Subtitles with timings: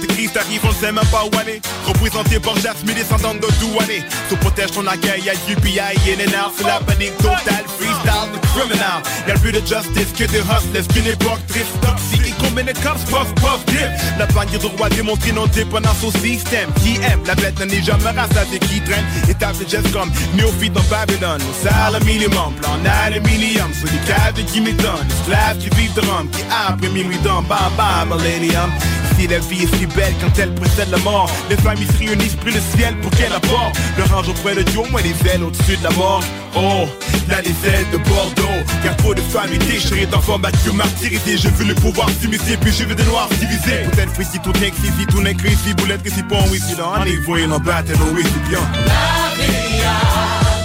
[0.00, 1.60] de Christ arrive, on sait même pas où aller.
[1.86, 4.02] Représenté par Jasmine, descendant de Douané.
[4.28, 6.52] Sous protège ton accueil, y'a UPI, in and out.
[6.56, 9.02] C'est la panique totale, freestyle, the criminal.
[9.28, 12.26] Y'a plus de justice que de hustlers, qu'une époque triste, toxique.
[12.26, 13.88] Et combien de cops, puff, puff, dip.
[14.18, 16.70] La bannière du roi démontre non dépendance au système.
[16.82, 19.04] Qui aime, la bête n'est jamais rassasiée, qui traîne.
[19.28, 21.42] Et tape le geste comme néophyte dans Babylone.
[21.42, 23.72] Au salaire minimum, plan aluminium.
[23.74, 25.06] Sur les caves qui m'étonnent.
[25.20, 28.70] Esclaves qui vivent de rhum, qui après minuit dans bam bam, millennium.
[29.18, 31.30] Ici la vie est si belle quand elle précède la mort.
[31.50, 34.80] Les familles se réunissent pris le ciel pour qu'elle apporte Le range auprès de Dieu,
[34.90, 36.22] moi les ailes au-dessus de la mort
[36.56, 36.86] Oh,
[37.28, 38.60] là les de Bordeaux.
[38.82, 41.36] Car trop de familles déchirées d'enfants battus, martyrisés.
[41.36, 43.84] Je veux le pouvoir s'immiscer, puis je veux des noirs divisés.
[43.92, 45.74] Peut-être ici tout n'est que ici, tout n'est que ici.
[45.74, 48.60] Boulette que si bon, oui, si dans un voyons en battre, oui, c'est bien.
[48.86, 49.82] La vie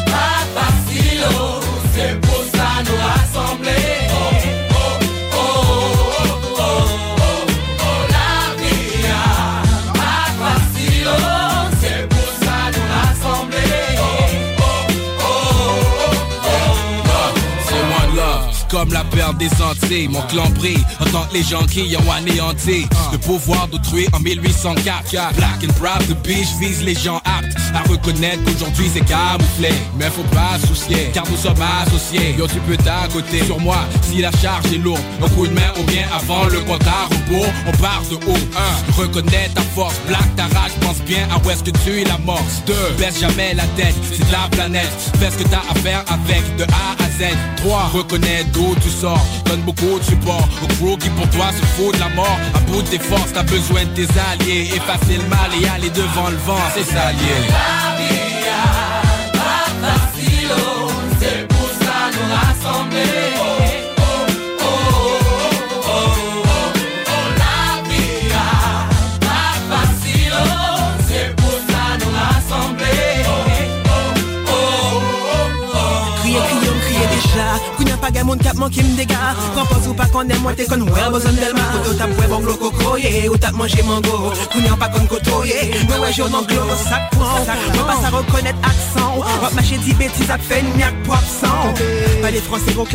[0.06, 1.60] pas facile, oh,
[1.96, 3.99] c'est pour ça nous rassembler.
[18.70, 20.08] Comme la perte des Antilles.
[20.08, 24.20] Mon clan brille en tant que les gens qui ont anéanti le pouvoir d'autrui en
[24.20, 25.36] 1804.
[25.36, 29.70] Black and proud the beach vise les gens aptes à reconnaître qu'aujourd'hui c'est camouflé.
[29.98, 32.36] Mais faut pas soucier, car nous sommes associés.
[32.38, 35.02] Yo, tu peux t'accoter sur moi si la charge est lourde.
[35.24, 37.52] Un coup de main ou bien avant le compte à rebours.
[37.68, 38.48] On part de haut.
[38.58, 40.00] Un, reconnais ta force.
[40.08, 42.64] Black ta rage, pense bien à où est-ce que tu l'amorces.
[42.66, 44.92] Deux, baisse jamais la tête, c'est de la planète.
[45.20, 47.36] Fais ce que t'as à faire avec de A à Z.
[47.58, 47.92] 3.
[47.94, 48.44] Reconnais
[48.82, 52.10] tu sors, donne beaucoup de support au crew qui pour toi se fout de la
[52.10, 52.40] mort.
[52.54, 54.70] À bout de tes forces, t'as besoin de tes alliés.
[54.76, 57.40] Effacer le mal et aller devant le vent, c'est ça lié.
[61.20, 63.19] C'est pour ça nous rassembler.
[78.30, 81.66] Moun kap manke m dega Kompos ou pa konen mwen te kon wè bozon delma
[81.74, 86.04] Koto tap wè bon gloko kroye Ou tap manje mango Kounya pa kon kotoye Mwen
[86.04, 90.44] wè joun anglo sak pon Mwen pas a rekonnet aksan Wap mache di betiz ap
[90.46, 91.74] fè nyak pou absan
[92.22, 92.86] Pa les français gros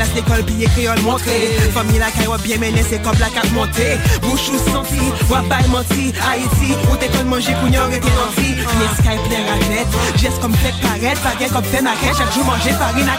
[1.03, 1.37] montré.
[1.75, 5.49] Famille la kay wap bien mené c'est comme la cap monté Bouche ou senti Wap
[5.49, 6.13] bay menti.
[6.23, 9.43] Haïti Ou te kon manje kounya rete nanti Les sky plein
[10.17, 12.17] Geste comme fait paraître Pas gen comme fait maquette.
[12.17, 13.11] Chaque jour manger farine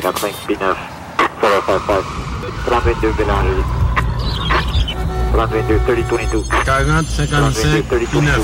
[0.00, 0.74] 45 B9
[1.40, 2.04] 455
[2.64, 3.62] 32 Bélanger.
[5.32, 8.40] 32 3022 40 57 P9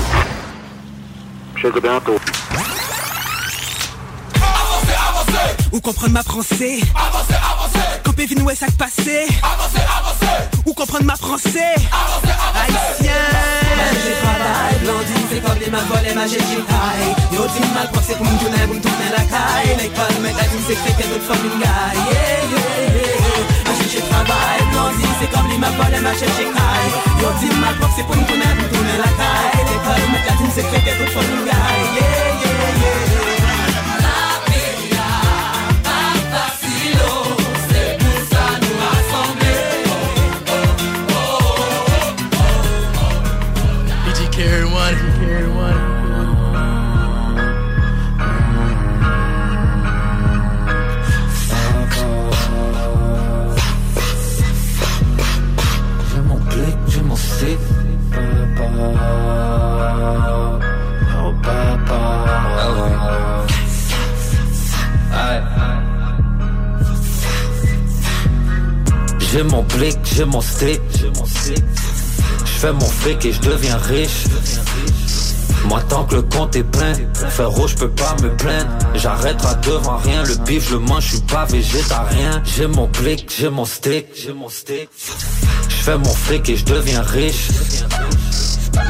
[1.55, 2.19] Chez de bientôt.
[5.71, 6.79] Ou comprendre ma français?
[6.95, 7.38] Avancez,
[8.19, 11.75] avancez, Campé vin ouais sac passé avancez, avancez, Ou comprendre ma français
[12.55, 13.13] Haïtien
[14.03, 17.15] J'ai travail, blondine, c'est comme les mains volées, ma j'ai high.
[17.31, 19.77] Yo, dis mal pour c'est pour me tourner, pour me tourner la caille.
[19.77, 21.65] L'école, mais la dîme, c'est fait qu'elle d'autres femmes, une guy.
[21.65, 23.67] Yeah, yeah, yeah.
[23.67, 25.71] Ma j'ai travail, blondine, c'est comme les mains
[26.01, 26.91] ma j'ai high.
[27.21, 29.63] Yo, dis mal pour c'est pour me tourner, pour me tourner la caille.
[29.69, 31.55] L'école, mais la dîme, c'est fait qu'elle d'autres femmes, une guy.
[31.95, 32.03] Yeah,
[32.43, 33.18] yeah, yeah.
[69.31, 70.81] J'ai mon blick, j'ai mon stick.
[70.93, 74.25] Je fais mon fric et je deviens riche.
[75.65, 76.93] Moi tant que le compte est plein,
[77.29, 81.09] frérot je peux pas me plaindre J'arrêterai devant rien, le bif je le mange, je
[81.17, 84.89] suis pas végétarien J'ai mon blick, j'ai mon stick, j'ai mon stick
[85.67, 87.49] Je fais mon fric et je deviens riche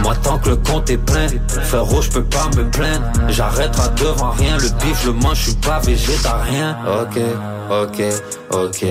[0.02, 1.28] moi tant que le compte est plein,
[1.64, 3.06] frérot je peux pas me plaindre.
[3.30, 6.78] J'arrêterai devant rien, le bif je mange, je suis pas végétarien.
[7.02, 7.20] Ok,
[7.70, 8.04] ok,
[8.52, 8.86] ok,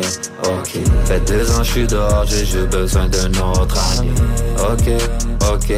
[0.45, 0.78] ok.
[1.04, 3.78] Fait deux ans je suis dehors, j'ai besoin d'un autre
[4.71, 4.88] Ok,
[5.52, 5.73] ok,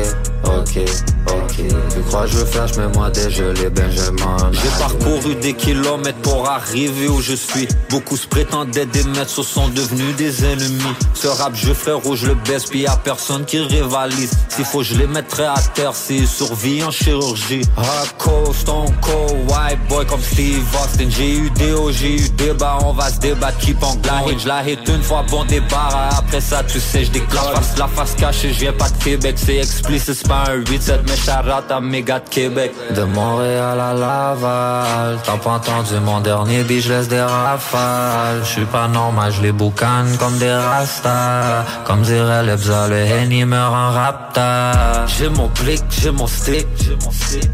[0.46, 1.19] ok, ok
[1.68, 4.36] Tu crois je flash, mais moi dégelé Benjamin.
[4.52, 7.68] J'ai parcouru des kilomètres pour arriver où je suis.
[7.88, 10.94] Beaucoup se prétendaient des maîtres, ce sont devenus des ennemis.
[11.14, 14.30] Ce rap, je frérot, je le baisse, puis y'a personne qui rivalise.
[14.48, 17.62] S'il faut, je les mettrai à terre s'ils survivent en chirurgie.
[17.76, 21.08] Hardcore, Stone Cold, White Boy comme Steve Austin.
[21.10, 24.38] J'ai eu des hauts, j'ai eu des bas, on va se débattre, keep on grind.
[24.38, 26.10] Je la hit une fois, bon débarras.
[26.18, 27.52] Après ça, tu sais, je déclare.
[27.52, 29.36] La face, la face cachée, je viens pas de Québec.
[29.36, 31.16] C'est explicite, c'est pas un 8-7, mais
[31.50, 32.72] à de Québec.
[32.94, 38.40] De Montréal à Laval, t'as pas entendu mon dernier beat, je laisse des rafales.
[38.44, 41.64] Je suis pas normal, je les boucane comme des rastas.
[41.84, 45.06] Comme dirait le bza, le Henny meurt en rapta.
[45.06, 47.50] J'ai mon blick, j'ai mon stick, j'ai mon stick.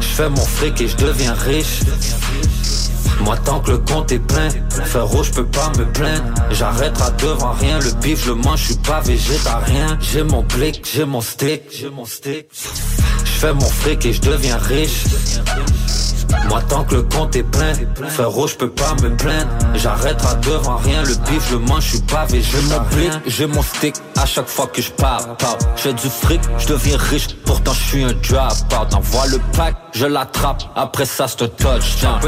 [0.00, 1.80] Je fais mon fric et je deviens riche.
[3.24, 4.48] Moi tant que le compte est plein,
[4.86, 6.24] frérot je peux pas me plaindre.
[6.50, 9.98] J'arrêterai devant rien, le bif je mange, je suis pas végétarien.
[10.00, 12.46] J'ai mon blick, j'ai mon stick, j'ai mon stick.
[13.24, 15.04] Je fais mon fric et je deviens riche.
[16.48, 17.72] Moi tant que le compte est plein,
[18.08, 19.50] frérot je peux pas me plaindre.
[19.74, 23.62] J'arrêterai devant rien, le bif je mange, je suis pas J'ai mon blick, j'ai mon
[23.62, 25.58] stick, à chaque fois que je parle, parle.
[25.76, 28.52] J'ai du fric, je deviens riche, pourtant je suis un drop
[28.92, 32.20] Envoie le pack, je l'attrape, après ça c'est un touchdown.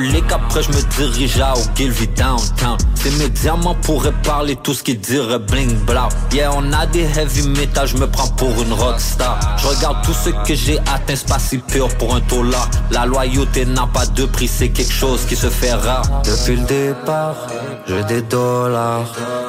[0.00, 2.76] Les qu'après je me dirige à Ogilvy downtown.
[2.94, 6.08] C'est mes diamants pourraient parler tout ce qu'ils diraient bling blah.
[6.32, 9.38] Yeah on a des heavy metal, je me prends pour une rockstar.
[9.58, 12.20] Je regarde tout ce que j'ai atteint, c'est pas si pur pour un
[12.50, 16.22] là La loyauté n'a pas de prix, c'est quelque chose qui se fait rare.
[16.24, 17.36] Depuis le départ,
[17.86, 19.06] j'ai des dollars.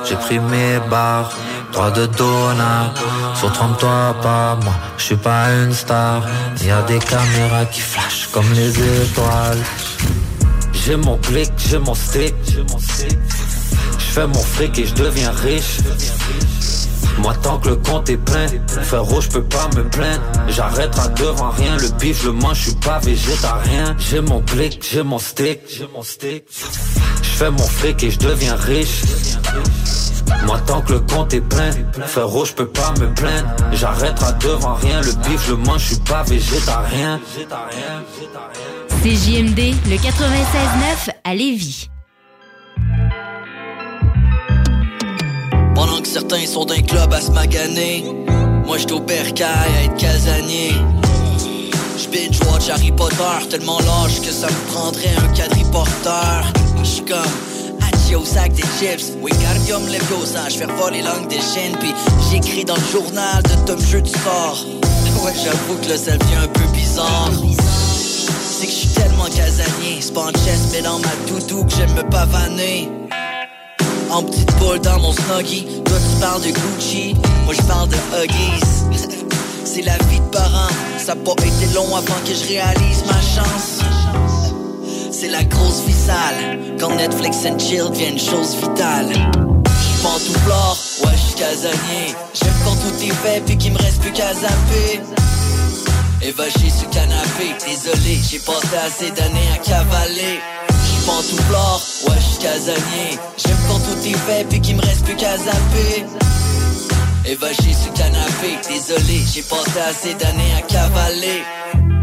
[0.07, 1.31] J'ai pris mes barres,
[1.73, 2.93] droit de donneur
[3.35, 6.21] Sur trompe-toi pas, moi je suis pas une star.
[6.63, 9.63] Y a des caméras qui flashent comme les étoiles.
[10.73, 12.35] J'ai mon blick, j'ai mon stick.
[13.97, 15.77] Je fais mon fric et je deviens riche.
[17.19, 18.45] Moi tant que le compte est plein,
[18.83, 20.21] frérot je peux pas me plaindre.
[20.49, 23.95] J'arrêterai devant rien, le bif je le mange, je suis pas végétarien.
[23.97, 26.43] J'ai mon blick, j'ai mon stick, j'ai mon stick.
[27.23, 29.01] Je fais mon fric et je deviens riche
[30.45, 31.71] moi tant que le compte est plein,
[32.05, 35.87] frérot je peux pas me plaindre J'arrêterai devant rien, le bif je le mange, je
[35.87, 37.19] suis pas végétarien
[39.03, 41.89] CJMD, le 96.9 à Lévis.
[45.75, 48.03] Pendant que certains sont d'un club à se maganer,
[48.65, 50.71] moi j'étais au bercail à être casanier.
[51.97, 56.51] J'binge watch Harry Potter tellement lâche que ça me prendrait un quadriporteur.
[56.83, 57.17] J'suis comme
[58.07, 61.39] Hachi au sac des chips, Wingardium Leviosa, j'fais voler langue des
[61.79, 61.93] puis
[62.29, 64.65] j'écris dans le journal de Tom Jeu du sort.
[65.23, 67.31] Ouais, j'avoue que là ça devient un peu bizarre.
[68.49, 72.89] C'est que j'suis tellement casanier, c'est mais dans ma doudou que j'aime me pavaner.
[74.09, 75.65] En petite boule dans mon snuggie.
[75.83, 77.15] Toi tu parles de Gucci.
[77.45, 79.07] Moi je parle de Huggies.
[79.65, 80.69] C'est la vie de parent.
[80.97, 83.96] Ça pas été long avant que je réalise ma chance
[85.19, 89.09] C'est la grosse vie sale Quand Netflix and chill devient une chose vitale.
[89.09, 92.13] J'suis pantouflard, ouais j'suis casanier.
[92.35, 95.01] J'aime quand tout est fait puis qu'il me reste plus qu'à zapper.
[96.21, 97.47] Et va chier sur canapé.
[97.65, 100.39] Désolé, j'ai passé assez d'années à cavaler.
[101.07, 103.17] Pantouflard, ouais j'suis casanier.
[103.37, 106.05] J'aime quand tout est fait puis qu'il me reste plus qu'à zapper.
[107.25, 108.59] Et va chier sur canapé.
[108.69, 111.41] Désolé, j'ai passé assez d'années à cavaler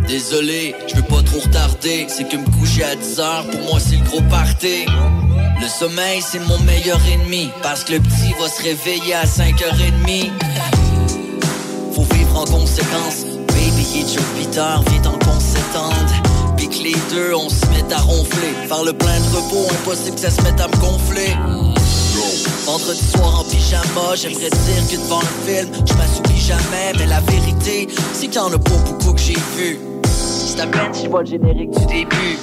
[0.06, 2.06] Désolé, je veux pas trop retarder.
[2.08, 4.84] C'est que me coucher à 10h, pour moi c'est le gros party.
[5.61, 7.50] Le sommeil c'est mon meilleur ennemi.
[7.62, 10.30] Parce que le petit va se réveiller à 5h30
[11.94, 13.25] Faut vivre en conséquence.
[13.49, 14.20] Baby, il est déjà
[14.80, 18.52] 8h, viens en qu'on s'étende Puis que les deux, on se met à ronfler.
[18.68, 21.34] Faire le plein de repos, impossible que ça se mette à me gonfler.
[22.66, 27.88] Vendredi soir en pyjama, j'aimerais dire que devant un film, je jamais, mais la vérité,
[28.12, 29.93] c'est qu'il y en a pas beaucoup que j'ai vu.
[30.61, 32.38] À peine si je vois le générique du début.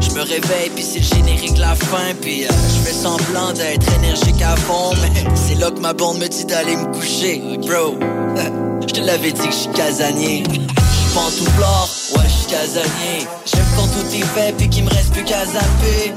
[0.00, 3.90] Je me réveille puis c'est le générique la fin puis euh, je fais semblant d'être
[3.94, 7.96] énergique à fond mais c'est là que ma blonde me dit d'aller me coucher bro.
[8.86, 10.42] Je te l'avais dit que je suis casanier.
[10.44, 13.26] Je suis pantouflard ouais je suis casanier.
[13.46, 16.14] J'aime quand tout est fait puis qu'il me reste plus qu'à zapper.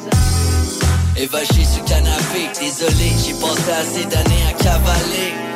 [1.15, 5.50] Chier sur le canapé Désolé, j'ai passé assez d'années à cavaler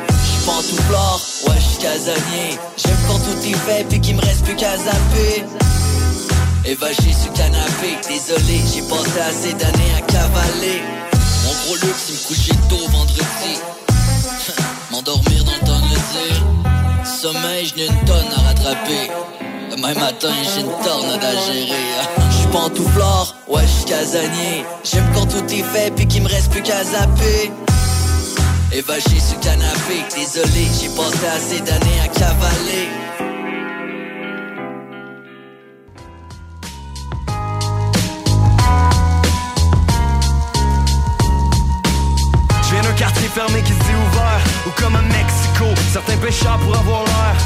[0.46, 2.58] pantouflard, ouais j'suis casanier.
[2.76, 5.44] J'aime quand tout est fait puis qu'il me reste plus qu'à zapper.
[6.64, 7.98] Et va chier sur le canapé.
[8.08, 10.82] Désolé, j'ai passé assez d'années à cavaler.
[11.44, 13.54] Mon gros luxe, c'est me coucher tôt vendredi.
[14.90, 19.10] M'endormir dans le temps le Sommeil, j'n'ai une tonne à rattraper.
[19.70, 21.86] Demain matin, j'ai une tornade à gérer.
[22.30, 24.64] J'suis pantouflard, ouais j'suis casanier.
[24.84, 27.52] J'aime quand tout est fait puis qu'il me reste plus qu'à zapper
[28.76, 32.88] Évagé sur canapé, désolé, j'ai passé assez d'années à cavaler.
[42.62, 46.58] Je viens d'un quartier fermé qui se dit ouvert, ou comme à Mexico, certains pêcheurs
[46.58, 47.36] pour avoir l'air.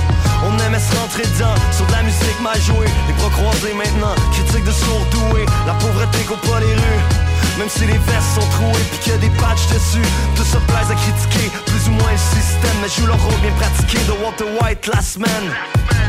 [0.42, 4.16] On aimait se rentrer dedans, sur de la musique mal jouée Les bras croisés maintenant,
[4.32, 7.29] critique de sourds doués La pauvreté qu'on pas les rues
[7.60, 10.00] même si les vestes sont trouées pis qu'il y a des patchs dessus
[10.34, 13.52] Tout se plaise à critiquer plus ou moins le système Mais joue leur rôle bien
[13.52, 15.52] pratiqué de Walter White la semaine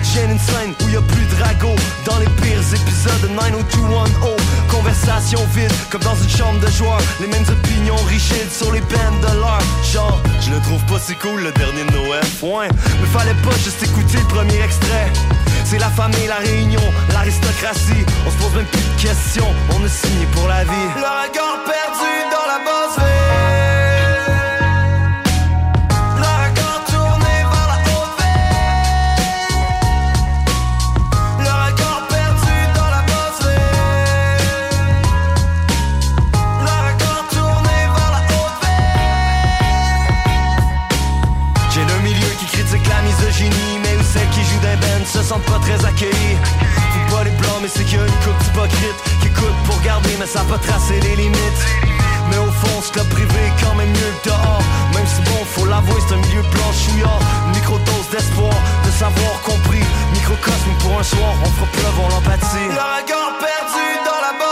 [0.01, 1.75] J'ai une scène où y a plus de ragots.
[2.05, 7.01] Dans les pires épisodes de 90210 Conversation vide comme dans une chambre de joueurs.
[7.19, 9.61] Les mêmes opinions rigides sur les peines de l'heure.
[9.91, 12.23] Genre, je le trouve pas si cool le dernier de Noël.
[12.39, 15.11] Point, mais fallait pas juste écouter le premier extrait.
[15.65, 16.81] C'est la famille, la réunion,
[17.13, 18.05] l'aristocratie.
[18.25, 21.40] On se pose même plus de questions, on est signé pour la vie.
[21.41, 23.09] Le regard perdu dans la ville.
[26.17, 28.13] Le regard tourné vers la ville.
[31.39, 33.57] Le regard perdu dans la ville.
[36.61, 38.59] Le regard tourné vers la ville.
[41.71, 45.21] J'ai le milieu qui critique la misogynie, mais où celles qui jouent des bands se
[45.23, 46.37] sentent pas très accueillis.
[47.21, 50.09] Pas les blancs, mais c'est qu'il y a une coupe d'hypocrites qui coûte pour garder,
[50.19, 51.63] mais ça peut tracer les limites.
[52.31, 54.63] Mais au fond, ce club privé quand même mieux que dehors.
[54.95, 57.21] Même si bon, faut l'avouer, c'est un milieu blanchouillard.
[57.53, 59.85] Microdose d'espoir, de savoir compris.
[60.13, 62.69] Microcosme pour un soir, on fera pleuvoir l'empathie.
[62.73, 64.50] Le regard perdu dans la basse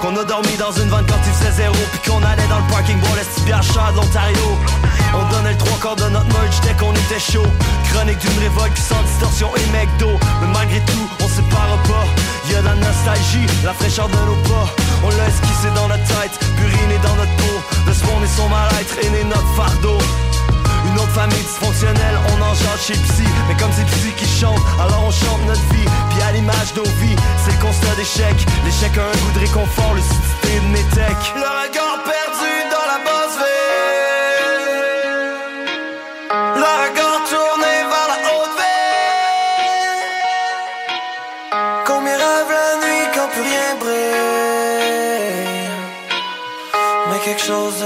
[0.00, 2.70] Qu'on a dormi dans une vanne quand il faisait zéro puis qu'on allait dans le
[2.70, 4.58] parking boire les petits bières chères de l'Ontario.
[5.14, 7.46] On donnait le trois quarts de notre merch dès qu'on était chaud.
[7.90, 10.10] Chronique d'une révolte sans distorsion et McDo.
[10.42, 12.06] Mais malgré tout, on sépare pas.
[12.50, 14.68] Y a la nostalgie, la fraîcheur de nos pas.
[15.02, 17.56] On l'a esquissé dans notre tête, puriné dans notre peau.
[17.88, 19.98] De ce monde et son mal-être né notre fardeau.
[20.88, 23.24] Une autre famille dysfonctionnelle, on en chante chez Psy.
[23.48, 25.88] Mais comme c'est Psy qui chante, alors on chante notre vie.
[26.10, 28.36] Puis à l'image de nos vies, c'est le constat d'échec.
[28.64, 32.98] L'échec a un goût de réconfort, le cité de métèque Le regard perdu dans la
[33.06, 33.76] basse ville.
[36.62, 38.66] Le regard tourné vers la haute ville.
[42.04, 44.36] Mes rêves la nuit, quand plus rien brille.
[47.10, 47.85] Mais quelque chose est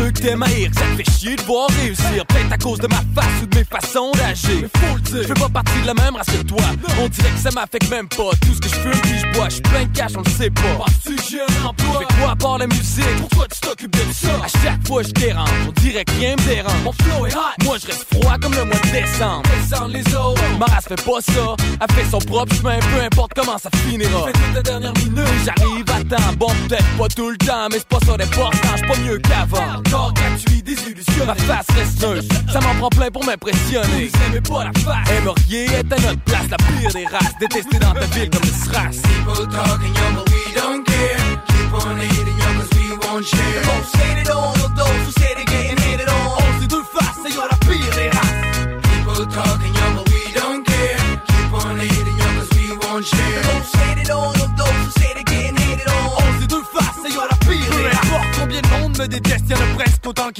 [0.00, 2.24] Ceux que t'aimes haïr, ça te fait chier de voir réussir.
[2.26, 4.62] Peut-être à cause de ma face ou de mes façons d'agir.
[4.62, 6.62] Mais faut le dire, je fais pas partie de la même race que toi.
[7.00, 8.30] On dirait que ça m'affecte même pas.
[8.40, 10.30] Tout ce que je fume puis je bois, je suis plein de cash, on le
[10.30, 10.74] sait pas.
[10.78, 11.98] Penses-tu que j'ai un emploi?
[12.00, 13.16] Fais quoi à part la musique?
[13.18, 14.32] Pourquoi tu t'occupes de ça?
[14.42, 16.82] À chaque fois je dérange, on dirait que rien me dérange.
[16.84, 19.42] Mon flow est hot, moi je reste froid comme le mois de décembre.
[19.60, 21.56] Descendre les autres, ma race fait pas ça.
[21.80, 24.26] Elle fait son propre chemin, peu importe comment ça finira.
[24.26, 26.32] Fais toute la dernière minute, j'arrive à temps.
[26.38, 29.82] Bon, peut-être pas tout le temps, mais c'est pas ça d'important, j'suis pas mieux qu'avant.
[29.92, 31.26] Encore gratuit, désillusionné.
[31.26, 34.08] Ma face reste neutre, ça m'en prend plein pour m'impressionner.
[34.12, 37.78] Vous aimez pas la face, aimeriez être à notre place, la pire des races, détestée
[37.80, 39.02] dans ta ville comme le SRAS.
[39.02, 41.18] People talking young, but we don't care.
[41.48, 43.62] Keep on hating young, cause we won't share.
[43.64, 45.49] Don't say it all, those who say they're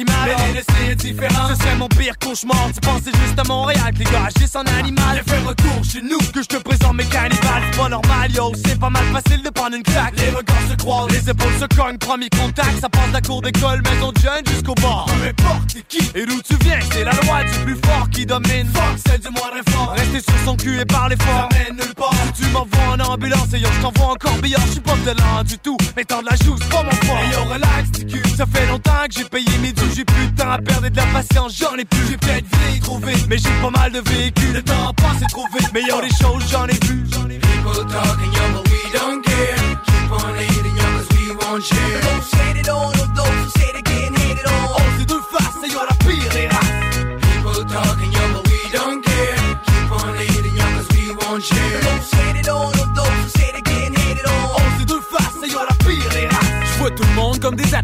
[0.05, 0.13] qui.
[0.13, 2.69] Mais les laisser indifférents, ce serait mon pire cauchemar.
[2.75, 5.17] Tu pensais juste à Montréal, que les gars agissent en animal.
[5.17, 7.63] J'ai fait retour chez nous, que je te présente mes cannibales.
[7.71, 10.15] C'est pas normal, yo, c'est pas mal facile de prendre une claque.
[10.19, 12.81] Les regards se croisent, les épaules se cognent, premier contact.
[12.81, 15.07] Ça passe de la cour d'école, maison de jeune jusqu'au bar.
[15.07, 18.27] Peu importe c'est qui et d'où tu viens, c'est la loi du plus fort qui
[18.27, 18.69] domine.
[18.73, 19.95] Fuck celle du moins fort.
[19.97, 22.15] Rester sur son cul et parler fort, ça nulle part.
[22.37, 24.63] Tu m'envoies en ambulance et yo, je t'envoie encore billard.
[24.67, 27.19] Je suis pas violent du tout, mais tant de la joue, c'est pas mon fort.
[27.33, 28.23] Yo, relax, cul.
[28.37, 30.97] Ça fait longtemps que j'ai payé mes dues, j'ai plus de temps à perdre de
[30.97, 32.07] la patience, j'en ai plus.
[32.09, 34.53] J'ai peut-être vieilli trop mais j'ai pas mal de véhicules.
[34.53, 37.10] Le temps passe trop vite, mais yo, les choses, j'en ai vu.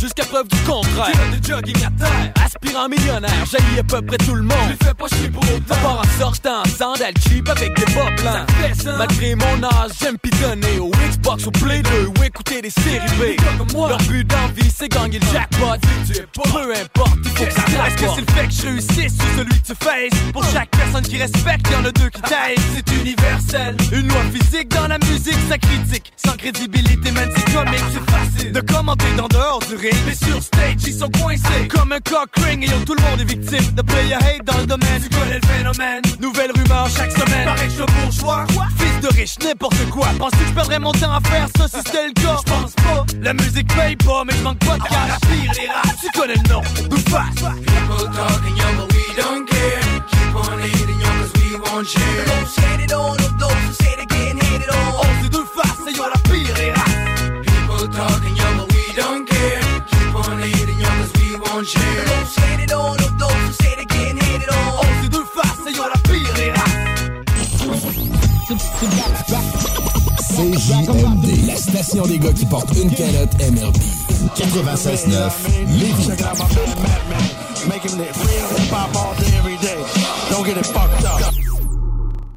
[0.00, 1.12] jusqu'à preuve du contraire.
[1.32, 4.56] de jogging à terre, aspirant millionnaire, j'haïs à peu près tout le monde.
[4.80, 5.74] Je fais pas chier pour autant.
[5.74, 8.96] À part en sortant en sandales cheap avec des bas blancs.
[8.98, 13.76] Malgré mon âge, j'aime pitonner au Xbox, au Play 2 ou écouter des séries B.
[13.76, 15.76] Leur but d'envie, c'est gagner le jackpot.
[16.32, 19.38] Peu importe, il faut que ça Est-ce que c'est le fait que je réussisse ou
[19.38, 22.56] celui que tu faces Pour chaque personne qui respecte, y'en a deux qui taisent.
[22.74, 23.76] C'est universel.
[23.92, 26.12] Une loi physique dans la musique, ça critique.
[26.16, 28.52] Sans crédibilité, même c'est comique, c'est facile.
[28.52, 31.66] De commenter dans dehors Mais sur stage, ils sont coincés.
[31.68, 33.74] Comme un cock ring, et yo, tout le monde est victime.
[33.74, 35.02] De player hate dans le domaine.
[35.02, 36.02] Tu connais le phénomène.
[36.20, 37.44] Nouvelle rumeur chaque semaine.
[37.44, 38.46] Pareil que je suis bourgeois.
[38.78, 40.06] Fils de riche, n'importe quoi.
[40.18, 42.36] Penses-tu que je perdrais mon temps à faire ça si c'était le cas?
[42.46, 43.04] Je pense pas.
[43.20, 45.20] La musique paye pas, mais je manque pas de cash.
[45.22, 46.62] Pire les rats, tu connais le nom.
[46.88, 47.34] Nous face.
[47.34, 49.80] People talking young, but we don't care.
[50.10, 52.24] Keep on hating young, cause we won't share.
[52.70, 54.06] Hated on, of those who say they
[71.86, 73.76] Station des gars qui portent une calotte MLB.
[74.34, 75.32] 96.9,
[75.78, 76.06] Lévis.
[76.06, 77.68] Check out my man, Mad Man.
[77.68, 79.78] Making it real hip hop all day, every day.
[80.28, 81.45] Don't get it fucked up.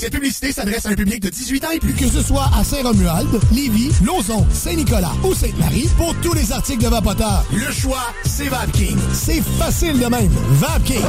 [0.00, 1.92] Cette publicité s'adresse à un public de 18 ans et plus.
[1.92, 6.88] Que ce soit à Saint-Romuald, Lévis, Lauson, Saint-Nicolas ou Sainte-Marie, pour tous les articles de
[6.88, 8.96] Vapoteur, le choix, c'est VapKing.
[9.12, 10.32] C'est facile de même.
[10.52, 11.04] VapKing.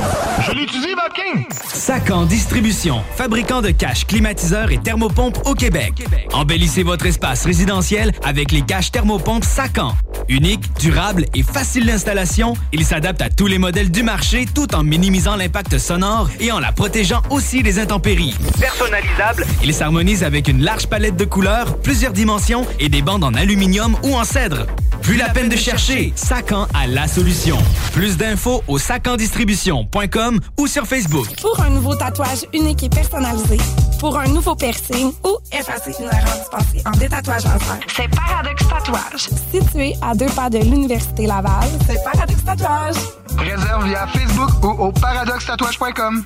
[0.45, 1.45] Je l'utilise, Vapking!
[1.73, 6.05] Sacan Distribution, fabricant de caches, climatiseurs et thermopompes au Québec.
[6.33, 9.95] Embellissez votre espace résidentiel avec les caches thermopompes Sacan.
[10.27, 14.83] Unique, durable et facile d'installation, il s'adapte à tous les modèles du marché tout en
[14.83, 18.35] minimisant l'impact sonore et en la protégeant aussi des intempéries.
[18.81, 23.35] Personnalisable, il s'harmonise avec une large palette de couleurs, plusieurs dimensions et des bandes en
[23.35, 24.65] aluminium ou en cèdre.
[25.03, 27.59] Plus la peine de chercher, Sacan a la solution.
[27.93, 31.27] Plus d'infos au sacandistribution.com ou sur Facebook.
[31.39, 33.57] Pour un nouveau tatouage unique et personnalisé,
[33.99, 39.29] pour un nouveau piercing ou effacer une erreur dispensée en détatouage laser, c'est Paradox Tatouage.
[39.53, 42.95] Situé à deux pas de l'Université Laval, c'est Paradox Tatouage.
[43.37, 46.25] Réserve via Facebook ou au paradoxtatouage.com.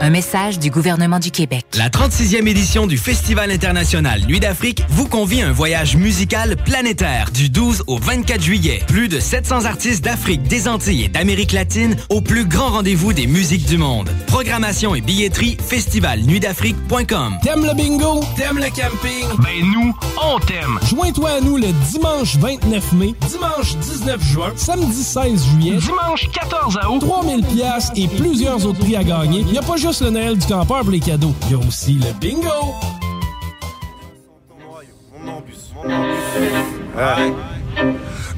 [0.00, 1.66] Un message du gouvernement du Québec.
[1.76, 7.32] La 36e édition du Festival international Nuit d'Afrique vous convie à un voyage musical planétaire
[7.32, 8.80] du 12 au 24 juillet.
[8.86, 13.26] Plus de 700 artistes d'Afrique, des Antilles et d'Amérique latine au plus grand rendez-vous des
[13.26, 14.08] musiques du monde.
[14.28, 17.38] Programmation et billetterie festivalnuitdafrique.com.
[17.42, 18.20] T'aimes le bingo?
[18.36, 19.26] T'aimes le camping?
[19.42, 20.78] Ben nous, on t'aime!
[20.88, 26.78] Joins-toi à nous le dimanche 29 mai, dimanche 19 juin, samedi 16 juillet, dimanche 14
[26.88, 29.44] août, 3000 pièces et plusieurs autres prix à gagner.
[29.52, 32.12] Y a pas juste le Noël du campeur pour les cadeaux, y a aussi le
[32.20, 32.74] bingo!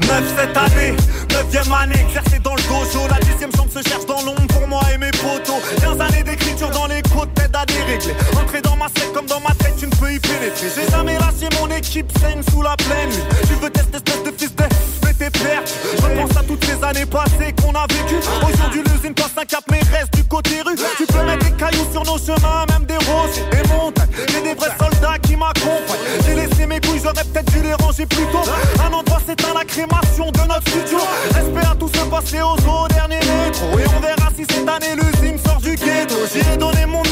[0.06, 0.94] Neuf cette année,
[1.34, 3.08] neuvième année, exercé dans le dojo.
[3.08, 5.60] La dixième chambre se cherche dans l'ombre pour moi et mes potos.
[5.80, 8.14] 15 années d'écriture dans les côtes, t'aides à dérégler.
[8.40, 10.68] Entrer dans ma scène comme dans ma tête, tu ne peux y pénétrer.
[10.74, 13.10] J'ai jamais lâché mon équipe, saigne sous la plaine.
[13.48, 17.72] Tu veux tester espèce de fils de Je pense à toutes ces années passées qu'on
[17.72, 18.24] a vécues.
[18.42, 20.76] Aujourd'hui, l'usine passe un cap, mais reste du côté rue.
[20.96, 24.08] Tu peux mettre des cailloux sur nos chemins, même des roses et des montagnes.
[24.32, 26.24] J'ai des vrais soldats qui m'accompagnent.
[26.24, 28.40] J'ai laissé mes couilles, j'aurais peut-être dû les ranger plus tôt.
[28.82, 30.98] Un endroit, c'est un la crémation de notre studio.
[31.34, 33.78] Respect à tout ce passé aux eaux, dernier métro.
[33.78, 36.16] Et on verra si cette année l'usine sort du ghetto.
[36.32, 37.02] J'y ai donné mon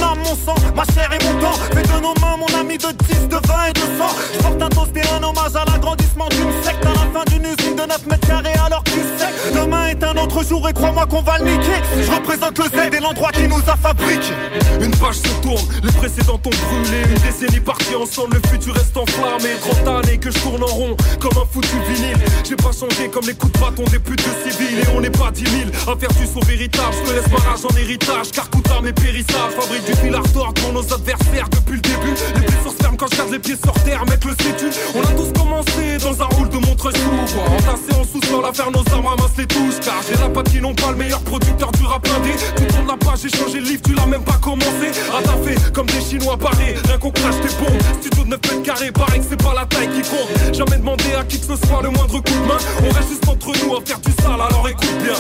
[0.75, 1.59] ma chair et mon temps.
[1.73, 3.87] Fais de nos mains, mon ami de 10, de 20 et de 100.
[4.35, 7.45] Je porte un toast et un hommage à l'agrandissement d'une secte à la fin d'une
[7.45, 9.53] usine de 9 mètres carrés alors que tu sais.
[9.55, 11.81] Demain est un autre jour et crois-moi qu'on va le niquer.
[12.01, 14.33] Je représente le Z et l'endroit qui nous a fabriqué.
[14.81, 18.97] Une page se tourne, les précédents ont brûlé Une décennie partie ensemble, le futur reste
[18.97, 19.51] enflammé
[19.85, 23.27] 30 années que je tourne en rond, comme un foutu vinyle J'ai pas changé comme
[23.27, 25.99] les coups de bâton des putes de civils Et on n'est pas 10 000 à
[25.99, 29.85] faire du saut véritable Je te laisse barrage en héritage, car coûte mes périssable Fabrique
[29.85, 32.15] du fil d'or pour nos adversaires depuis le début.
[32.35, 34.67] Les blessures se ferment quand je garde les pieds sur terre, mec le sais-tu?
[34.95, 38.71] On a tous commencé dans un rôle de montre sous Entassé en sous-sol à faire
[38.71, 41.71] nos armes, ramasse les touches Car j'ai la patte qui n'ont pas le meilleur producteur
[41.73, 42.31] du rap indé.
[42.57, 44.91] Tu tournes la page, j'ai changé le livre, tu l'as même pas commencé.
[45.11, 48.93] Ratafé comme des chinois parés, rien qu'on crache tes bombes Studio de 9 mètres carrés,
[48.93, 50.55] pareil que c'est pas la taille qui compte.
[50.55, 52.59] Jamais demandé à qui que ce soit le moindre coup de main.
[52.81, 55.15] On reste juste entre nous à faire du sale, alors écoute bien.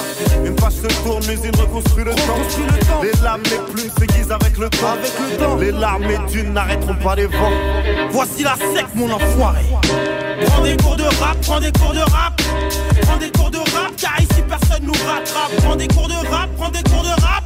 [0.44, 3.02] Une page se tourne, l'usine reconstruit le temps.
[3.02, 6.54] Les lames, les plumes s'aiguisent avec le temps Avec le temps Les larmes et dunes
[6.54, 7.52] n'arrêteront pas les vents.
[8.10, 9.64] Voici la secte mon enfoiré.
[10.46, 12.40] Prends des cours de rap, prends des cours de rap.
[13.02, 15.54] Prends des cours de rap, car ici personne nous rattrape.
[15.62, 17.44] Prends des cours de rap, prends des cours de rap.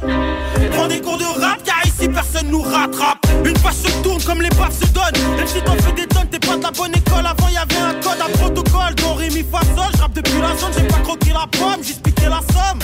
[0.71, 4.41] Prends des cours de rap, car ici personne nous rattrape Une page se tourne comme
[4.41, 5.35] les pages se donnent.
[5.35, 7.25] Même si t'en fais des tonnes, t'es pas de la bonne école.
[7.25, 10.99] Avant y'avait un code, un protocole Don Rémi Fasol, j'rappe depuis la zone J'ai pas
[10.99, 12.79] croqué la pomme, j'ai piqué la somme.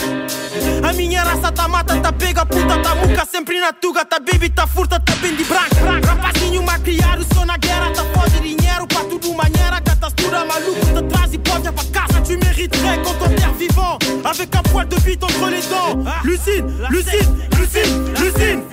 [0.83, 4.49] A minha raça tá mata, tá pega puta Tá muca sempre na tuga, tá baby,
[4.49, 9.03] tá furta Tá bem de branco, rapazinho macriado Sou na guerra, tá foda dinheiro Pra
[9.03, 13.28] tudo maneira, catastura maluco Te traz e pode pra casa Tu mériterais quand père
[13.59, 16.03] vivant Avec un poil de bite entre les dents.
[16.23, 18.63] Lucine, lucine, lucine, lucine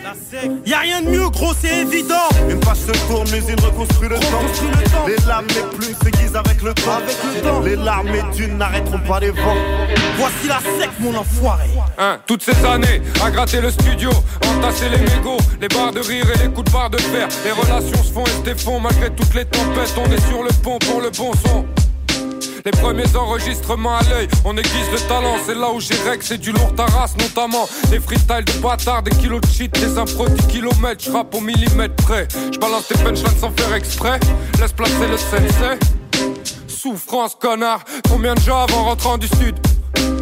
[0.65, 2.29] Y'a rien de mieux gros c'est évident.
[2.49, 5.07] Une page se tourne, l'usine reconstruit le temps.
[5.07, 6.97] Les lames, les plumes s'aiguisent avec le temps.
[6.97, 7.61] Avec le temps.
[7.61, 9.57] Les larmes et dunes n'arrêteront pas les vents.
[10.19, 11.69] Voici la secte mon enfoiré.
[11.99, 14.11] Hein, toutes ces années à gratter le studio,
[14.57, 17.29] entasser les mégots, les barres de rire et les coups de barre de fer.
[17.45, 19.95] Les relations se font et se défont malgré toutes les tempêtes.
[19.97, 21.65] On est sur le pont pour le bon son.
[22.65, 25.37] Les premiers enregistrements à l'œil, on aiguise le talent.
[25.47, 27.69] C'est là où j'ai règle, c'est du lourd taras, notamment.
[27.91, 31.05] Des freestyles de bâtards, des kilos de shit, des impros 10 kilomètres.
[31.05, 32.27] J'rappe au millimètre près.
[32.53, 34.19] J'balance tes punchlines sans faire exprès.
[34.61, 35.79] Laisse placer le sensei.
[36.67, 37.85] Souffrance, connard.
[38.09, 39.55] Combien de gens avant rentrant du sud?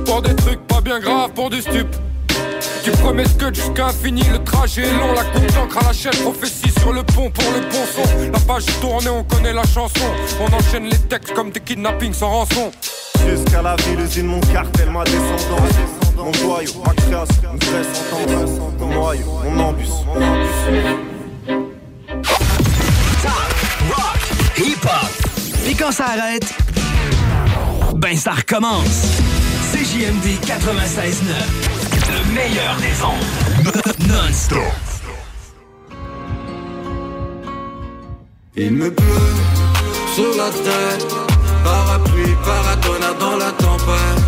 [0.04, 1.88] Pour des trucs pas bien graves, pour du stup.
[2.84, 6.12] Du premier que jusqu'à infini, le trajet est long, la coupe d'encre à la chaîne,
[6.22, 8.30] prophétie sur le pont pour le bon son.
[8.30, 10.04] La page tournée, on connaît la chanson.
[10.38, 12.70] On enchaîne les textes comme des kidnappings sans rançon.
[13.26, 15.72] Jusqu'à la ville, usine, mon cartel, ma descendance
[16.14, 21.54] Mon joyau, ma création, une vraie sentence Mon noyau, mon embus, mon embus
[23.88, 25.66] rock, hip-hop.
[25.66, 26.54] Et quand ça arrête,
[27.96, 29.22] ben ça recommence.
[29.72, 30.54] CJMD 96.9,
[31.68, 31.73] le
[32.34, 34.08] meilleur des ondes.
[34.08, 34.60] Non-stop.
[38.56, 39.34] Il me pleut
[40.14, 41.14] sur la tête,
[41.64, 44.22] parapluie, paratonnerre dans la tempête.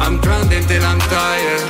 [0.00, 1.62] I'm grinding till I'm tired,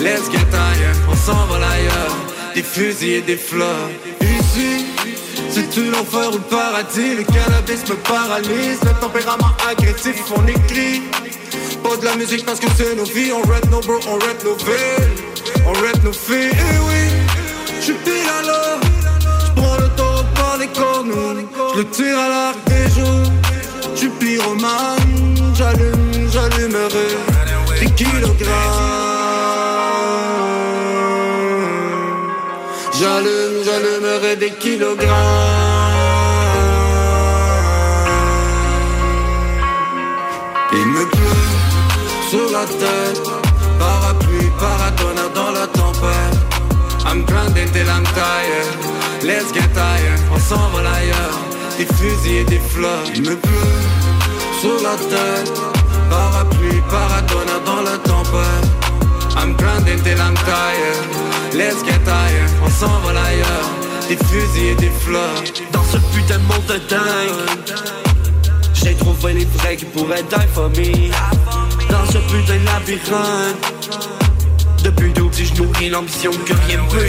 [0.00, 2.16] let's get higher, on s'envole ailleurs,
[2.54, 3.90] des fusils et des fleurs.
[4.20, 4.86] Ici,
[5.56, 11.02] c'est-tu l'enfer ou le paradis Le cannabis me paralyse, le tempérament agressif, on écrit.
[11.82, 14.38] Pas de la musique parce que c'est nos vies, on rap nos bro, on rap
[14.44, 15.16] nos villes,
[15.66, 16.50] on rap nos filles.
[16.50, 17.02] Et oui,
[17.80, 18.80] j'suis pile à l'heure,
[19.46, 21.12] j'prends le taureau par les cornes,
[21.74, 23.32] j'le tire à l'arc des jours.
[23.94, 27.08] J'suis pyromane, j'allume, j'allumerai
[27.80, 29.05] des kilogrammes.
[34.34, 35.06] Des kilogrammes.
[40.72, 41.46] Il me pleut
[42.28, 43.22] sur la tête,
[43.78, 46.36] parapluie, paratonnerre dans la tempête.
[47.06, 48.66] I'm grinding till I'm tired,
[49.22, 51.38] let's get tired, on s'envole ailleurs.
[51.78, 53.74] Des fusils et des fleurs, il me pleut
[54.60, 55.52] sur la tête,
[56.10, 58.66] parapluie, paratonnerre dans la tempête.
[59.36, 63.85] I'm grinding till I'm tired, let's get tired, on s'envole ailleurs.
[64.08, 65.42] Des fusils et des fleurs.
[65.72, 67.74] Dans ce putain de monde de dingue
[68.72, 70.70] J'ai trouvé les vrais qui pourraient die for
[71.90, 73.72] Dans ce putain de labyrinthe
[74.84, 77.06] Depuis tout petit je nourris l'ambition que rien peut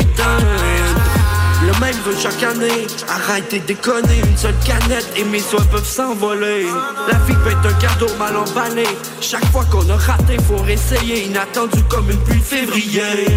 [1.61, 4.19] Le même veut chaque année Arrêtez de déconner.
[4.27, 6.65] Une seule canette et mes soins peuvent s'envoler.
[7.11, 8.87] La vie peut être un cadeau mal emballé.
[9.21, 11.25] Chaque fois qu'on a raté faut réessayer.
[11.25, 13.27] Inattendu comme une pluie février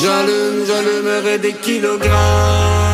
[0.02, 2.89] J'allume, j'allumerai des kilogrammes.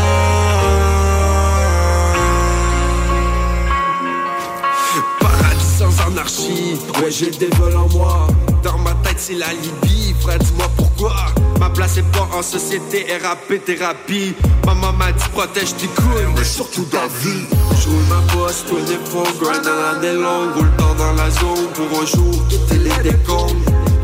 [6.08, 8.28] Anarchie, ouais j'ai des vols en moi
[8.64, 11.16] Dans ma tête c'est la Libye, frère dis-moi pourquoi
[11.60, 14.36] Ma place est pas en société, RAP thérapie.
[14.66, 17.46] Maman m'a dit protège tes couilles, mais surtout ta vie.
[17.80, 20.56] Je roule ma bosse, toi des fonds, grind à l'année longue.
[20.56, 23.56] Roule tard dans la zone pour un jour quitter les décombres.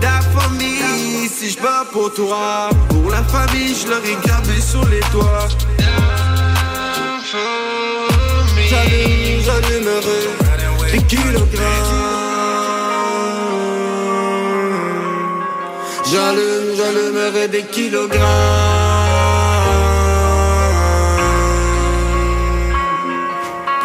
[0.02, 4.86] La famille, si je bats pour toi Pour la famille, je leur ai gravé sur
[4.88, 5.48] les toits.
[8.70, 12.21] J'allume, j'allumerai des kilogrammes.
[16.12, 18.20] J'allume, j'allumerai des kilogrammes.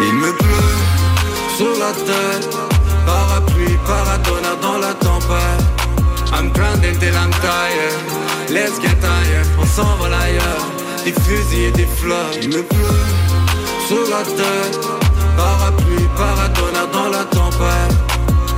[0.00, 0.74] Il me pleut
[1.56, 2.56] sur la tête,
[3.06, 5.62] parapluie, paratonnerre dans la tempête.
[6.32, 7.94] I'm grinding till I'm tired,
[8.50, 10.66] let's get tired, on s'envole ailleurs.
[11.04, 13.02] Des fusils et des fleurs, il me pleut
[13.86, 14.80] sur la tête,
[15.36, 17.94] parapluie, paratonnerre dans la tempête.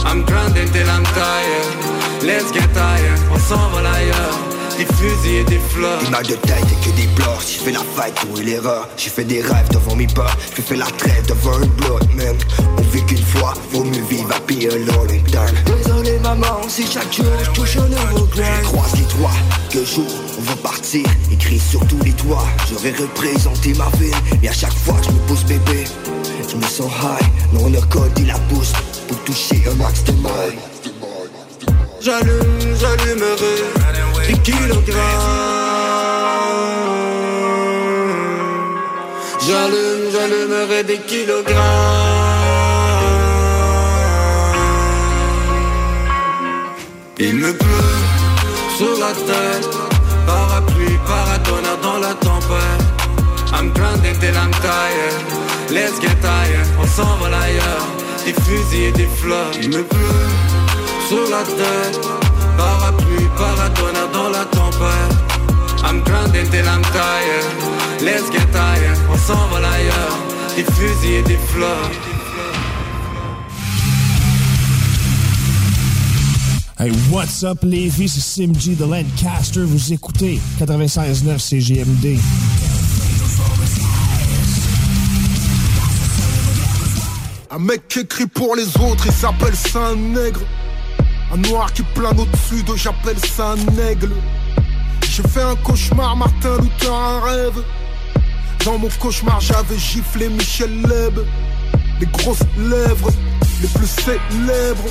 [0.07, 4.39] I'm grinding till I'm tired, let's get tired, on s'envole ailleurs.
[4.77, 5.99] Des fusils et des fleurs.
[6.05, 7.41] Il m'a de tête et que des pleurs.
[7.41, 8.89] J'ai fait la fight pour l'erreur.
[8.97, 10.37] J'ai fait des rêves devant mes peurs.
[10.55, 12.37] J'ai fait la trêve devant un blood, man.
[12.79, 15.77] On vit qu'une fois, vaut mieux vivre à payer un long time.
[15.77, 19.31] Désolé maman, si chaque jour je touche un nouveau grind Je croise les toits,
[19.71, 20.07] que jour
[20.39, 21.05] on va partir.
[21.33, 24.15] Écrit sur tous les toits, j'aurais représenté ma ville.
[24.45, 25.85] Et à chaque fois que je me pousse bébé,
[26.49, 27.27] je me sens high.
[27.53, 28.73] Non, on a codé la pousse
[29.09, 30.59] pour toucher un max de maille.
[32.01, 33.55] J'allume, j'allumerai
[34.29, 34.99] des kilogrammes.
[39.47, 41.65] J'allume, j'allumerai des kilogrammes.
[47.19, 47.67] Il me pleut
[48.77, 49.69] sur la tête,
[50.25, 52.99] parapluie, paratonnerre dans la tempête.
[53.53, 56.17] I'm grinding till I'm tired, let's get
[56.81, 57.87] on s'envole ailleurs.
[58.25, 60.68] Des fusils et des fleurs, il me pleut
[61.09, 62.01] sur la tête,
[62.57, 65.15] parapluie, paratonnerre dans la tempête.
[65.83, 70.19] I'm grinding till I'm tired, let's get tired, on s'envole ailleurs.
[70.55, 71.91] Des fusils et des fleurs.
[76.79, 82.19] Hey, what's up les filles, c'est Sim G de Lancaster, vous écoutez 96.9 CGMD.
[87.51, 90.41] Un mec qui écrit pour les autres, il s'appelle un nègre.
[91.33, 94.11] Un noir qui plane au-dessus d'eux, j'appelle ça un aigle.
[95.11, 97.63] J'ai fait un cauchemar, Martin Luther, un rêve.
[98.65, 101.19] Dans mon cauchemar, j'avais giflé Michel Leb.
[102.01, 103.11] Les grosses lèvres,
[103.61, 104.91] les plus célèbres.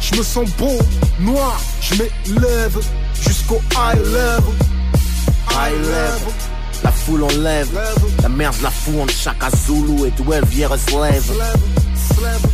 [0.00, 0.78] Je me sens beau,
[1.20, 2.78] noir, je m'élève
[3.22, 4.54] jusqu'au high level.
[5.50, 6.34] High level.
[6.82, 7.80] La foule on lève,
[8.22, 11.32] la merde la fout entre Chaka Zulu et d'où elle vient se lève.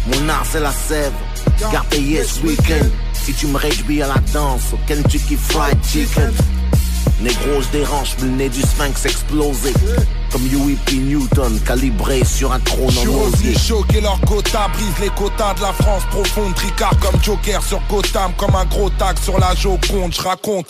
[0.07, 1.13] Mon art c'est la sève,
[1.73, 2.87] garde payé ce week-end.
[3.13, 6.33] Si tu me réjouis à la danse, au Kentucky Fried Chicken.
[7.21, 9.73] Négro, je dérange, le nez du sphinx explosé.
[10.33, 13.55] Comme UEP Newton, calibré sur un trône en osier.
[13.59, 18.33] choquer leurs quotas, brise les quotas de la France profonde, tricard comme Joker sur Gotham,
[18.39, 20.67] comme un gros tag sur la Joconde, je raconte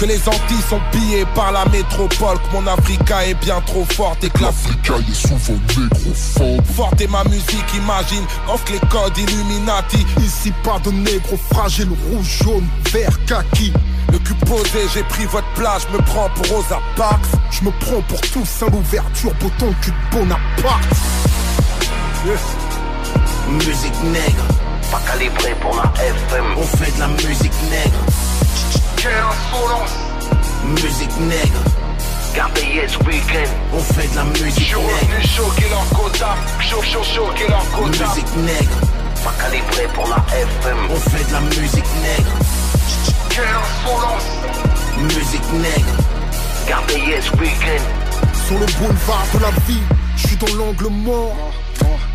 [0.00, 4.24] que les Antilles sont pillées par la métropole, que mon Africa est bien trop forte
[4.24, 6.64] et que l'Africa est souvent négrophobe.
[6.74, 10.06] Forte est ma musique, imagine, offre les codes Illuminati.
[10.20, 13.74] Ici pas de négro fragile, rouge, jaune, vert, kaki.
[14.10, 17.26] Le cul posé, j'ai pris votre place, je me prends pour Rosa Parks.
[17.50, 20.88] Je me prends pour tous à l'ouverture, pour ton cul de Bonaparte.
[23.50, 24.46] Musique nègre,
[24.90, 26.44] pas calibré pour la FM.
[26.56, 28.89] On fait de la musique nègre.
[29.00, 29.96] Quelle insolence
[30.74, 31.64] Musique nègre.
[32.34, 33.48] Gardez yes weekend.
[33.72, 36.36] On fait de la musique Je suis revenu choquer leur quota.
[36.60, 38.06] Chaud, chaud, choquer leur quota.
[38.08, 38.76] Musique nègre.
[39.24, 40.76] Pas calibré pour la FM.
[40.90, 42.32] On fait de la musique nègre.
[43.30, 44.26] Quelle insolence
[44.98, 45.96] Musique nègre.
[46.68, 47.82] Gardez yes weekend.
[48.46, 49.82] Sur le boulevard de la vie,
[50.16, 51.36] je suis dans l'angle mort.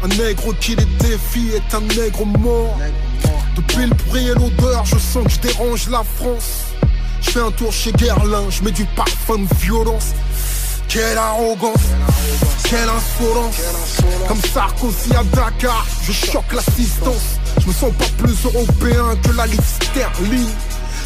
[0.04, 2.78] Un nègre qui les défie est un nègre mort.
[3.56, 6.64] Depuis le bruit et l'odeur, je sens que je dérange la France.
[7.26, 10.13] Je fais un tour chez Guerlain, je mets du parfum de violence.
[10.88, 11.82] Quelle arrogance,
[12.69, 13.55] quelle insolence.
[14.28, 17.39] Comme Sarkozy à Dakar, je choque l'assistance.
[17.59, 20.47] Je me sens pas plus européen que la liste sterling.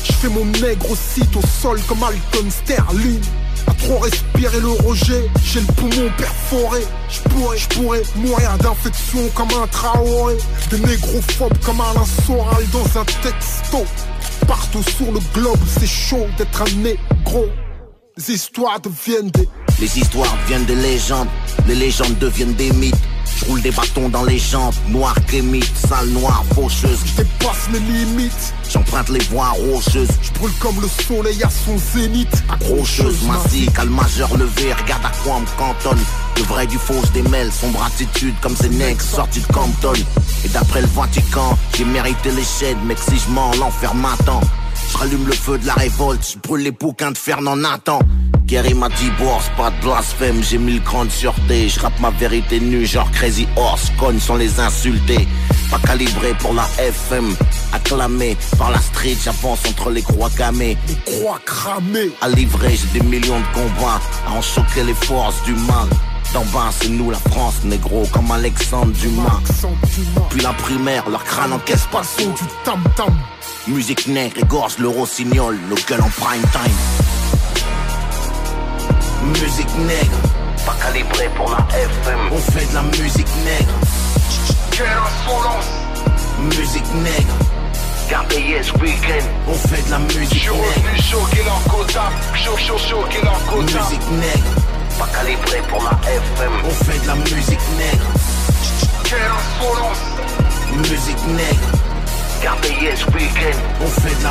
[0.03, 3.22] Je fais mon nègre aussi au sol comme Alton Sterling.
[3.70, 6.82] À trop respirer le rejet, j'ai le poumon perforé.
[7.07, 10.38] Je pourrais, je pourrais mourir d'infection comme un Traoré.
[10.72, 13.86] De négrophobes comme Alain Soral dans un texto.
[14.47, 17.45] Partout sur le globe, c'est chaud d'être un négro.
[18.20, 19.47] Les histoires deviennent des
[19.80, 21.30] Les histoires viennent des légendes,
[21.67, 22.93] les légendes deviennent des mythes.
[23.38, 26.99] Je roule des bâtons dans les jambes, noir kémite, sale noire, faucheuse.
[27.05, 30.09] Je dépasse mes limites, J'emprunte les voies rocheuses.
[30.22, 32.43] je brûle comme le soleil à son zénith.
[32.49, 36.03] Accrocheuse, massive, calme majeur levé, regarde à quoi on me cantonne.
[36.36, 39.93] Le vrai du faux se démêle, sombre attitude comme ces nègres sortis de Compton.
[40.43, 44.41] Et d'après le Vatican, j'ai mérité les chaînes, mec si je mens, l'enfer m'attend.
[44.90, 48.00] Je rallume le feu de la révolte, je brûle les bouquins de Fernand Nathan.
[48.46, 51.70] Gary m'a dit bourse, pas de blasphème, j'ai mis le cran de sûreté.
[51.70, 55.28] Je rappe ma vérité nue, genre Crazy Horse, cogne sans les insulter.
[55.70, 57.36] Pas calibré pour la FM,
[57.72, 60.76] acclamé par la street, j'avance entre les croix gammées.
[60.88, 62.10] Les croix cramées.
[62.22, 65.88] À livrer, j'ai des millions de combats, à en choquer les forces du mal.
[66.34, 69.40] D'en bas, c'est nous la France, négro, comme Alexandre Dumas.
[70.30, 73.14] Puis la primaire, leur crâne encaisse pas le son du tam-tam.
[73.68, 76.76] Musique nègre égorge le rossignol, nos gueules en prime time.
[79.41, 80.18] Musique nègre,
[80.66, 82.20] pas calibré pour la FM.
[82.32, 83.74] On fait de la musique nègre.
[84.72, 85.66] Quelle insolence
[86.57, 87.36] Musique nègre.
[88.32, 89.24] Yes weekend.
[89.47, 90.64] On fait de la Je musique suis nègre.
[90.64, 92.10] revenu choquer leur quota.
[92.34, 93.62] Chaud, chaud, choquer leur quota.
[93.80, 94.55] Musique nègre,
[94.97, 96.51] pas calibré pour la FM.
[96.66, 98.05] On fait de la musique nègre.
[99.03, 100.01] Quelle insolence
[100.89, 101.70] Musique nègre.
[102.82, 103.39] Yes weekend.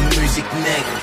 [0.00, 1.02] Musique nègre.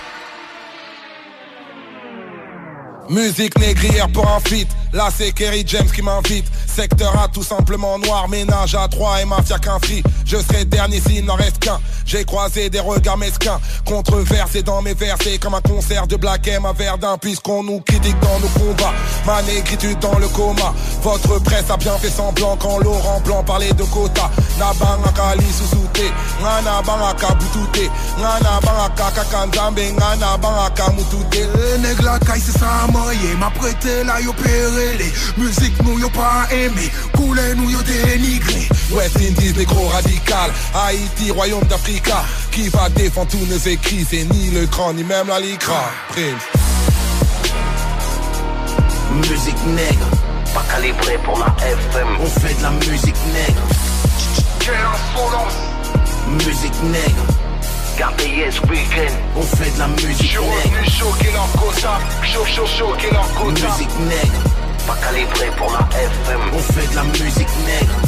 [3.10, 7.98] Musique négrière pour un feat, là c'est Kerry James qui m'invite Secteur A tout simplement
[7.98, 11.80] noir, ménage à trois et mafia qu'un free Je serai dernier s'il n'en reste qu'un.
[12.06, 13.62] J'ai croisé des regards mesquins.
[13.86, 18.20] Controversés dans mes versets Comme un concert de Black M à Verdun Puisqu'on nous critique
[18.20, 18.94] dans nos combats.
[19.26, 20.74] Ma négritude dans le coma.
[21.02, 24.30] Votre presse a bien fait semblant Quand Laurent Blanc parlait de quota.
[24.60, 26.12] Nabanaka li susute
[26.42, 29.94] Ngana bangaka butute Ngana bangaka kakanzambe.
[29.94, 35.12] Ngana bangaka mutute Les nègres la caille c'est ça moyen M'a prêté là yo péré
[35.38, 41.64] Musique nous yo pas aimé Coulé nous yo dénigré West Indies, négro radical Haïti, royaume
[41.66, 45.92] d'Africa Qui va défendre tous nos écrits C'est ni le grand, ni même la licra
[49.30, 50.08] Musique nègre,
[50.54, 52.08] pas calibré pour la FM.
[52.20, 53.62] On fait de la musique nègre.
[54.60, 55.54] Quelle insolence
[56.46, 57.24] Musique nègre.
[57.98, 59.12] Gardez yes weekend.
[59.38, 60.52] On fait de la Je musique suis nègre.
[60.64, 62.00] revenu choquer leur quota.
[62.24, 63.68] Chaud, chaud, choquer leur quota.
[63.70, 64.42] Musique nègre,
[64.86, 66.42] pas calibré pour la FM.
[66.54, 68.00] On fait de la musique nègre.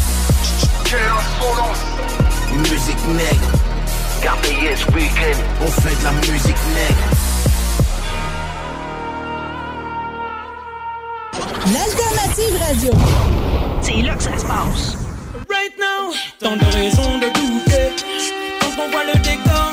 [0.86, 1.84] Quelle insolence
[2.54, 3.52] Musique nègre.
[4.24, 5.40] Gardez yes weekend.
[5.62, 7.08] On fait de la musique nègre.
[11.74, 12.92] L'alternative radio.
[13.82, 14.98] C'est là que ça se passe.
[15.50, 17.92] Right now, tant de raisons de douter
[18.62, 19.67] quand on voit le décor.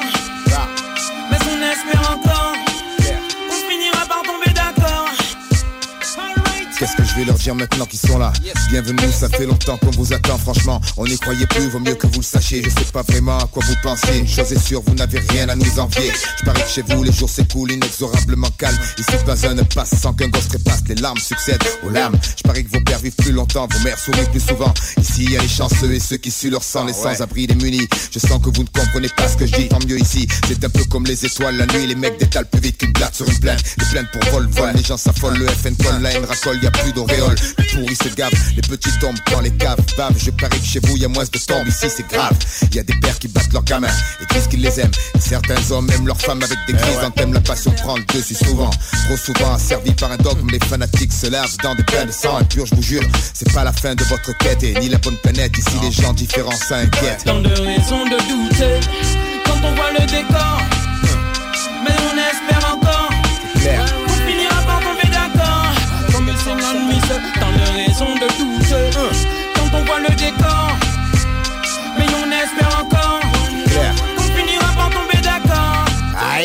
[6.85, 8.31] Qu'est-ce que je vais leur dire maintenant qu'ils sont là?
[8.69, 12.07] Bienvenue, ça fait longtemps qu'on vous attend Franchement, on n'y croyait plus, vaut mieux que
[12.07, 12.63] vous le sachiez.
[12.63, 15.49] Je sais pas vraiment à quoi vous pensez Une chose est sûre, vous n'avez rien
[15.49, 16.13] à nous envier.
[16.39, 19.99] Je parie que chez vous, les jours s'écoulent inexorablement calme Ici, pas un ne passe
[19.99, 22.19] sans qu'un gosse trépasse Les larmes succèdent aux larmes.
[22.37, 24.75] Je parie que vos pères vivent plus longtemps, vos mères sourient plus souvent.
[24.99, 27.55] Ici, il y a les chanceux et ceux qui suent leur sang Les sans-abri, les
[27.55, 30.29] munis Je sens que vous ne comprenez pas ce que je dis Tant mieux ici,
[30.47, 33.15] c'est un peu comme les étoiles La nuit, les mecs détalent plus vite qu'une blatte
[33.15, 33.59] sur une plaine.
[33.79, 36.67] Les plaines pour vol, vol, les gens s'affolent Le FN colle, la haine racole, y
[36.67, 37.35] a plus d'auréole.
[37.59, 40.15] Les pourris se gavent, les petits tombent dans les caves, bave.
[40.17, 42.37] Je parie que chez vous y a moins de tombes, ici c'est grave.
[42.73, 43.89] Y a des pères qui battent leurs gamins
[44.21, 44.93] et disent qu'ils les aiment.
[45.19, 47.33] Certains hommes aiment leurs femmes avec des crises ouais.
[47.33, 48.71] la passion prend le dessus souvent.
[49.07, 52.37] Trop souvent asservi par un dogme, les fanatiques se lavent dans des bains de sang
[52.37, 53.03] impur, je vous jure.
[53.33, 55.57] C'est pas la fin de votre quête et ni la bonne planète.
[55.57, 57.25] Ici les gens différents s'inquiètent.
[57.25, 58.81] Tant de raisons de douter
[59.45, 60.74] quand on voit le décor.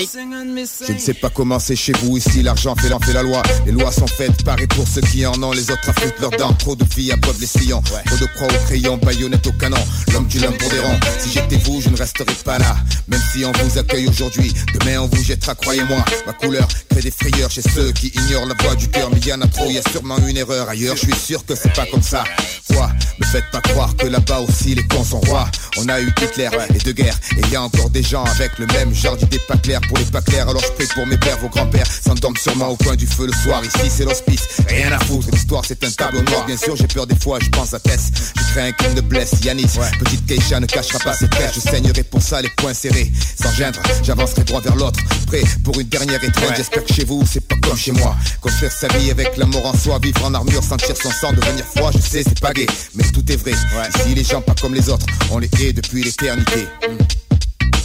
[0.02, 3.42] Je ne sais pas comment c'est chez vous ici, l'argent fait l'en fait la loi.
[3.66, 6.54] Les lois sont faites, pareil pour ceux qui en ont, les autres affûtent leurs dents.
[6.54, 9.78] Trop de filles abreuvent les sillons, trop de croix au crayon, baïonnette au canon.
[10.14, 11.00] L'homme du l'homme pour des ronds.
[11.20, 12.78] Si j'étais vous, je ne resterais pas là.
[13.08, 16.04] Même si on vous accueille aujourd'hui, demain on vous jettera, croyez-moi.
[16.26, 19.10] Ma couleur crée des frayeurs chez ceux qui ignorent la voix du cœur.
[19.12, 20.96] Mais y en a trop, y a sûrement une erreur ailleurs.
[20.96, 22.24] Je suis sûr que c'est pas comme ça.
[22.68, 22.90] Quoi?
[23.20, 25.50] Me faites pas croire que là-bas aussi les cons sont rois.
[25.78, 28.66] On a eu Hitler et deux guerres, et y a encore des gens avec le
[28.68, 30.48] même genre d'idées pas claires pour les pas clairs.
[30.48, 33.34] Alors je prie pour mes pères, vos grands-pères s'endorment sûrement au coin du feu le
[33.34, 33.62] soir.
[33.66, 35.28] Ici c'est l'hospice, rien à foutre.
[35.32, 36.46] L'histoire c'est un tableau noir.
[36.46, 38.12] Bien sûr, j'ai peur des fois, je pense à Tess.
[38.38, 39.68] Je crains qu'il ne blesse Yanis.
[40.00, 41.52] Petite Keisha ne cachera pas ses traits.
[41.56, 43.12] Je saignerai pour ça les poings serrés.
[43.42, 43.74] Sans gêne,
[44.04, 45.00] j'avancerai droit vers l'autre.
[45.28, 46.54] Prêt pour une dernière étreinte.
[46.56, 48.16] J'espère que chez vous c'est pas comme chez moi.
[48.40, 51.92] Construire sa vie avec l'amour en soi, vivre en armure, sentir son sang devenir froid.
[51.92, 53.52] Je sais, c'est pas gay, mais tout est vrai.
[53.52, 56.68] Ici les gens pas comme les autres, on les hait depuis l'éternité.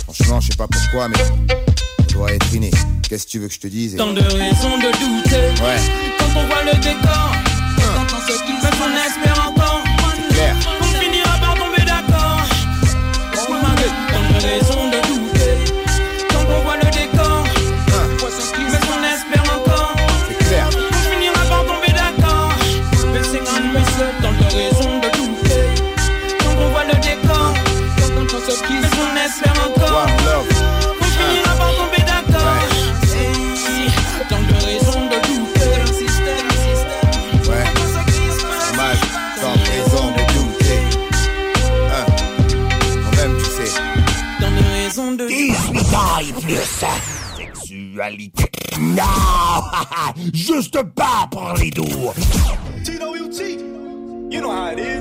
[0.04, 1.73] Franchement, je sais pas pourquoi, mais
[2.14, 2.70] on doit être inné.
[3.08, 3.96] Qu'est-ce que tu veux que je te dise?
[3.96, 5.76] Tant de raisons de douter Ouais.
[6.18, 7.32] quand on voit le décor.
[7.78, 9.82] Quand on se quitte, même on espère encore.
[10.28, 10.56] C'est clair.
[10.80, 12.42] On finira par tomber d'accord.
[13.34, 14.83] Tant de raisons
[48.04, 48.50] Sexualité.
[48.80, 49.02] Non!
[50.34, 52.12] Juste pas pour les doux.
[52.84, 53.40] Tino UT,
[54.30, 55.00] you know how it is.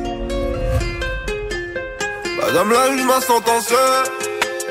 [2.39, 3.75] Madame la juge m'a sentencé.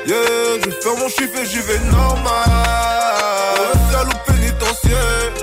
[0.07, 0.15] Yeah,
[0.59, 2.49] je vais faire mon chiffre et j'y vais normal.
[3.91, 5.33] Salut au pénitentiaire.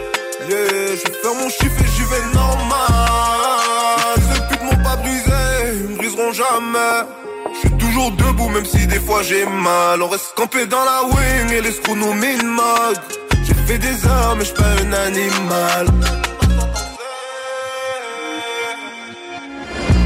[0.48, 2.88] Yeah, je vais faire mon chiffre et j'y vais normal.
[4.16, 5.30] Ces putes m'ont pas brisé,
[5.74, 7.19] ils me briseront jamais.
[7.90, 10.00] Toujours debout même si des fois j'ai mal.
[10.00, 12.94] On reste campé dans la wing et les screws nous min-mog.
[13.42, 15.86] J'ai fait des heures mais je suis pas un animal.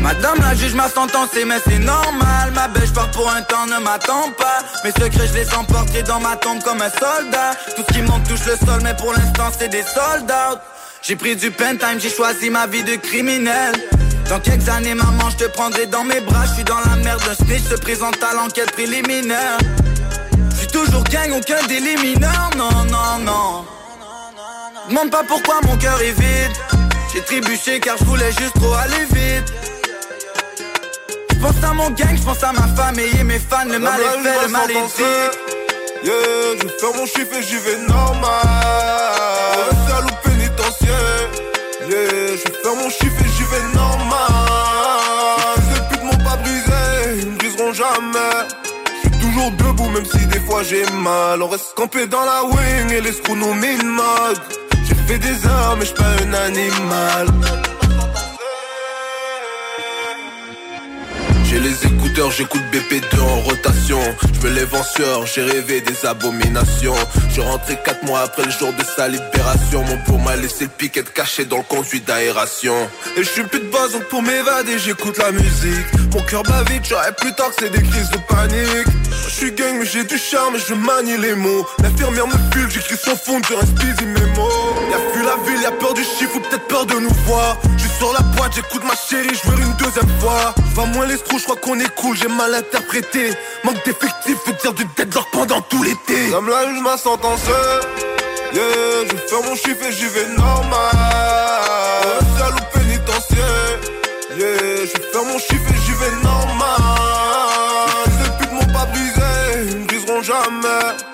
[0.00, 3.82] Madame la juge m'a sentencé mais c'est normal Ma belle pars pour un temps ne
[3.82, 7.94] m'attend pas Mes secrets je les emporterai dans ma tombe comme un soldat Tout ce
[7.94, 10.62] qui monte touche le sol mais pour l'instant c'est des soldats
[11.02, 13.72] J'ai pris du pen time, j'ai choisi ma vie de criminel
[14.28, 16.44] Dans quelques années maman je te prendrai dans mes bras.
[16.46, 19.58] Je suis dans la merde, un snitch se présente à l'enquête préliminaire.
[20.50, 23.64] Je suis toujours gang, aucun délit mineur Non, non, non.
[24.88, 26.52] Demande pas pourquoi mon cœur est vide.
[27.12, 29.52] J'ai trébuché car je voulais juste trop aller vite.
[31.30, 34.00] Je pense à mon gang, je pense à ma famille et mes fans, le mal
[34.00, 35.44] est fait, le mal est dit.
[36.04, 36.12] Yeah,
[36.62, 38.28] je faire mon chiffre et j'y vais normal.
[39.88, 41.43] Salut au pénitentiaire.
[41.86, 44.28] Yeah, je faire mon chiffre et j'y vais normal.
[45.68, 48.48] Ces putes m'ont pas brisé, ils me briseront jamais.
[48.94, 51.42] Je suis toujours debout même si des fois j'ai mal.
[51.42, 54.36] On reste campé dans la wing et les screws nous min-mog.
[54.86, 57.26] J'ai fait des heures mais je pas un animal.
[61.54, 64.00] J'ai les écouteurs, j'écoute BP2 en rotation.
[64.32, 66.96] Je me lève en j'ai rêvé des abominations.
[67.30, 69.84] Je rentrais 4 mois après le jour de sa libération.
[69.84, 72.74] Mon pour m'a laissé le piquet caché dans le conduit d'aération.
[73.16, 75.86] Et je suis plus de base, donc pour m'évader, j'écoute la musique.
[76.12, 78.88] Mon cœur bat vite, j'aurais plus tard que c'est des crises de panique.
[79.28, 81.64] Je suis gang, mais j'ai du charme, je manie les mots.
[81.80, 84.63] L'infirmière me pule, j'écris sans fond, je reste busy mes mots.
[84.90, 87.56] Y'a plus la ville, y'a peur du chiffre ou peut-être peur de nous voir.
[87.76, 90.54] Je sur la boîte, j'écoute ma chérie, je veux une deuxième fois.
[90.76, 93.30] Vais moins les screws, je crois qu'on est cool, j'ai mal interprété.
[93.64, 96.30] Manque d'effectifs veut dire du deadlock pendant tout l'été.
[96.30, 97.50] Comme la juge m'a sentencé.
[98.52, 98.62] Yeah,
[99.10, 100.90] je faire mon chiffre et j'y vais normal.
[102.38, 103.80] Salut au pénitentiaire.
[104.36, 106.78] Yeah, je faire mon chiffre et j'y vais normal.
[108.04, 111.13] Ces putes m'ont pas brisé, ils me briseront jamais.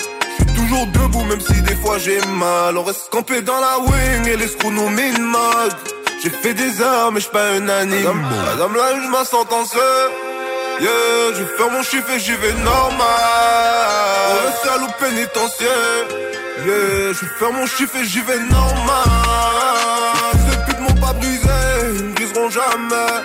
[0.70, 2.78] Toujours debout même si des fois j'ai mal.
[2.78, 5.72] On reste campé dans la wing et les screws nous min-mog.
[6.22, 8.22] J'ai fait des heures, mais j'suis pas unanime.
[8.46, 9.74] Madame, là, je ma sentence.
[9.74, 10.90] Yeah,
[11.34, 13.00] je vais faire mon chiffre et j'y vais normal.
[14.30, 16.04] On reste à l'eau pénitentiaire.
[16.64, 19.08] Yeah, je vais faire mon chiffre et j'y vais normal.
[20.46, 21.48] Ces putes m'ont pas brisé,
[21.96, 23.24] ils me briseront jamais.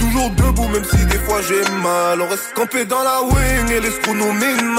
[0.00, 2.22] Toujours debout, même si des fois j'ai mal.
[2.22, 4.78] On reste campé dans la wing et les screws nous minent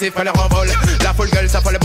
[0.00, 0.68] Massif prennent leur envol.
[1.02, 1.78] La foule gueule, ça folle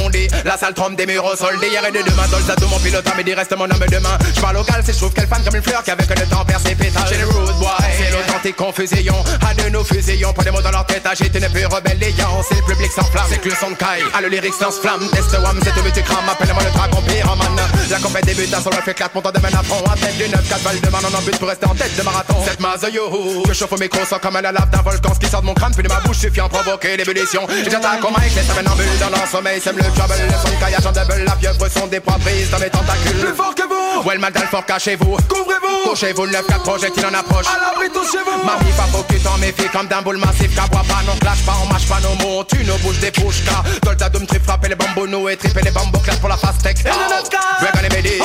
[0.43, 3.05] La salle trompe des murs au sol D'hier et de demain, le tout mon pilote
[3.17, 5.63] Mais dit reste mon homme demain J'parle local, c'est je trouve qu'elle fan comme une
[5.63, 7.03] fleur Qui avec le temps perd ses pétales.
[7.09, 10.71] J'ai le rude boy, c'est l'authentique confusion À de nos fusillons, pas des mots dans
[10.71, 13.71] leur tête Agite une plus rébellion C'est le public sans flamme, c'est que le son
[13.71, 14.03] de caille.
[14.13, 17.61] À le lyrics lance flamme, test wam, c'est tout tu crames Appelle-moi le dragon pyromane.
[17.89, 20.27] La compète débute, un solo fait 4 montants de mène à front À tête du
[20.27, 22.35] 9, 4 balles de man en but pour rester en tête de marathon.
[22.45, 25.13] Cette maze yo Je chauffe au micro sans comme à la lave d'un volcan.
[25.13, 28.03] Ce qui sort de mon crâne, puis de ma bouche suffit à provoquer l'ébullition J'attaque
[28.03, 29.83] au mic, laisse en bulle dans leur sommeil, sème le
[30.23, 33.19] le son de caillage en double, la pieuvre sont des poids prises dans mes tentacules.
[33.19, 34.07] Plus fort que vous!
[34.07, 35.17] Ouais, le mal fort, cachez-vous!
[35.27, 35.89] Couvrez-vous!
[35.89, 37.45] Couchez-vous, le 9-4 projectile en approche.
[37.47, 38.45] À l'abri, touchez-vous!
[38.45, 41.17] Mamie, pas faut que tu t'en méfies comme d'un boule massif, qu'à bois pas, non
[41.17, 44.25] clash pas, on mâche pas nos mots, tu nos bouches des pouches, car Dolta Doom
[44.25, 46.77] trip frapper les bambous nous et tripper les bambous clash pour la tech.
[46.79, 48.19] Et le 9 Dragon et Mehdi,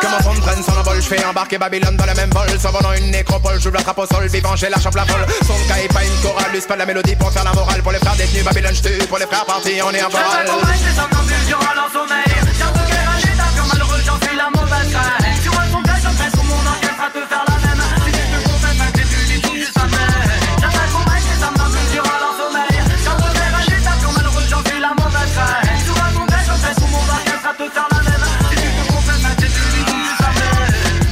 [0.00, 3.60] comment son traîne son envol, j'fais embarquer Babylone dans le même vol, s'envolant une nécropole,
[3.60, 5.26] j'ouvre la trappe au sol, vivant, j'ai la chambre la folle.
[5.46, 7.98] Son caille pas une chorale, pas de la mélodie pour faire la morale, pour les
[7.98, 10.00] frères détenus, Babylone j'tue, pour les frères partis, on est.
[10.00, 11.19] Je un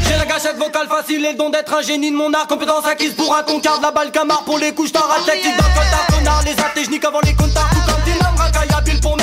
[0.03, 2.47] J'ai la gâchette vocale facile et le don d'être un génie de mon art.
[2.47, 6.17] Compétence acquise pour un concard de la balle camard Pour les couches t'as tactique col
[6.17, 7.81] connard Les athlégiques avant les comptards Tout
[8.19, 9.18] comme racaille habile pour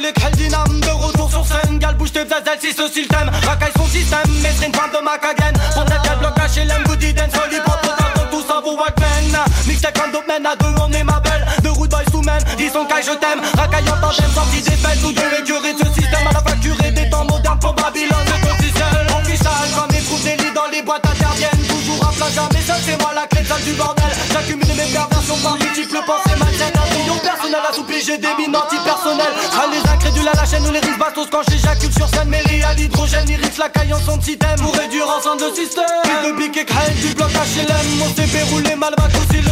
[0.00, 1.78] les dynam De retour sur scène.
[1.78, 5.18] Gal bouge tes bzazelles si ce style t'aime Racaille son système Maîtrise fin de ma
[5.18, 7.96] cagaine Pour tête qu'elle bloque HLM Goody dance Folie propre
[8.30, 9.42] tout ça vous Walkman.
[9.66, 11.44] Mixtape comme dope man À deux on est ma belle.
[11.62, 13.40] De rude boy sous même Dis son je t'aime.
[13.56, 16.90] Racaille en tandem Sortie des fêtes Ou de l'écurie de ce système À la facturée
[16.92, 18.28] des temps modernes Pour Babylone.
[18.30, 21.66] Le officiel Official Comme les trous des lits dans les boîtes interviennent.
[21.66, 24.12] Toujours à plat jamais seul C'est moi la clé de du bordel.
[24.32, 26.49] J'accumule mes perversions par multiples pensées
[28.10, 29.38] J'ai des mines antipersonnelles.
[29.54, 32.60] À les incrédules à la chaîne Ou les risques bastos quand j'éjacule sur scène Mêlé
[32.64, 35.84] à l'hydrogène Irrite la caille en son système Pour réduire ensemble le système.
[36.24, 39.50] De bic et crête du bloc HLM On s'est déroulé mal bac aussi le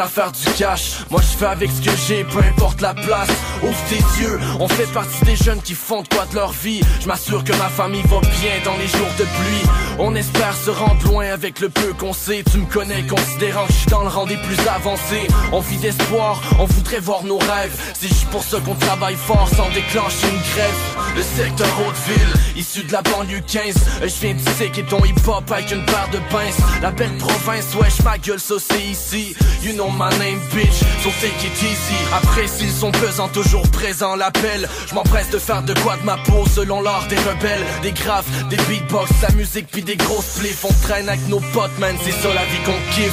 [0.00, 1.04] à faire du cash.
[1.10, 3.28] Moi je fais avec ce que j'ai, peu importe la place.
[3.62, 6.80] Ouvre tes yeux, on fait partie des jeunes qui font de quoi de leur vie.
[7.00, 9.68] Je m'assure que ma famille va bien dans les jours de pluie
[9.98, 12.42] On espère se rendre loin avec le peu qu'on sait.
[12.50, 15.28] Tu me connais considérant que je dans le rang des plus avancés.
[15.52, 17.94] On vit d'espoir, on voudrait voir nos rêves.
[17.94, 21.14] C'est juste pour ça qu'on travaille fort sans déclencher une grève.
[21.16, 25.70] Le secteur Haute-Ville, issu de la banlieue 15 Je viens d'ici et ton hip-hop avec
[25.70, 26.58] une paire de pinces.
[26.82, 28.54] La belle province, wesh ma gueule ça
[28.90, 29.34] ici.
[29.62, 31.94] You know my name bitch, so take it easy.
[32.12, 34.68] Après s'ils sont pesants, toujours présents l'appel.
[34.88, 37.64] Je m'empresse de faire de quoi de ma peau selon l'art des rebelles.
[37.82, 41.96] Des graphes, des beatbox, la musique des grosses flips On traîne avec nos potes man,
[42.02, 43.12] c'est ça la vie qu'on kiffe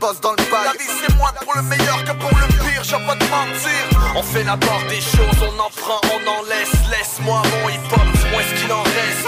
[0.00, 0.64] boss dans le bag.
[0.64, 3.82] La vie c'est moins pour le meilleur que pour le pire, j'ai pas de mentir.
[4.14, 8.06] On fait la part des choses, on en prend, on en laisse Laisse-moi mon hip-hop,
[8.14, 9.26] dis-moi ce qu'il en reste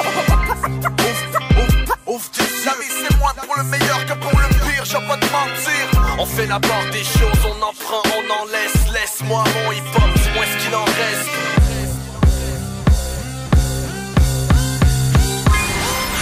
[2.07, 5.17] Ouf, tu La vie c'est moins pour le meilleur que pour le pire, j'ai pas
[5.17, 5.85] de mentir.
[6.19, 10.11] On fait la part des choses, on en prend, on en laisse Laisse-moi mon hip-hop,
[10.17, 11.50] dis-moi ce qu'il en reste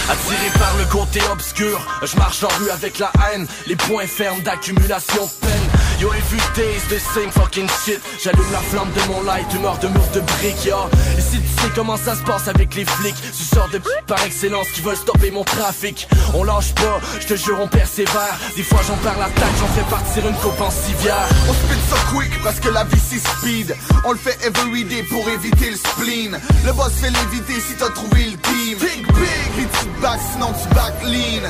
[0.09, 4.41] Attiré par le côté obscur, je marche en rue avec la haine, les points fermes
[4.41, 5.58] d'accumulation de.
[5.99, 7.99] Yo, every day is the same fucking shit.
[8.23, 10.77] J'allume la flamme de mon light, humeur de mur de briques, yo.
[11.17, 14.23] Et si tu sais comment ça se passe avec les flics, tu sors de par
[14.23, 16.07] excellence qui veulent stopper mon trafic.
[16.33, 18.37] On lâche pas, je te jure, on persévère.
[18.55, 21.27] Des fois j'en perds l'attaque, j'en fais partir une coupe en civière.
[21.49, 23.75] On spin so quick parce que la vie c'est speed.
[24.05, 26.39] On le fait everyday pour éviter le spleen.
[26.65, 28.77] Le boss fait l'éviter si t'as trouvé le team.
[28.79, 31.43] Think big, vite tu back sinon tu back lean.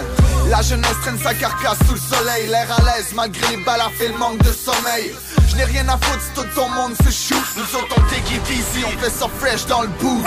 [0.50, 4.08] La jeunesse traîne sa carcasse sous le soleil, l'air à l'aise malgré les balles et
[4.08, 5.14] le manque de sommeil.
[5.48, 7.44] Je n'ai rien à foutre si tout ton monde se shoot.
[7.58, 8.42] Nous autres on take it
[8.86, 10.26] on fait ça fresh dans le boot.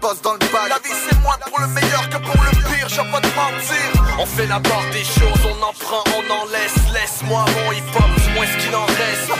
[0.00, 0.68] Boss dans le bag.
[0.68, 4.04] La vie c'est moins pour le meilleur que pour le pire, j'ai pas de mentir.
[4.18, 8.10] On fait la part des choses, on en prend, on en laisse Laisse-moi mon hip-hop,
[8.18, 9.30] dis-moi ce qu'il en reste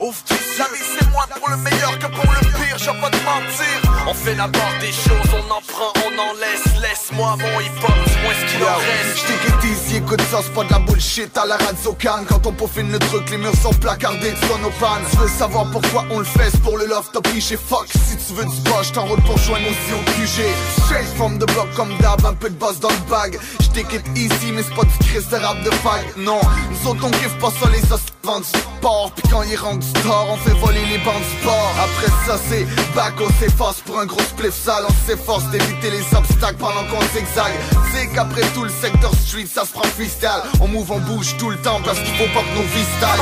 [0.00, 3.10] Ouf, tu La vie c'est moins pour le meilleur que pour le pire, j'ai pas
[3.10, 4.06] de mentir.
[4.06, 7.90] On fait la part des choses, on en prend, on en laisse Laisse-moi mon hip-hop,
[8.06, 9.18] dis-moi ce qu'il en reste.
[9.18, 12.92] J't'ai écoute ça, c'est pas de la bullshit à la radio can Quand on peaufine
[12.92, 16.20] le truc, les murs sont placardés, tu sonnes aux pannes Tu veux savoir pourquoi on
[16.20, 17.90] le fait, c'est pour le love, t'as pris chez Fox.
[17.90, 20.44] Si tu veux du boss, t'enrôle pour joindre aussi au QG
[20.84, 23.40] Straight from the block comme d'hab, un peu de boss dans le bag.
[23.60, 23.84] J't'ai
[24.14, 26.40] easy, mais c'est pas du de rap de fag Non,
[26.70, 29.86] nous autres on kiffe pas ça, les os vendent du sport Puis quand ils rentrent
[29.86, 33.98] du tort, on fait voler les bandes sport Après ça c'est back, on s'efforce pour
[33.98, 37.54] un gros spliff sale On s'efforce d'éviter les obstacles pendant qu'on zigzague
[37.92, 40.42] C'est qu'après tout le secteur street ça se prend freestyle.
[40.60, 43.20] On move, on bouge tout le temps parce qu'il faut pas que nos vies style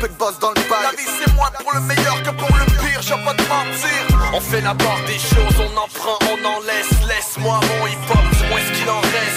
[0.00, 2.64] Big boss dans le bag La vie c'est moins pour le meilleur que pour le
[2.64, 4.00] pire, j'ai pas de mentir.
[4.34, 6.90] On fait la part des choses, on en prend, on en laisse.
[7.08, 9.32] Laisse-moi mon hip-hop, dis-moi ce qu'il en reste.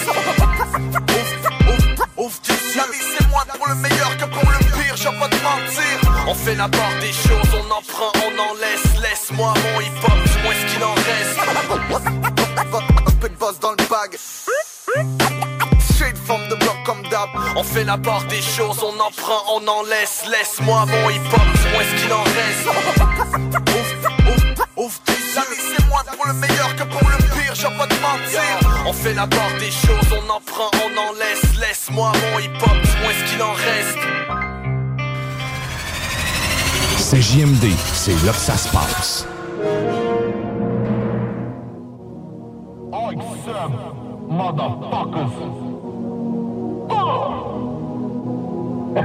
[2.76, 6.26] La vie c'est moins pour le meilleur que pour le pire, j'ai pas de mentir.
[6.26, 9.00] On fait la part des choses, on en prend, on en laisse.
[9.00, 12.15] Laisse-moi mon hip-hop, dis-moi ce qu'il en reste
[17.86, 20.24] la part des choses, on en prend, on en laisse.
[20.28, 22.68] Laisse-moi mon hip-hop, dis-moi ce qu'il en reste.
[24.76, 27.86] Ouf, tu La vie c'est moins pour le meilleur que pour le pire, j'ai pas
[27.86, 28.42] de mentir.
[28.86, 31.58] On fait la part des choses, on en prend, on en laisse.
[31.60, 33.98] Laisse-moi mon hip-hop, dis-moi ce qu'il en reste.
[36.98, 39.26] C'est JMD, c'est là que ça se passe.
[44.28, 45.66] Motherfuckers.
[46.88, 47.45] Rap
[48.96, 49.04] Rap,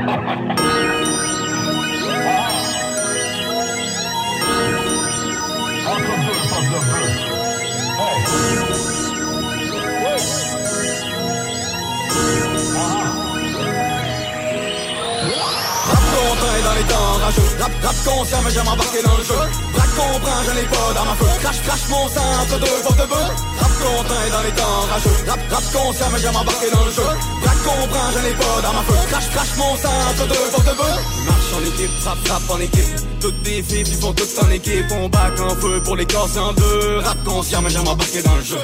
[17.84, 19.36] rap conscient mais j'aime embarquer dans le jeu.
[19.36, 21.26] Rap comprend, je n'ai pas dans ma feu.
[21.42, 23.51] Crash, crash mon sang entre deux portes de
[23.82, 25.18] content dans les temps rageux.
[25.28, 27.10] Rap, rap conscient mais j'aime embarquer dans le jeu.
[27.46, 29.00] Rap comprend, je n'ai pas dans ma feu.
[29.10, 30.76] Crash, crash mon sang entre deux portes de
[31.28, 32.92] Marche en équipe, rap, rap en équipe.
[33.20, 34.86] Toutes des filles qui font toutes en équipe.
[34.92, 36.98] On back en feu pour les casser en deux.
[37.04, 38.58] Rap conscient mais j'aime embarquer dans le jeu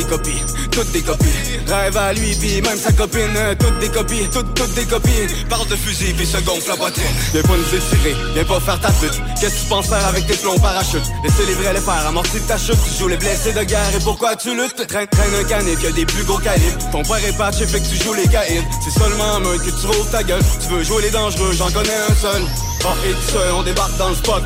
[0.00, 1.26] des copies, toutes des copies.
[1.66, 5.68] Rêve à lui puis même sa copine Toutes des copies, toutes, toutes des copines Parle
[5.68, 8.90] de fusil puis se gonfle la poitrine Viens pas nous étirer, viens pas faire ta
[8.92, 9.20] pute.
[9.40, 12.40] Qu'est-ce que tu penses faire avec tes plombs parachute Laissez les vrais les faire, amortir
[12.46, 12.78] ta chute.
[12.84, 14.86] Tu joues les blessés de guerre et pourquoi tu luttes?
[14.86, 17.88] Traîne, traîne un canif, y'a des plus gros calibres Ton père est patché, fait que
[17.88, 18.64] tu joues les caïds.
[18.82, 20.42] C'est seulement en meute que tu rouvres ta gueule.
[20.60, 22.42] Tu veux jouer les dangereux, j'en connais un seul.
[22.84, 24.42] En X, on débarque dans le spot.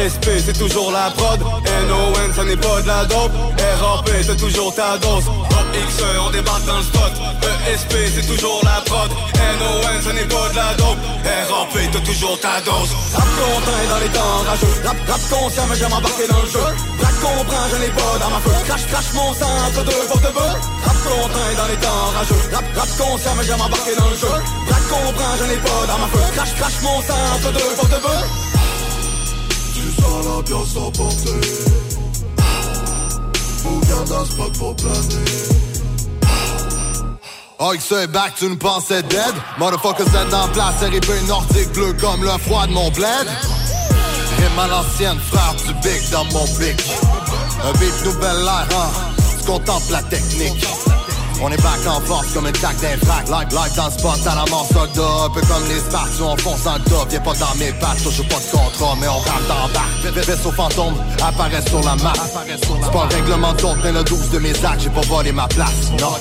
[0.00, 1.40] ESP, c'est toujours la prod.
[1.40, 3.32] NON, ça n'est pas de la dope.
[3.80, 5.26] RAP, c'est toujours ta dose.
[5.28, 7.12] En X, on débarque dans le spot.
[7.68, 9.10] ESP, c'est toujours la prod.
[9.10, 10.98] NON, ça n'est pas de la dope.
[11.22, 12.90] RAP, t'as toujours ta dose.
[13.14, 14.74] Rap content dans les temps rageux.
[14.84, 16.66] Rap, rap conscient, mais j'aime embarquer dans le jeu.
[17.02, 18.56] Rap comprend, je n'ai pas dans ma feu.
[18.66, 20.32] Crash, crash mon sang entre deux porte de
[20.86, 22.42] Rap content dans les temps rageux.
[22.52, 24.34] Rap, rap conscient, mais j'aime embarquer dans le jeu.
[24.70, 26.24] Rap comprend, je n'ai pas dans ma feu.
[26.34, 28.00] Crash, crash mon sang entre deux porte de
[29.74, 31.91] Tu sens l'ambiance emportée.
[33.62, 35.52] Planer.
[37.64, 39.34] Oh, est back, tu nous pensais dead?
[39.58, 43.28] Motherfuckers êtes dans place, RIP nordique bleu comme le froid de mon bled.
[44.36, 46.82] Rime à l'ancienne, frère du big dans mon bic
[47.64, 48.90] Un beat nouvelle ère, hein,
[49.38, 50.66] tu contemples la technique
[51.42, 54.34] on est back en force comme une tac d'impact Live, live dans le spot à
[54.34, 57.54] la mort soldat Un peu comme les Spartans, on fonce en top Viens pas dans
[57.58, 61.80] mes pattes, toujours pas de contrat Mais on rentre dans barre Vaisseau fantôme apparaît sur
[61.82, 62.12] la map.
[62.46, 65.48] C'est pas le règlement d'autre, mais le 12 de mes actes J'ai pas volé ma
[65.48, 66.12] place, non.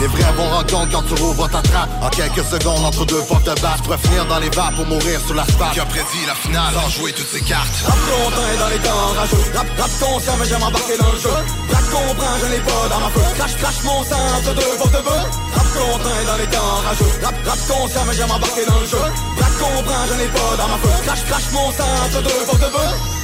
[0.00, 3.46] Les vrais vont rencontre quand tu rouvres ta trappe En quelques secondes, entre deux portes
[3.46, 6.34] de base Pourrais finir dans les vapes pour mourir sur l'asphalte Qui a prédit la
[6.34, 6.74] finale?
[6.74, 7.68] Sans jouer toutes ses cartes.
[7.86, 11.30] Rap content dans les temps rageux Rap, rap conscient, mais j'aime embarquer dans le jeu.
[11.30, 13.20] Rap comprend, je n'ai pas dans ma feu.
[13.36, 17.12] Crash, crash mon sang deux portes de Rap content dans les temps rageux.
[17.22, 18.98] Rap, rap conscient, mais j'aime embarquer dans le jeu.
[18.98, 21.02] Rap comprend, je n'ai pas dans ma feu.
[21.04, 23.17] Crash, crash mon sang entre deux portes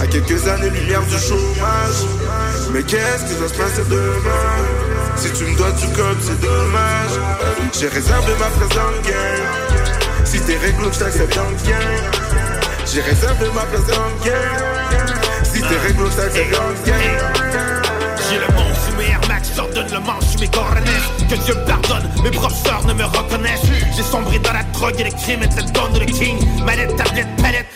[0.00, 2.00] À quelques années-lumière du chômage.
[2.72, 4.64] Mais qu'est-ce qui va se passer demain?
[5.16, 7.12] Si tu me dois du code, c'est dommage.
[7.78, 10.24] J'ai réservé ma place dans le.
[10.24, 11.42] Si t'es réglo, je t'accepte dans.
[12.86, 15.44] J'ai réservé ma place dans le.
[15.44, 16.74] Si t'es réglo, je t'accepte dans le.
[18.30, 22.10] J'ai le sous mes Air Max, Jordan le manche sous mes Que Dieu me pardonne,
[22.22, 23.60] mes professeurs ne me reconnaissent
[23.94, 26.96] J'ai sombré dans la drogue et les crimes et le don de le king Manette,
[26.96, 27.66] tablette, palette,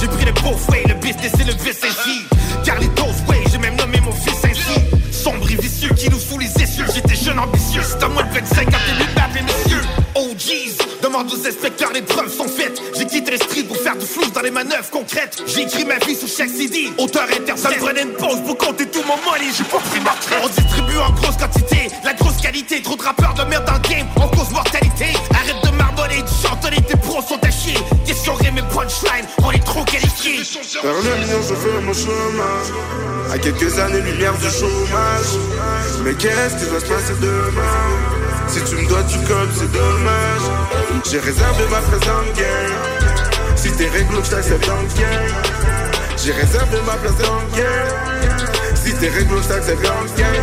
[0.00, 2.22] J'ai pris le beau way, le business et le ainsi.
[2.64, 4.80] Carlitos way, j'ai même nommé mon fils ainsi.
[5.10, 8.34] Sombre et vicieux qui nous fout les essieux J'étais jeune ambitieux, c'est à moi de
[8.34, 9.80] 25 ans et lui m'appeler monsieur
[10.16, 12.80] Oh jeez, demande aux inspecteurs, les preuves sont faites.
[12.98, 15.42] J'ai quitté les streets pour faire du flou dans les manœuvres concrètes.
[15.46, 18.86] J'ai écrit ma vie sur chaque CD, auteur interprète Ça me une pause pour compter
[18.86, 20.40] tout mon money, j'ai pas pris ma retraite.
[20.44, 23.88] On distribue en grosse quantité, la grosse qualité Trop de rappeurs de merde dans le
[23.88, 24.63] game, en cause mortalité
[30.54, 33.32] Vers mur, je fais mon chemin.
[33.32, 35.34] À quelques années-lumière du chômage.
[36.04, 37.60] Mais qu'est-ce qui va se passer demain?
[38.46, 40.42] Si tu me dois du code, c'est dommage.
[41.10, 42.72] J'ai réservé ma le game.
[43.56, 45.32] Si t'es réglo, je t'accepte le game.
[46.22, 48.74] J'ai réservé ma place le game.
[48.76, 50.34] Si t'es réglo, je t'accepte dans le game.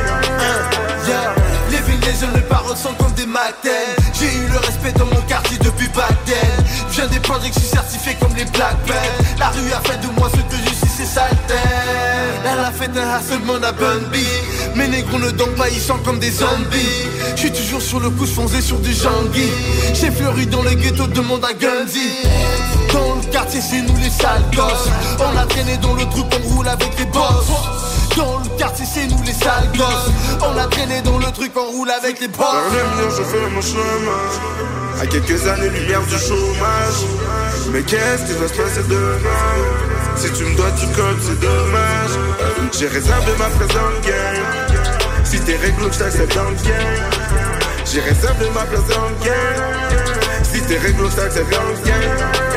[1.08, 1.36] Yeah.
[1.70, 5.08] Les villes, les jeunes, les paroles sont comme des matins J'ai eu le respect dans
[5.08, 5.90] mon quartier depuis
[6.92, 9.40] Je viens des projets, je suis certifié comme les Black Belts.
[9.40, 11.56] La rue a fait de moi ce que je suis, c'est salté
[12.46, 14.24] Elle a fait un harcèlement à Bunby
[14.76, 17.08] Mes négros ne dorment pas, ils sont comme des zombies.
[17.36, 19.50] Je suis toujours sur le coup, je sur du Jangui.
[19.96, 22.12] J'ai fleuri dans les ghettos, demande à Gundy
[22.94, 24.90] Dans le quartier, c'est nous les sales gosses.
[25.18, 27.48] On a traîné dans le truc, on roule avec les boss
[28.16, 30.12] dans le quartier, c'est nous les sales gosses.
[30.42, 33.62] On a traîné dans le truc, on roule avec les le mur, je fais mon
[33.62, 35.02] chemin.
[35.02, 37.06] À quelques années-lumière du chômage.
[37.72, 39.32] Mais qu'est-ce qui va se passer demain?
[40.16, 42.12] Si tu me dois du code, c'est dommage.
[42.78, 44.46] J'ai réservé ma place dans le game.
[45.24, 47.10] Si t'es réglo, je dans le game.
[47.86, 50.44] J'ai réservé ma place dans le game.
[50.44, 52.51] Si t'es réglo, je dans le game.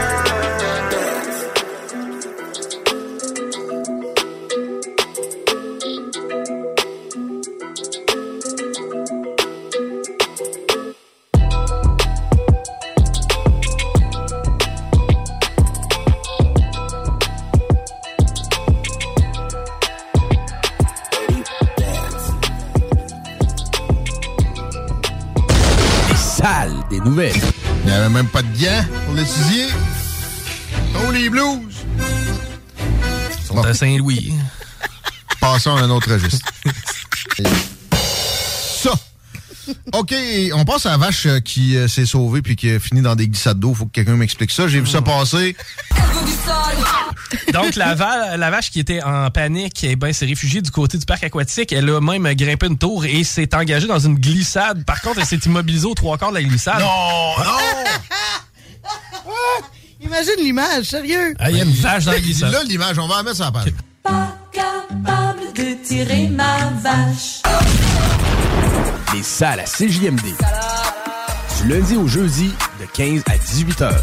[27.05, 27.41] Nouvelles.
[27.85, 29.67] Il n'y avait même pas de gants pour l'étudier.
[30.97, 31.75] Oh, les blues!
[33.41, 34.33] Ils sont à Saint-Louis.
[35.41, 36.47] Passons à un autre registre.
[38.83, 38.93] Ça.
[39.93, 40.15] OK,
[40.55, 43.15] on passe à la vache euh, qui euh, s'est sauvée puis qui a fini dans
[43.15, 43.75] des glissades d'eau.
[43.75, 44.69] Faut que quelqu'un m'explique ça.
[44.69, 45.57] J'ai vu ça passer.
[47.53, 50.99] Donc, la, va- la vache qui était en panique, eh ben, s'est réfugiée du côté
[50.99, 51.73] du parc aquatique.
[51.73, 54.85] Elle a même grimpé une tour et s'est engagée dans une glissade.
[54.85, 56.81] Par contre, elle s'est immobilisée aux trois quarts de la glissade.
[56.81, 56.87] Non,
[60.01, 61.35] Imagine l'image, sérieux.
[61.39, 62.53] Ah, Il y a une vache dans la glissade.
[62.53, 63.73] Là, l'image, on va la mettre sur la page.
[64.53, 67.41] Capable de tirer ma vache.
[69.15, 70.21] Les salles à CJMD.
[71.63, 74.03] Du lundi au jeudi, de 15 à 18 heures.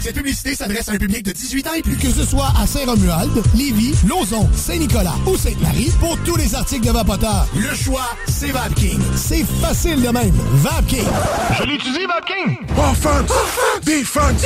[0.00, 1.96] Cette publicité s'adresse à un public de 18 ans et plus.
[1.96, 6.92] Que ce soit à Saint-Romuald, Lévis, Lauson, Saint-Nicolas ou Sainte-Marie, pour tous les articles de
[6.92, 9.00] Vapoteur, le choix, c'est VapKing.
[9.14, 10.34] C'est facile de même.
[10.54, 11.04] VapKing.
[11.58, 12.56] Je l'utilise, Vapking!
[12.78, 13.30] Offense!
[13.84, 14.42] Defense!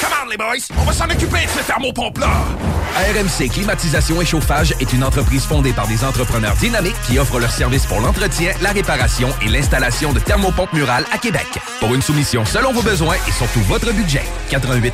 [0.00, 0.74] Come on, les boys!
[0.78, 2.32] On va s'en occuper de ce thermopompe-là!
[2.94, 7.50] RMC Climatisation et Chauffage est une entreprise fondée par des entrepreneurs dynamiques qui offrent leurs
[7.50, 11.46] services pour l'entretien, la réparation et l'installation de thermopompes murales à Québec.
[11.80, 14.93] Pour une soumission selon vos besoins et surtout votre budget, 88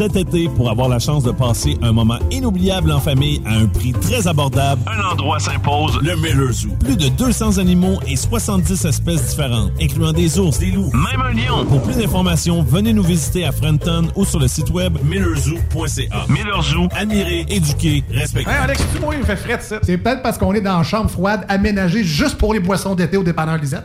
[0.00, 3.66] Cet été, pour avoir la chance de passer un moment inoubliable en famille à un
[3.66, 6.70] prix très abordable, un endroit s'impose, le Miller Zoo.
[6.82, 11.34] Plus de 200 animaux et 70 espèces différentes, incluant des ours, des loups, même un
[11.34, 11.66] lion.
[11.66, 16.24] Pour plus d'informations, venez nous visiter à Frenton ou sur le site web millerzoo.ca.
[16.30, 18.50] Miller Zoo, admirer, éduquer, respecter.
[18.50, 19.80] Hey Alex, tu moi, il me fait fret, ça.
[19.82, 23.18] C'est peut-être parce qu'on est dans une chambre froide aménagée juste pour les boissons d'été
[23.18, 23.84] au dépanneur Lisette.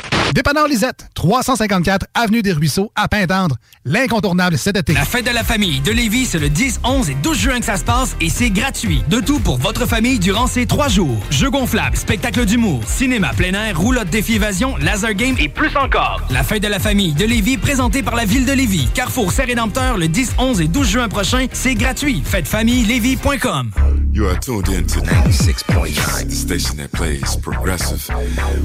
[0.33, 3.57] Dépanneur Lisette, 354 Avenue des Ruisseaux, à Pintendre.
[3.83, 4.93] L'incontournable cet été.
[4.93, 7.65] La fête de la famille de Lévis, c'est le 10, 11 et 12 juin que
[7.65, 9.03] ça se passe et c'est gratuit.
[9.09, 11.17] De tout pour votre famille durant ces trois jours.
[11.31, 16.21] Jeux gonflables, spectacle d'humour, cinéma plein air, roulotte défi évasion, laser game et plus encore.
[16.29, 18.87] La fête de la famille de Lévis, présentée par la ville de Lévis.
[18.93, 22.21] Carrefour Saint-Rédempteur, le 10, 11 et 12 juin prochain, c'est gratuit.
[22.23, 23.71] Fêtefamillelévis.com.
[24.13, 28.09] You are tuned in to 96.9, the station that plays progressive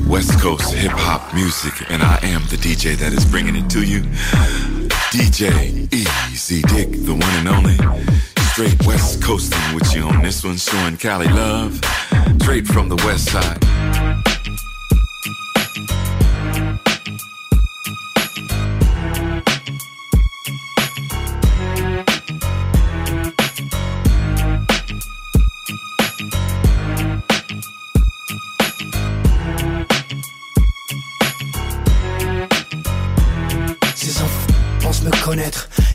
[0.09, 1.23] West Coast hip hop
[1.65, 4.01] music, and I am the DJ that is bringing it to you.
[5.11, 7.77] DJ Easy Dick, the one and only.
[8.53, 11.81] Straight West Coasting with you on this one, showing Cali love.
[12.41, 13.63] straight from the west side.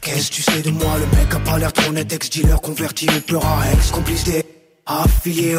[0.02, 0.98] Qu'est-ce que tu sais de moi?
[1.00, 4.44] Le mec a pas l'air trop net, ex-dealer converti au peur à ex-complice des
[4.86, 5.58] affiliés.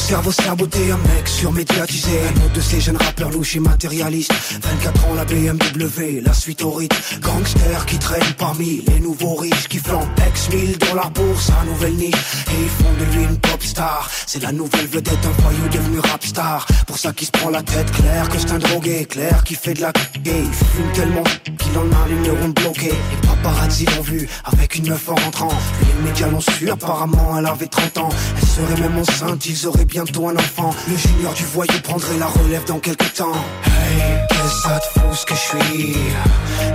[0.00, 2.18] Cerveau cerboté, un mec surmédiatisé.
[2.34, 4.32] Un autre de ces jeunes rappeurs louches et matérialistes.
[4.60, 6.96] 24 ans la BMW, la suite au rythme.
[7.20, 11.64] Gangster qui traîne parmi les nouveaux riches Qui flambent ex 1000 dans la bourse, un
[11.66, 12.14] nouvelle niche.
[12.14, 14.10] Et ils font de lui une pop star.
[14.26, 16.66] C'est la nouvelle vedette, un voyou devenu rap star.
[16.86, 19.04] Pour ça qu'il se prend la tête claire que c'est un drogué.
[19.04, 19.92] Claire qui fait de la
[20.22, 22.94] gay Il fume tellement qu'il en a les neurones bloqués.
[23.12, 25.52] Les paparazzi l'ont vu avec une meuf en rentrant.
[25.82, 28.08] Les médias l'ont su, apparemment elle avait 30 ans.
[28.40, 30.70] Elle serait même enceinte, ils auraient bientôt un enfant.
[30.88, 33.32] Le junior du voyou prendrait la relève dans quelques temps.
[33.64, 35.90] Hey, qu'est-ce que ça te fout ce que je suis?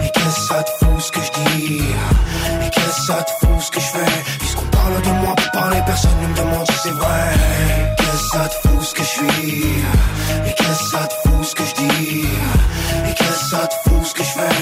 [0.04, 1.78] Et qu'est-ce que ça te fout ce que je dis?
[2.66, 4.24] Et qu'est-ce que ça te fout ce que je fais?
[4.40, 7.22] Puisqu'on parle de moi pour parler, personne ne me demande si c'est vrai.
[7.34, 9.64] Hey, Qu'est-ce que ça te fout ce que je suis?
[10.48, 12.26] Et qu'est-ce que ça te fout ce que je dis?
[13.10, 14.55] Et qu'est-ce que ça te fout ce que je fais?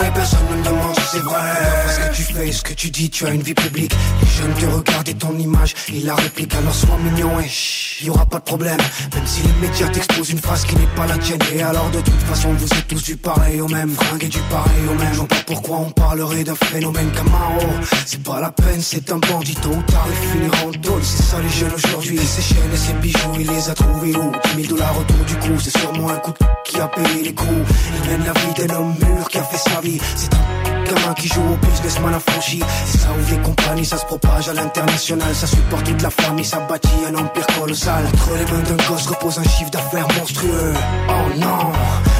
[0.00, 1.40] Parler, personne ne me demande si c'est vrai.
[1.88, 3.94] Ce que tu fais, ce que tu dis, tu as une vie publique.
[4.22, 8.06] Les jeunes te regardent et ton image Ils la répliquent alors sois mignon et chut,
[8.06, 8.78] y aura pas de problème.
[9.14, 11.40] Même si les médias t'exposent une phrase qui n'est pas la tienne.
[11.54, 13.90] Et alors de toute façon vous êtes tous du pareil au même.
[13.90, 15.14] Fringue et du pareil au même.
[15.14, 17.66] Je pas pourquoi on parlerait d'un phénomène Camaro
[18.06, 21.36] C'est pas la peine, c'est un bandit Tôt ou tard il finira en C'est ça
[21.40, 22.18] les jeunes aujourd'hui.
[22.18, 24.32] Ces chaînes et ces bijoux il les a trouvés où?
[24.56, 26.32] 10 000 dollars autour du cou C'est sûrement un coup
[26.64, 27.48] qui a payé les coups.
[27.48, 31.14] Il mène la vie d'un homme mûr qui a fait sa vie C'est un gamin
[31.14, 35.34] qui joue au businessman affranchi Et ça ouvre les compagnies, ça se propage à l'international.
[35.34, 38.04] Ça supporte toute la famille, ça bâtit un empire colossal.
[38.06, 40.74] Entre les mains d'un gosse repose un chiffre d'affaires monstrueux.
[41.08, 41.72] Oh non,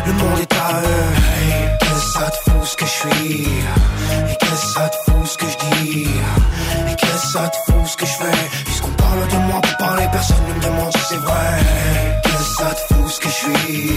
[0.07, 1.79] le monde est à eux.
[1.81, 3.43] Qu'est-ce que ça te fout ce que je suis?
[3.43, 6.07] Et qu'est-ce que ça te fout ce que je dis?
[6.91, 8.64] Et qu'est-ce que ça te fout ce que je fais?
[8.64, 11.51] Puisqu'on parle de moi pour parler, personne ne me demande si c'est vrai.
[12.25, 13.91] Qu'est-ce que ça te fout ce que je suis?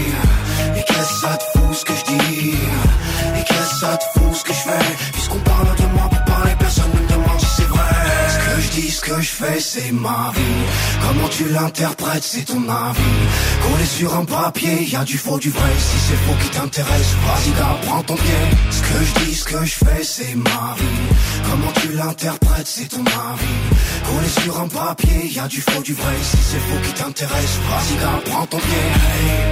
[9.74, 10.64] C'est ma vie.
[11.02, 13.20] Comment tu l'interprètes, c'est ton avis.
[13.62, 15.72] Collé sur un papier, y a du faux, du vrai.
[15.78, 18.44] Si c'est faux qui t'intéresse, vas-y gars, prends ton pied.
[18.70, 21.02] Ce que je dis, ce que je fais, c'est ma vie.
[21.50, 23.60] Comment tu l'interprètes, c'est ton avis.
[24.06, 26.16] Collé sur un papier, y a du faux, du vrai.
[26.22, 28.86] Si c'est faux qui t'intéresse, vas-y gars, prends ton pied.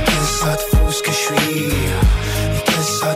[0.07, 1.65] Qu'est-ce que ça te fout ce que je suis?
[2.57, 3.15] Et qu'est-ce que ça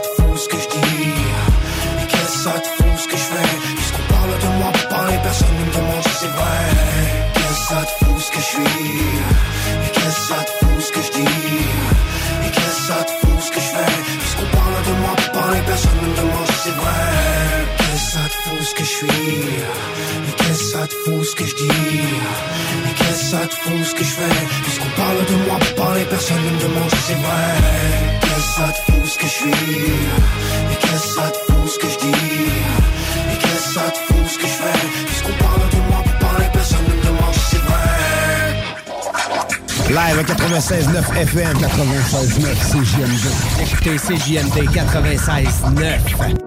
[26.17, 27.53] personne ne me demande si c'est vrai.
[28.21, 29.51] Qu'est-ce que ça te fout ce que je suis?
[30.71, 32.07] Et qu'est-ce que ça te fout ce que je dis?
[33.31, 34.79] Et qu'est-ce que ça te fout ce que je fais?
[35.05, 37.93] Puisqu'on parle de moi pour parler, personne ne me demande si c'est vrai.
[39.89, 43.25] Live à 96.9 FM, 96.9 CJMD.
[43.61, 46.46] Écoutez CJMD 96.9.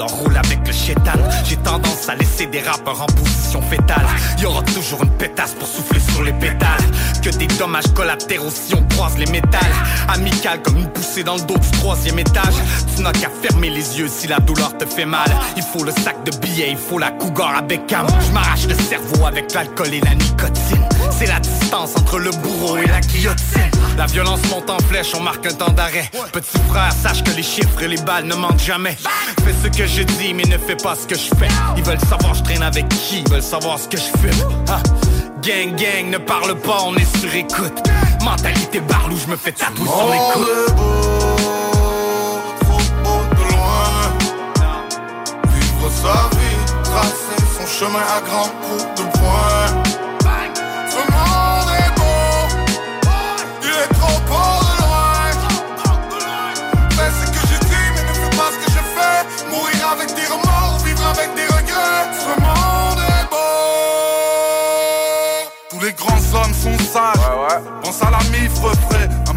[0.00, 1.12] roule avec le chétan.
[1.44, 4.06] J'ai tendance à laisser des rappeurs en position fétale.
[4.38, 6.82] Y toujours une pétasse pour souffler sur les pétales.
[7.22, 9.60] Que des dommages collatéraux si on croise les métals.
[10.08, 12.54] Amical comme une poussée dans le dos du troisième étage.
[12.94, 15.30] Tu n'as qu'à fermer les yeux si la douleur te fait mal.
[15.56, 18.06] Il faut le sac de billets, il faut la cougar à Beckham.
[18.26, 20.81] Je m'arrache le cerveau avec l'alcool et la nicotine.
[21.22, 23.70] C'est la distance entre le bourreau et la guillotine.
[23.96, 26.10] La violence monte en flèche, on marque un temps d'arrêt.
[26.32, 28.96] Petit frère, sache que les chiffres et les balles ne mentent jamais.
[29.44, 31.46] Fais ce que je dis, mais ne fais pas ce que je fais.
[31.76, 34.48] Ils veulent savoir je traîne avec qui, ils veulent savoir ce que je fume.
[34.68, 34.82] Ah.
[35.42, 37.88] Gang, gang, ne parle pas, on est sur écoute.
[38.24, 40.48] Mentalité barlou, je me fais tatouer sur les coudes.
[40.48, 40.82] est beau,
[42.62, 44.10] trop beau de loin.
[45.54, 49.11] Vivre sa vie, tracer son chemin à grands coups de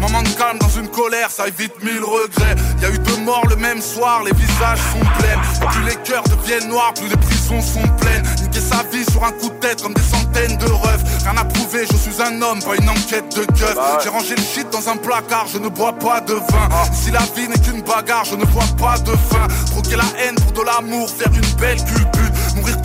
[0.06, 2.54] de calme dans une colère, ça évite mille regrets.
[2.80, 5.68] Y a eu deux morts le même soir, les visages sont pleins.
[5.70, 8.22] Plus les cœurs deviennent noirs, plus les prisons sont pleines.
[8.42, 11.02] Niquer sa vie sur un coup de tête comme des centaines de refs.
[11.24, 13.76] Rien à prouver, je suis un homme, pas une enquête de keuf.
[14.02, 16.68] J'ai rangé le shit dans un placard, je ne bois pas de vin.
[16.92, 19.46] Si la vie n'est qu'une bagarre, je ne vois pas de fin.
[19.72, 22.32] Troquer la haine pour de l'amour, faire une belle culbute.
[22.56, 22.80] Mourir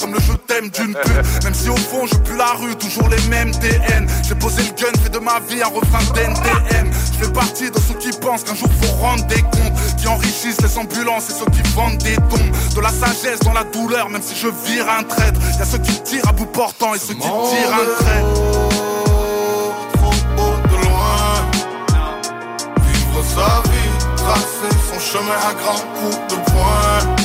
[0.00, 1.44] comme le je t'aime d'une pute.
[1.44, 4.06] Même si au fond je pue la rue, toujours les mêmes TN.
[4.26, 6.90] J'ai posé le gun, fait de ma vie un refrain d'NTM.
[7.12, 9.96] Je fais partie de ceux qui pensent qu'un jour faut rendre des comptes.
[9.98, 12.74] Qui enrichissent les ambulances et ceux qui vendent des tombes.
[12.74, 15.40] De la sagesse dans la douleur, même si je vire un traître.
[15.58, 18.24] Y'a ceux qui tirent à bout portant et ceux qui tirent un trait.
[19.94, 21.50] Trop beau de loin.
[22.80, 27.15] Vivre sa vie, tracer son chemin à grands coups de poing.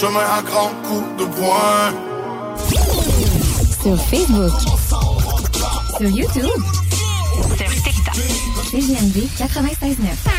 [0.00, 1.94] Chemin à grands coups de poing.
[3.82, 4.52] Sur Facebook.
[5.96, 6.62] Sur YouTube.
[7.56, 8.14] Sur TikTok.
[8.70, 10.35] CGMD 96.9.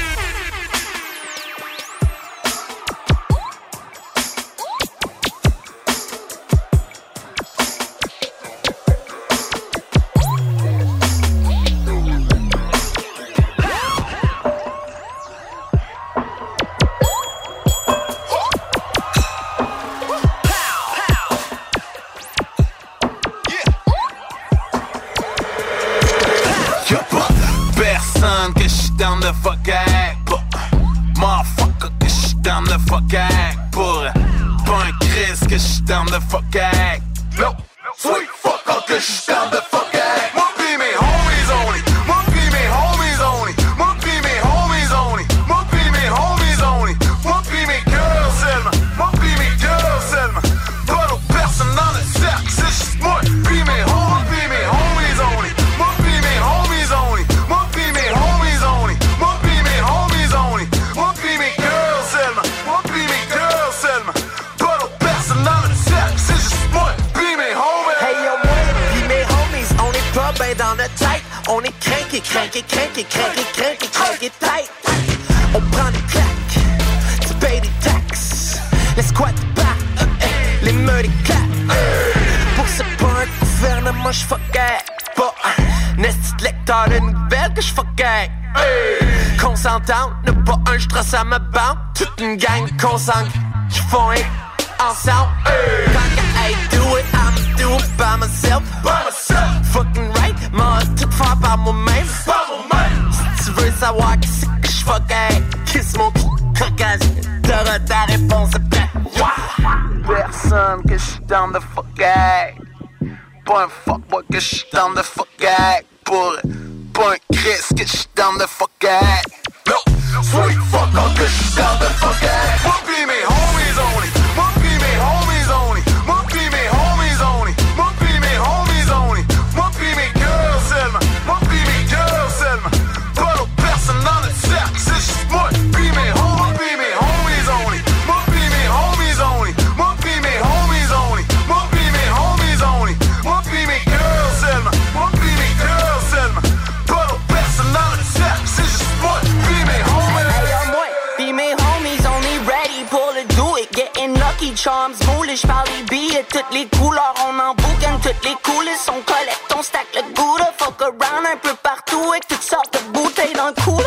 [154.48, 154.56] pour le do it.
[154.56, 158.36] Getting lucky charms, moulage par les billets, toutes les couleurs, on en bouquin toutes les
[158.44, 158.88] coulisses.
[158.90, 162.92] On collecte, on stack le goût fuck around un peu partout avec toutes sortes de
[162.92, 163.80] bouteilles dans le cou.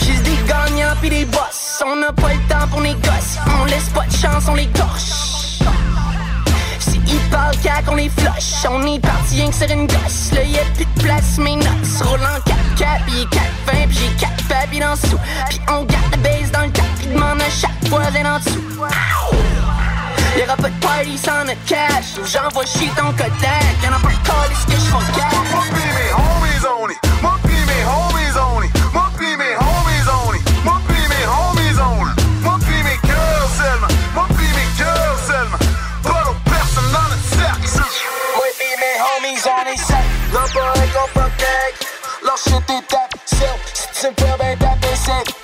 [0.00, 1.82] Juste des gagnants pis des boss.
[1.84, 3.38] On n'a pas le temps pour les gosses.
[3.60, 5.27] On laisse pas de chance, on les torche.
[7.30, 8.64] Parlent cac, on les flush.
[8.70, 10.32] On est parti rien que sur une gosse.
[10.32, 11.66] Là y'a plus de place, mes notes
[12.02, 15.18] roulent en 4 4 pis 4 20 pis j'ai 4 papiers dans le sous.
[15.48, 18.62] Pis on garde la base dans le cap, pis demande à chaque voisin en dessous.
[20.38, 22.14] Y'aura pas de party sans notre cash.
[22.24, 23.74] J'envoie chier ton Kodak.
[23.82, 25.32] Y'en a pas de call, ce que j'fais cash?
[25.72, 26.92] Mes homies
[27.24, 27.47] on.
[43.98, 44.14] Self.
[44.14, 45.37] Si tu me fais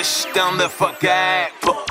[0.00, 1.84] que j'suis down de fuck avec pour.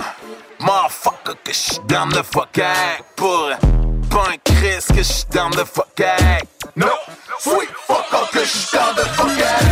[0.60, 3.52] Motherfucker que j'suis down de fuck avec pour.
[4.10, 6.48] Pas un Chris que j'suis down de fuck avec.
[6.76, 6.88] No,
[7.40, 9.69] sweet fuck all que j'suis down de fuck avec.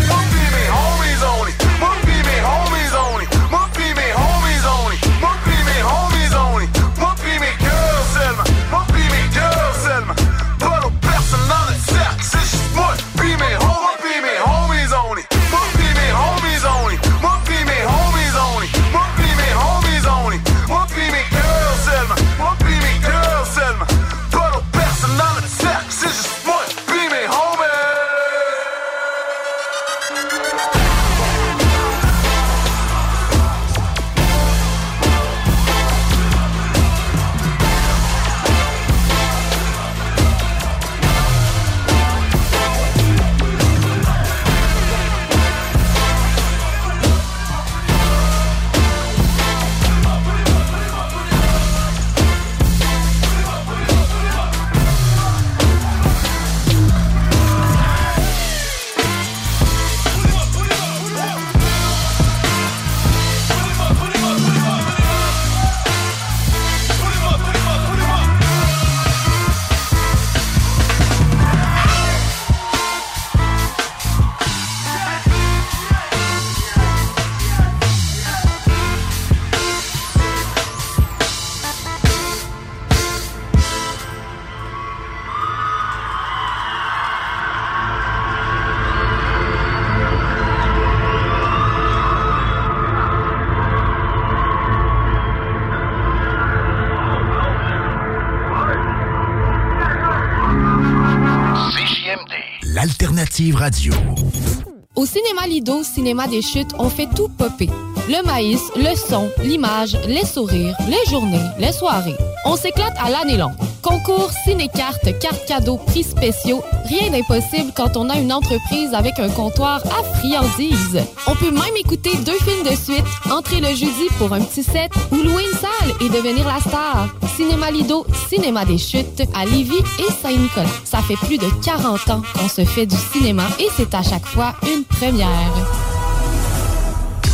[104.96, 107.70] Au cinéma Lido, cinéma des chutes, on fait tout popper.
[108.08, 112.16] Le maïs, le son, l'image, les sourires, les journées, les soirées.
[112.46, 113.67] On s'éclate à l'année longue.
[113.88, 119.30] Concours, ciné-cartes, cartes cadeaux, prix spéciaux, rien d'impossible quand on a une entreprise avec un
[119.30, 121.00] comptoir à friandises.
[121.26, 124.92] On peut même écouter deux films de suite, entrer le jeudi pour un petit set
[125.10, 127.08] ou louer une salle et devenir la star.
[127.38, 130.68] Cinéma Lido, cinéma des chutes à Lévis et Saint-Nicolas.
[130.84, 134.26] Ça fait plus de 40 ans qu'on se fait du cinéma et c'est à chaque
[134.26, 135.87] fois une première.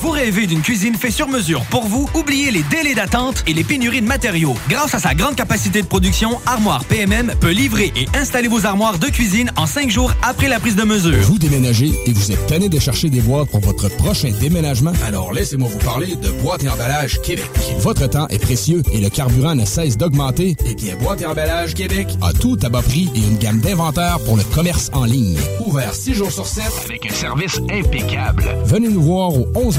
[0.00, 2.08] Vous rêvez d'une cuisine faite sur mesure pour vous?
[2.14, 4.54] Oubliez les délais d'attente et les pénuries de matériaux.
[4.68, 9.00] Grâce à sa grande capacité de production, Armoire PMM peut livrer et installer vos armoires
[9.00, 11.18] de cuisine en cinq jours après la prise de mesure.
[11.22, 14.92] Vous déménagez et vous êtes tanné de chercher des boîtes pour votre prochain déménagement?
[15.04, 17.50] Alors laissez-moi vous parler de Boîte et Emballage Québec.
[17.80, 20.54] Votre temps est précieux et le carburant ne cesse d'augmenter.
[20.64, 24.20] Eh bien, Boîte et Emballage Québec a tout à bas prix et une gamme d'inventaires
[24.24, 25.38] pour le commerce en ligne.
[25.66, 28.44] Ouvert 6 jours sur 7 avec un service impeccable.
[28.64, 29.78] Venez nous voir au 11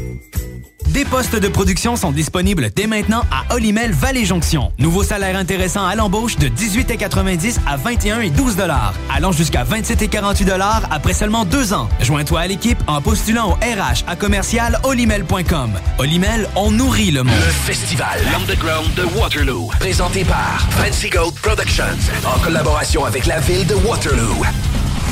[0.93, 4.73] Des postes de production sont disponibles dès maintenant à Olimel Valley Jonction.
[4.77, 10.01] Nouveau salaire intéressant à l'embauche de 18,90 à 21 et 12 dollars, allant jusqu'à 27
[10.01, 11.87] et 48 dollars après seulement deux ans.
[12.01, 15.71] Joins-toi à l'équipe en postulant au RH à commercial olimel.com.
[15.97, 17.35] Olimel, on nourrit le monde.
[17.35, 21.85] Le festival Underground de Waterloo, présenté par Fancy Gold Productions,
[22.25, 24.43] en collaboration avec la ville de Waterloo.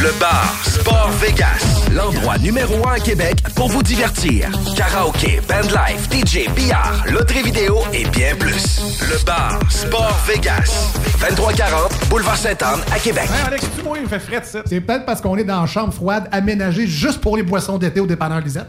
[0.00, 4.48] Le bar Sport Vegas, l'endroit numéro un à Québec pour vous divertir.
[4.76, 8.80] Karaoke, bandlife, DJ, billard, loterie vidéo et bien plus.
[9.00, 13.24] Le bar Sport Vegas, 2340 Boulevard Sainte-Anne à Québec.
[13.24, 14.60] Hey Alex, tu moi, il me fait frais ça.
[14.66, 17.98] C'est peut-être parce qu'on est dans une chambre froide aménagée juste pour les boissons d'été
[17.98, 18.68] au dépanneur Lisette.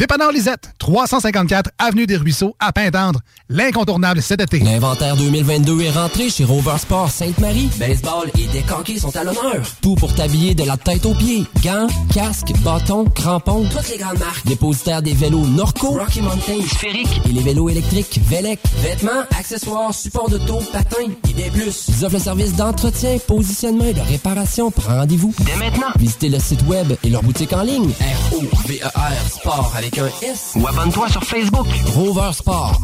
[0.00, 3.20] Dépanneur Lisette, 354 Avenue des Ruisseaux, à Pintendre.
[3.50, 4.60] L'incontournable cet été.
[4.60, 7.68] L'inventaire 2022 est rentré chez Rover Sport Sainte-Marie.
[7.78, 9.60] Baseball et décanqués sont à l'honneur.
[9.82, 11.44] Tout pour t'habiller de la tête aux pieds.
[11.62, 13.68] Gants, casques, bâtons, crampons.
[13.68, 14.46] Toutes les grandes marques.
[14.46, 18.58] Dépositaire des vélos Norco, Rocky Mountain, Sphérique et les vélos électriques Velec.
[18.78, 21.88] Vêtements, accessoires, supports de dos, patins et des plus.
[21.88, 24.70] Ils offrent le service d'entretien, positionnement et de réparation.
[24.70, 25.34] Prends rendez-vous.
[25.40, 25.88] Dès maintenant.
[25.98, 27.90] Visitez le site web et leur boutique en ligne.
[28.00, 30.52] R-O-V-E-R Sport avec un S.
[30.56, 31.66] Ou abonne-toi sur Facebook.
[31.94, 32.80] Rover Sport.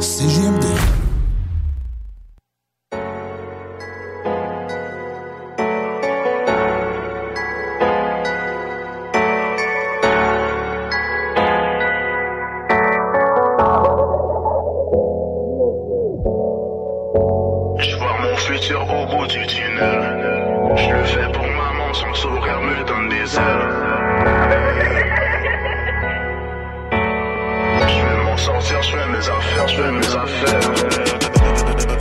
[0.00, 0.64] CGMD.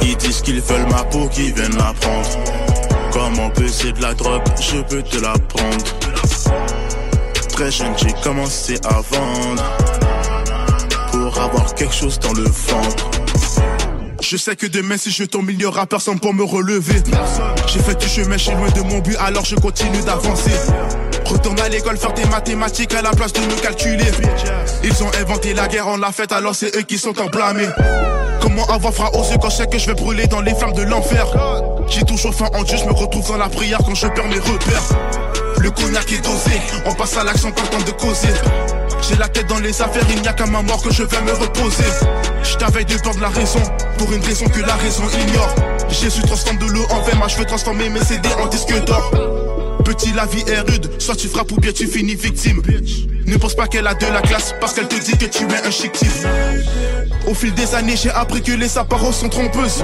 [0.01, 2.29] Ils disent qu'ils veulent ma peau, qu'ils viennent la prendre.
[3.11, 5.85] Comment peser de la drogue, je peux te la prendre.
[7.49, 9.63] Très jeune, j'ai commencé à vendre.
[11.11, 13.11] Pour avoir quelque chose dans le ventre.
[14.21, 17.01] Je sais que demain si je tombe il n'y aura personne pour me relever
[17.67, 20.51] J'ai fait du chemin, je suis loin de mon but alors je continue d'avancer
[21.31, 24.11] Retourne à l'école faire tes mathématiques à la place de me calculer
[24.83, 27.69] Ils ont inventé la guerre, on l'a faite alors c'est eux qui sont en blâmés
[28.41, 30.73] Comment avoir froid aux yeux quand je sais que je vais brûler dans les flammes
[30.73, 31.25] de l'enfer?
[31.87, 34.39] J'ai toujours faim en Dieu, je me retrouve dans la prière quand je perds mes
[34.39, 34.83] repères
[35.59, 38.33] Le cognac est dosé, on passe à l'action le temps de causer
[39.09, 41.21] j'ai la tête dans les affaires, il n'y a qu'à ma mort que je vais
[41.21, 41.83] me reposer.
[42.43, 43.59] Je t'avais de de la raison,
[43.97, 45.55] pour une raison que la raison ignore.
[45.89, 49.40] Jésus transforme de l'eau en moi je veux transformer mes CD en disque d'or.
[49.83, 52.61] Petit, la vie est rude, soit tu frappes ou bien tu finis victime.
[53.25, 55.67] Ne pense pas qu'elle a de la classe, parce qu'elle te dit que tu es
[55.67, 56.07] un chic type.
[57.27, 59.83] Au fil des années, j'ai appris que les apparences sont trompeuses.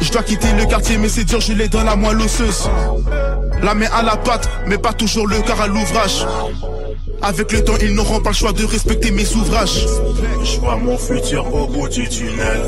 [0.00, 2.70] Je dois quitter le quartier, mais c'est dur, je l'ai dans la moelle osseuse.
[3.62, 6.26] La main à la pâte, mais pas toujours le cœur à l'ouvrage.
[7.22, 9.86] Avec le temps, ils n'auront pas le choix de respecter mes ouvrages.
[10.42, 12.60] Je vois mon futur au bout du tunnel.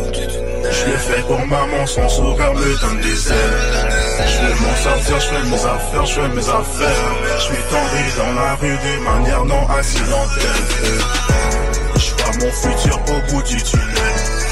[0.73, 3.89] Je le fais pour maman, son sourire me donne des ailes.
[4.27, 7.13] Je vais m'en sortir, je fais mes affaires, je fais mes affaires.
[7.37, 10.99] Je suis tombé dans la rue d'une manière non accidentelle.
[11.97, 14.43] Je vois mon futur au bout du tunnel.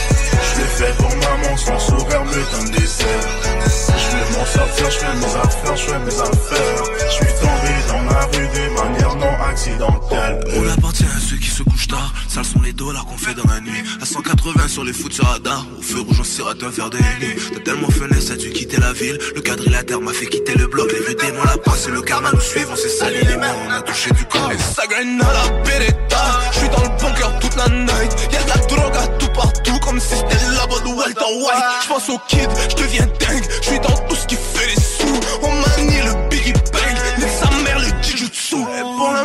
[0.43, 3.31] Je le fais pour maman, son sourire me donne des ailes.
[3.65, 6.85] Je vais m'en sortir, je fais mes affaires, je fais mes affaires.
[7.09, 10.41] Je suis tombé dans la rue d'une manière non accidentelle.
[10.57, 12.13] On appartient à ceux qui se couchent tard.
[12.31, 13.83] Sales sont les dollars qu'on fait dans la nuit.
[14.01, 15.67] À 180 sur les foot sur radar.
[15.77, 17.35] Au feu rouge, on sirate un verre de nuit.
[17.53, 19.19] T'as tellement fenêtre, ça dû quitter la ville.
[19.35, 20.93] Le quadrilatère m'a fait quitter le bloc.
[20.93, 22.69] Les vieux démons, la passe et le karma nous suivent.
[22.71, 24.53] On s'est sali les mains, on a touché du corps.
[24.53, 26.41] Et ça gagne à la Beretta.
[26.53, 28.29] J'suis dans le bunker toute la night.
[28.33, 31.65] Y'a de la drogue à tout partout, comme si c'était la bonne Walter White.
[31.83, 33.45] J'pense au kid, j'deviens dingue.
[33.61, 35.21] J'suis dans tout ce qui fait les sous.
[35.43, 36.97] On manie le Biggie Bang.
[37.19, 38.55] Nique sa mère, le Jujutsu.
[38.55, 38.83] Et
[39.15, 39.25] la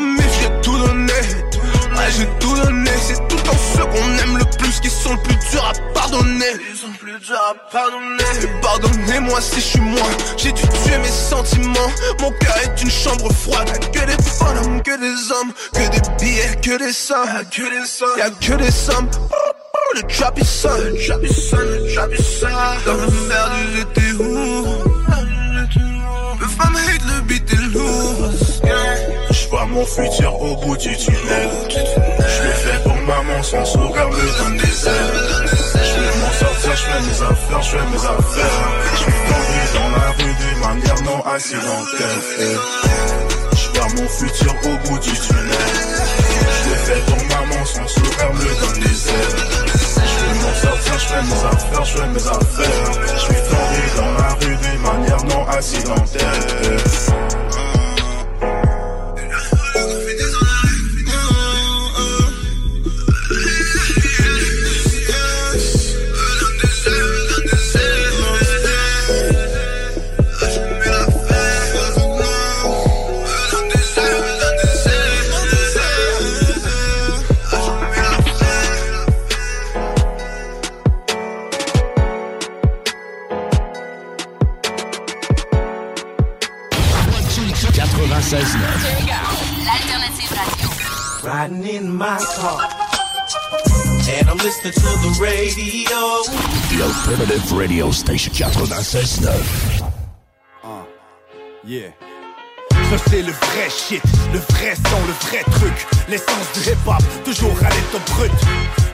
[5.05, 6.45] Ouais, j'ai tout donné.
[6.45, 8.19] C'est tout dans ceux qu'on aime le plus qui sont le plus durs à pardonner.
[8.21, 8.61] pardonné.
[8.61, 10.07] Pardonnez-moi si je suis moi.
[10.37, 11.91] J'ai dû tuer mes sentiments.
[12.19, 13.69] Mon cœur est une chambre froide.
[13.91, 17.27] Que des bonhommes, que des hommes, que des billets, que des sommes.
[17.51, 18.17] Que des sommes.
[18.17, 19.09] Y'a que des sommes.
[19.95, 22.47] Le trap is son, le trap is son, le trap is son.
[22.85, 24.65] Dans la merde, j'étais où?
[26.39, 29.24] Le femme hate, le beat est lourd.
[29.45, 31.49] Je vois mon futur au bout du tunnel.
[31.69, 35.45] Je le fais pour maman, son sourire me donne des ailes.
[35.71, 38.71] Je vais m'en sortir, je fais mes affaires, je fais mes affaires.
[38.97, 42.57] Je dans la rue d'une manière non accidentelle.
[43.53, 45.75] Je vois mon futur au bout du tunnel.
[46.63, 49.35] Je le fais pour maman, son sourire me donne des ailes.
[49.77, 52.93] Je vais m'en sortir, je fais mes affaires, je fais mes affaires.
[53.13, 57.44] Je suis tombé dans la rue d'une manière non accidentelle.
[92.05, 92.61] My car.
[94.15, 95.99] And I'm listening to the radio.
[96.69, 98.31] The Alternative Radio Station.
[98.33, 99.81] 96.9.
[101.65, 101.89] Yeah.
[102.91, 105.87] Ça c'est le vrai shit, le vrai son, le vrai truc.
[106.07, 108.31] L'essence du hip-hop, toujours à l'état brut.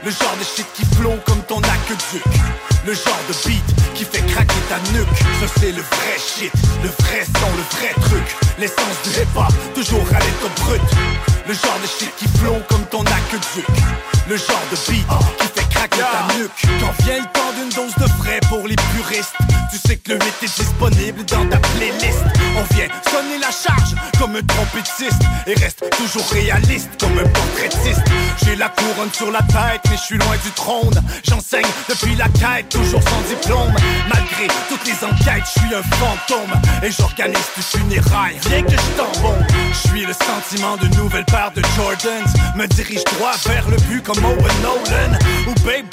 [0.02, 2.24] Le genre de shit qui plombe comme ton aqueduc.
[2.86, 5.18] Le genre de beat qui fait craquer ta nuque.
[5.40, 6.52] Ça c'est le vrai shit,
[6.82, 8.36] le vrai son, le vrai truc.
[8.58, 10.80] L'essence du hip-hop, toujours à l'état brut
[11.46, 13.66] Le genre de shit qui plombe comme ton aqueduc
[14.28, 15.06] Le genre de beat
[15.40, 15.51] qui
[15.88, 16.50] ta nuque.
[16.80, 19.34] Quand vient le temps d'une dose de frais pour les puristes
[19.70, 22.24] Tu sais que le 8 est disponible dans ta playlist.
[22.56, 28.02] On vient sonner la charge comme un trompettiste Et reste toujours réaliste comme un portraitiste.
[28.44, 31.02] J'ai la couronne sur la tête mais je suis loin du trône.
[31.24, 33.72] J'enseigne depuis la quête, toujours sans diplôme.
[34.08, 36.52] Malgré toutes les enquêtes, je suis un fantôme
[36.82, 39.34] Et j'organise du funérailles, rien que je bon.
[39.72, 42.30] Je suis le sentiment d'une nouvelle paire de Jordans.
[42.56, 45.18] Me dirige droit vers le but comme Owen Nolan.
[45.46, 45.88] Ou Babe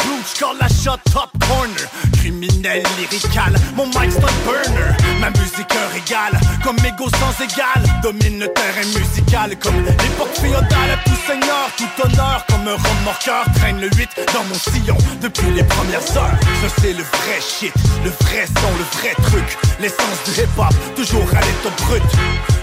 [0.59, 1.87] la shot top corner.
[2.17, 4.91] Criminel lyrical, mon mic stunt burner.
[5.21, 7.81] Ma musique un régal, comme mégot sans égal.
[8.03, 10.99] Domine le terrain musical comme l'époque féodale.
[11.05, 15.63] Tout seigneur, tout honneur comme un remorqueur Traîne le 8 dans mon sillon depuis les
[15.63, 16.37] premières heures.
[16.61, 17.73] Ça c'est le vrai shit,
[18.03, 19.57] le vrai son, le vrai truc.
[19.79, 22.03] L'essence du hip-hop, toujours à l'état brut.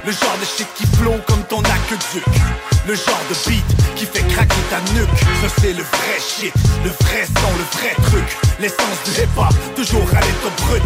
[0.05, 3.65] Le genre de shit qui plombe comme ton aqueduc Le genre de beat
[3.97, 5.09] qui fait craquer ta nuque.
[5.43, 6.53] Ça c'est le vrai shit,
[6.85, 8.37] le vrai son, le vrai truc.
[8.61, 10.83] L'essence du hip-hop, toujours à l'état brut.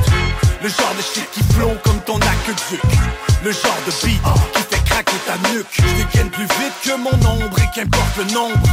[0.63, 2.81] Le genre de shit qui plombe comme ton aqueduc.
[3.45, 4.23] Le genre de beat
[4.55, 5.67] qui fait craquer ta nuque.
[5.73, 8.69] Je dégaine plus vite que mon ombre et qu'importe le nombre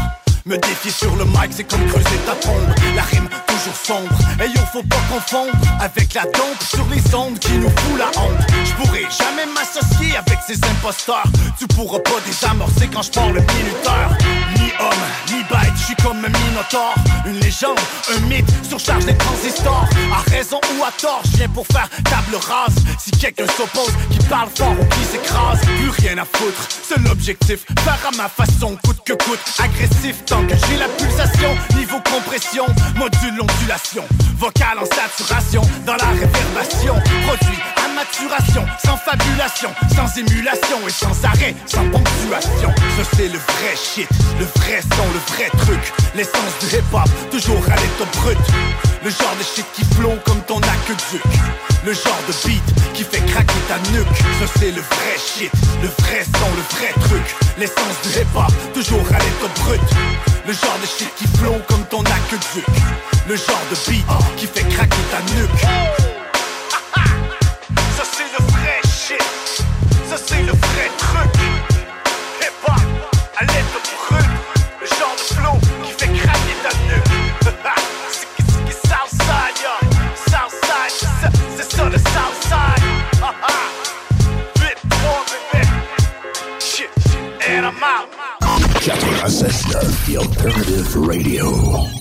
[0.48, 2.56] me défier sur le mic, c'est comme creuser ta tombe.
[2.96, 4.18] La rime toujours sombre.
[4.44, 8.08] Et yo, faut pas confondre avec la dompe sur les ondes qui nous fout la
[8.20, 8.38] honte.
[8.66, 11.26] Je pourrais jamais m'associer avec ces imposteurs.
[11.60, 14.18] Tu pourras pas désamorcer quand je parle le minuteur.
[14.80, 14.90] Homme,
[15.30, 16.96] ni bête, je suis comme un minotaure.
[17.26, 17.80] Une légende,
[18.16, 19.86] un mythe, surcharge des transistors.
[20.14, 22.76] À raison ou à tort, je viens pour faire table rase.
[23.00, 26.68] Si quelqu'un s'oppose, qui parle fort ou qui s'écrase, plus rien à foutre.
[26.88, 29.40] C'est l'objectif, faire à ma façon, coûte que coûte.
[29.60, 34.04] Agressif, tant que j'ai la pulsation, niveau compression, module ondulation,
[34.38, 36.96] vocal en saturation, dans la réverbération,
[37.26, 42.74] produit à maturation, sans fabulation, sans émulation et sans arrêt, sans ponctuation.
[42.98, 44.08] Ça c'est le vrai shit,
[44.40, 48.38] le vrai son, le vrai truc, l'essence du hip-hop, toujours à l'état brut.
[49.04, 51.24] Le genre de shit qui plombe comme ton aqueduc.
[51.86, 52.64] Le genre de beat
[52.94, 54.18] qui fait craquer ta nuque.
[54.40, 57.36] Ça c'est le vrai shit, le vrai son, le vrai truc.
[57.58, 59.82] L'essence du hip-hop, toujours à l'état brut.
[60.46, 62.66] Le genre de shit qui plombe comme ton aqueduc.
[63.28, 65.62] Le genre de beat qui fait craquer ta nuque.
[67.96, 69.64] Ça c'est le vrai shit.
[70.10, 71.42] Ça c'est le vrai truc.
[72.42, 72.82] Hip-hop,
[73.38, 73.87] à l'état
[78.88, 79.74] Southside, yo.
[80.30, 80.92] Southside,
[81.56, 82.84] c'est ça, c'est Southside.
[83.22, 83.58] Ha ha.
[84.56, 85.66] Bit more, baby.
[86.60, 86.90] Shit,
[87.48, 88.10] and I'm out.
[88.82, 91.98] 96.9, The Alternative Radio.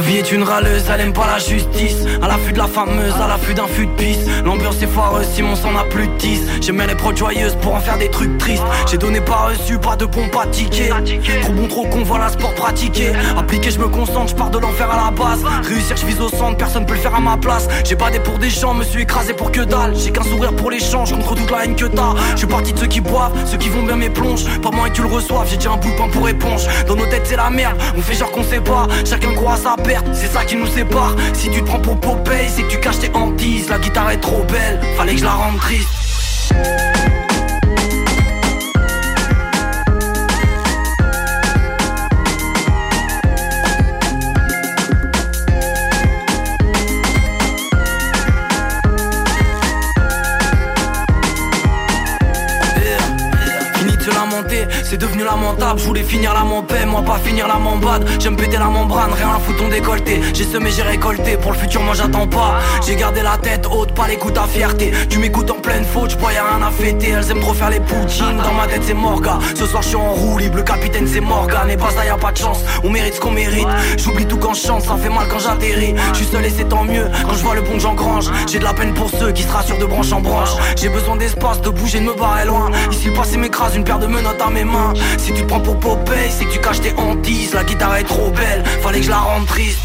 [0.00, 2.06] La vie est une râleuse, elle aime pas la justice.
[2.22, 5.54] À l'affût de la fameuse, à l'affût d'un fût de pisse L'ambiance est foireuse, Simon
[5.54, 8.62] s'en a plus de 10 J'aimais les prods joyeuses pour en faire des trucs tristes.
[8.90, 13.12] J'ai donné pas reçu, pas de bon pas Trop bon, trop con, voilà sport pratiqué.
[13.36, 15.44] Appliqué, je me concentre, je pars de l'enfer à la base.
[15.68, 17.68] Réussir, je vise au centre, personne peut le faire à ma place.
[17.84, 19.94] J'ai pas pour des gens, me suis écrasé pour que dalle.
[19.96, 22.14] J'ai qu'un sourire pour l'échange contre toute la haine que t'as.
[22.32, 24.44] Je suis parti de ceux qui boivent, ceux qui vont bien mes plonges.
[24.62, 26.66] Pas moins que tu le reçoives, j'ai déjà un bout de pain pour éponge.
[26.88, 28.86] Dans nos têtes c'est la merde, on fait genre qu'on sait pas.
[29.04, 29.76] Chacun croit à sa
[30.12, 31.16] c'est ça qui nous sépare.
[31.32, 33.68] Si tu te prends pour Popeye, c'est que tu caches tes hantises.
[33.68, 35.88] La guitare est trop belle, fallait que je la rende triste
[54.90, 55.78] c'est devenu lamentable.
[55.78, 58.04] Je voulais finir la paix, moi pas finir la mambade.
[58.18, 60.20] J'aime péter la membrane, rien à foutre ton décolleté.
[60.34, 61.36] J'ai semé, j'ai récolté.
[61.36, 62.58] Pour le futur, moi j'attends pas.
[62.84, 64.90] J'ai gardé la tête haute, pas l'écoute à fierté.
[65.08, 67.10] Tu m'écoutes en pleine faute, j'bois y'a rien à fêter.
[67.10, 68.38] Elles aiment trop faire les poutines.
[68.42, 69.38] Dans ma tête, c'est Morga.
[69.54, 70.56] Ce soir, je suis en roue libre.
[70.56, 71.70] Le capitaine, c'est Morgan.
[71.70, 72.58] Et pas ça, y a pas de chance.
[72.82, 73.68] On mérite ce qu'on mérite.
[73.96, 75.94] J'oublie tout quand je chante, ça fait mal quand j'atterris.
[76.14, 77.06] Je suis seul et c'est tant mieux.
[77.24, 79.52] Quand je vois le bon que j'engrange, j'ai de la peine pour ceux qui se
[79.52, 80.50] rassurent de branche en branche.
[80.74, 82.72] J'ai besoin d'espace, de bouger, de me barrer loin.
[82.90, 84.79] Ici, le passé m'écrase, une paire de menottes à mes mains.
[85.18, 87.54] Si tu prends pour Popeye, c'est que tu caches tes hantises.
[87.54, 89.78] La guitare est trop belle, fallait que je la rende triste.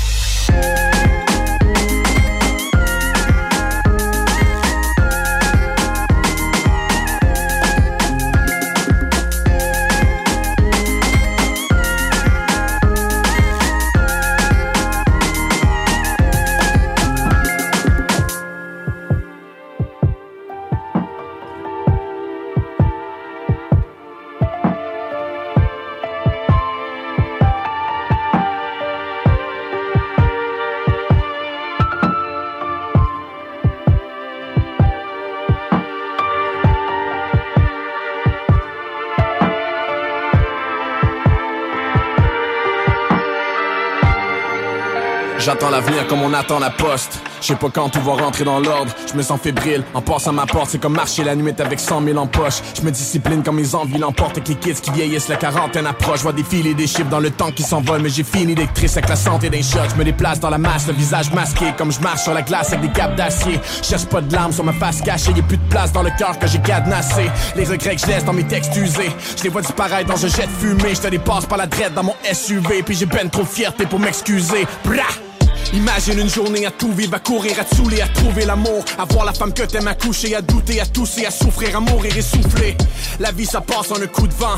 [45.65, 47.19] J'attends l'avenir comme on attend la poste.
[47.41, 48.91] Je sais pas quand tout va rentrer dans l'ordre.
[49.11, 50.69] Je me sens fébrile en passant ma porte.
[50.69, 52.61] C'est comme marcher la nuit avec 100 000 en poche.
[52.77, 54.37] Je me discipline comme mes envies l'emportent.
[54.37, 56.19] Avec les kids qui vieillissent, la quarantaine approche.
[56.19, 58.01] Je vois défiler des chiffres dans le temps qui s'envole.
[58.03, 59.89] Mais j'ai fini triste avec la santé d'un shot.
[59.91, 61.73] Je me déplace dans la masse, le visage masqué.
[61.75, 63.59] Comme je marche sur la glace avec des capes d'acier.
[63.81, 65.31] Je Cherche pas de larmes sur ma face cachée.
[65.31, 67.31] Y'a plus de place dans le cœur que j'ai cadenassé.
[67.55, 69.11] Les regrets que je laisse dans mes textes usés.
[69.35, 70.93] Je les vois disparaître dans un jet de fumée.
[70.93, 72.83] Je te dépasse par la drette dans mon SUV.
[72.83, 74.67] Puis j'ai peine trop fierté pour m'excuser.
[74.83, 75.24] Brah!
[75.73, 79.05] Imagine une journée à tout vivre, à courir, à te saouler, à trouver l'amour, à
[79.05, 82.15] voir la femme que t'aimes, à coucher, à douter, à tousser, à souffrir, à mourir,
[82.15, 82.77] essouffler.
[83.19, 84.55] La vie ça passe en un coup de vent,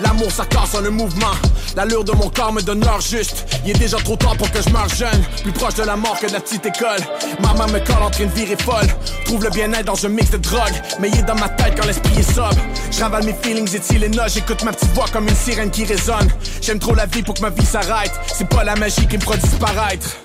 [0.00, 1.32] l'amour ça casse en un mouvement.
[1.76, 3.46] L'allure de mon corps me donne l'heure juste.
[3.64, 6.18] Il est déjà trop tard pour que je meure jeune, plus proche de la mort
[6.20, 7.00] que la petite école.
[7.40, 8.88] Maman me colle en train de virer folle.
[9.24, 11.86] Trouve le bien-être dans un mix de drogue, mais il est dans ma tête quand
[11.86, 12.56] l'esprit est sobre.
[12.90, 16.28] Je ravale mes feelings et Tylenol, j'écoute ma petite voix comme une sirène qui résonne.
[16.60, 18.12] J'aime trop la vie pour que ma vie s'arrête.
[18.32, 20.16] C'est pas la magie qui me fera disparaître.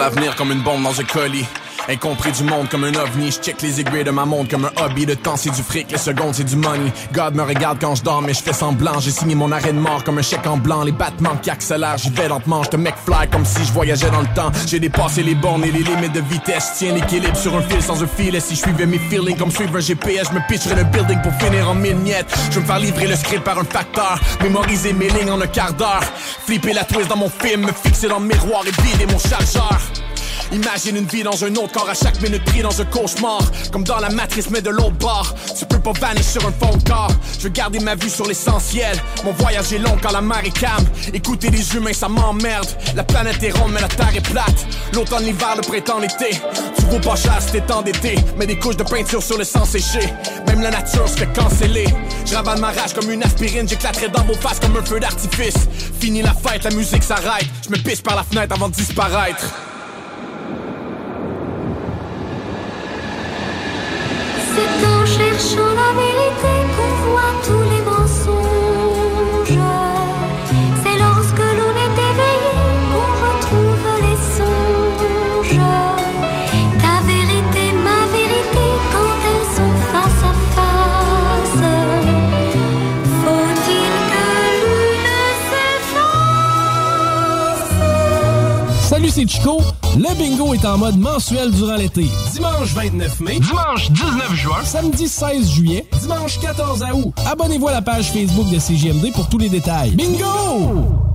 [0.00, 1.44] L'avenir comme une bombe dans un colis.
[1.88, 4.82] Incompris du monde comme un ovni, je check les aiguilles de ma montre comme un
[4.82, 5.06] hobby.
[5.06, 6.92] Le temps c'est du fric, les secondes c'est du money.
[7.12, 9.00] God me regarde quand je dors, mais je fais semblant.
[9.00, 10.82] J'ai signé mon arrêt de mort comme un chèque en blanc.
[10.84, 12.62] Les battements qui accélèrent, j'y vais lentement.
[12.62, 14.52] Je te mec fly comme si je voyageais dans le temps.
[14.66, 16.72] J'ai dépassé les bornes et les limites de vitesse.
[16.76, 18.40] Tiens l'équilibre sur un fil sans un filet.
[18.40, 21.32] Si je suivais mes feelings comme suivre un GPS, je me pitcherais le building pour
[21.34, 21.90] finir en mille.
[22.50, 24.18] Je me faire livrer le script par un facteur.
[24.42, 26.04] Mémoriser mes lignes en un quart d'heure.
[26.46, 29.78] Flipper la twist dans mon film, me fixer dans le miroir et vider mon chargeur.
[30.52, 33.40] Imagine une vie dans un autre corps à chaque minute pris dans un cauchemar.
[33.72, 35.34] Comme dans la matrice mais de l'autre bord.
[35.56, 37.12] Tu peux pas vanish sur un fond de corps.
[37.38, 38.96] Je veux garder ma vue sur l'essentiel.
[39.24, 40.84] Mon voyage est long quand la mer est calme.
[41.14, 42.66] Écouter les humains ça m'emmerde.
[42.96, 44.66] La planète est ronde mais la terre est plate.
[44.92, 46.40] L'automne, l'hiver, le printemps, l'été.
[46.76, 48.16] Tu vaux pas cher si t'es endetté.
[48.36, 50.00] Mais des couches de peinture sur le sang séché.
[50.48, 51.86] Même la nature se fait canceller.
[52.26, 53.68] Je ravale ma rage comme une aspirine.
[53.68, 55.68] J'éclaterai dans vos faces comme un feu d'artifice.
[56.00, 57.46] Fini la fête, la musique s'arrête.
[57.64, 59.44] Je me pisse par la fenêtre avant de disparaître
[64.60, 69.58] C'est en cherchant la vérité qu'on voit tous les mensonges.
[70.82, 72.58] C'est lorsque l'on est éveillé
[72.90, 75.64] qu'on retrouve les songes.
[76.82, 81.64] Ta vérité, ma vérité, quand elles sont face à face.
[83.22, 84.26] Faut-il que
[84.60, 85.10] l'une
[86.92, 87.72] s'efface
[88.90, 89.54] Salut, c'est Chico.
[89.96, 92.06] Le bingo est en mode mensuel durant l'été.
[92.32, 97.12] Dimanche 29 mai, dimanche 19 juin, samedi 16 juillet, dimanche 14 août.
[97.30, 99.90] Abonnez-vous à la page Facebook de CGMD pour tous les détails.
[99.90, 101.09] Bingo!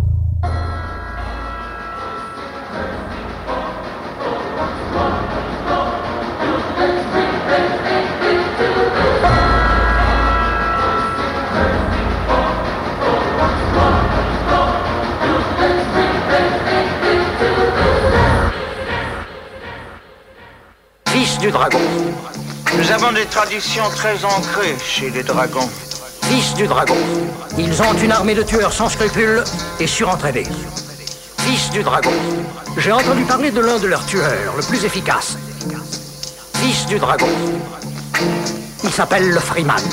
[21.52, 21.80] Dragon.
[22.78, 25.70] Nous avons des traditions très ancrées chez les dragons.
[26.24, 26.98] Fils du dragon.
[27.58, 29.44] Ils ont une armée de tueurs sans scrupules
[29.80, 30.48] et surentraînés.
[31.40, 32.12] Fils du dragon.
[32.78, 35.38] J'ai entendu parler de l'un de leurs tueurs, le plus efficace.
[36.56, 37.30] Fils du dragon.
[38.84, 39.84] Il s'appelle le Freeman.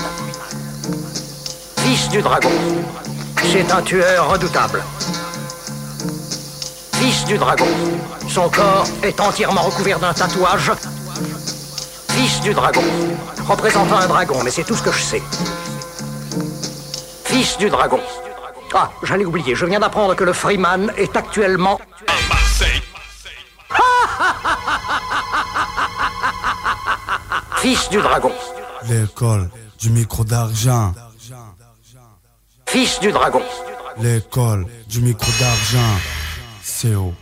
[1.78, 2.50] Fils du dragon.
[3.52, 4.82] C'est un tueur redoutable.
[6.94, 7.66] Fils du dragon.
[8.28, 10.72] Son corps est entièrement recouvert d'un tatouage.
[12.14, 12.82] Fils du dragon.
[13.48, 15.22] Représentant un dragon, mais c'est tout ce que je sais.
[17.24, 18.00] Fils du dragon.
[18.74, 21.80] Ah, j'allais oublier, je viens d'apprendre que le Freeman est actuellement...
[27.56, 28.32] Fils du dragon.
[28.88, 29.48] L'école
[29.78, 30.92] du micro d'argent.
[32.66, 33.42] Fils du dragon.
[33.98, 35.98] L'école du micro d'argent.
[36.62, 37.14] C'est haut.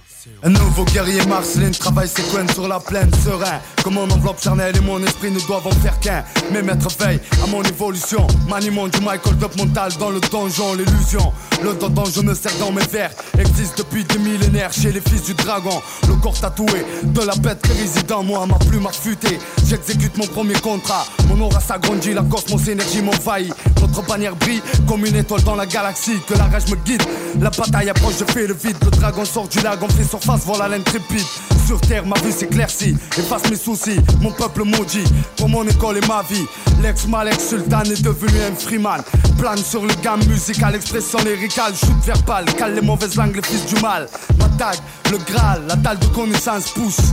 [0.43, 3.61] Un nouveau guerrier marceline travaille ses coins sur la plaine serein.
[3.85, 6.25] Comme mon enveloppe charnelle et mon esprit ne doivent en faire qu'un.
[6.51, 8.27] Mes maîtres veillent à mon évolution.
[8.49, 12.73] Maniement du Michael Dup mental dans le donjon L'illusion, le dodon je me sers dans
[12.73, 15.83] mes verres Existe depuis des millénaires chez les fils du dragon.
[16.09, 20.27] Le corps tatoué de la bête qui réside en moi Ma plume affûtée, j'exécute mon
[20.27, 21.05] premier contrat.
[21.29, 23.53] Mon aura s'agrandit, la cosmos énergie m'envahit.
[23.81, 26.19] Notre bannière brille comme une étoile dans la galaxie.
[26.27, 27.03] Que la rage me guide,
[27.41, 28.77] la bataille approche, je fais le vide.
[28.83, 31.25] Le dragon sort du lac, on fait surface, voilà l'intrépide.
[31.67, 35.05] Sur terre, ma vue s'éclaircit, efface mes soucis Mon peuple maudit,
[35.37, 36.47] pour mon école et ma vie.
[36.83, 39.03] L'ex-Malek Sultan est devenu un freeman.
[39.39, 41.75] Plane sur le gamme musical, expression lyricale.
[41.75, 44.09] Shoot verbal, cale les mauvaises langues, les fils du mal.
[44.39, 44.77] Ma tag,
[45.11, 47.13] le Graal, la dalle de connaissance pousse.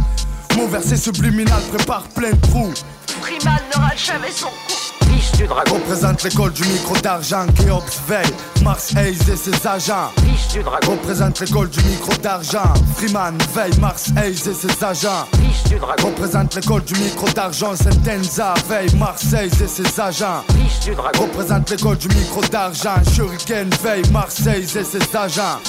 [0.55, 2.73] Mon verset subliminal prépare plein de trous
[3.21, 4.97] Freeman ne rate jamais son coup.
[5.37, 5.75] Du dragon.
[5.75, 8.25] Représente l'école du micro d'argent Kéops veille,
[8.63, 10.91] Mars Hayes et ses agents Fils du dragon.
[10.91, 16.07] Représente l'école du micro d'argent Freeman veille, Mars Hayes et ses agents Fils du dragon.
[16.07, 21.23] Représente l'école du micro d'argent Sentenza veille, Mars Hayes et ses agents Fils du dragon.
[21.23, 25.59] Représente l'école du micro d'argent Shuriken veille, Mars Hayes et ses agents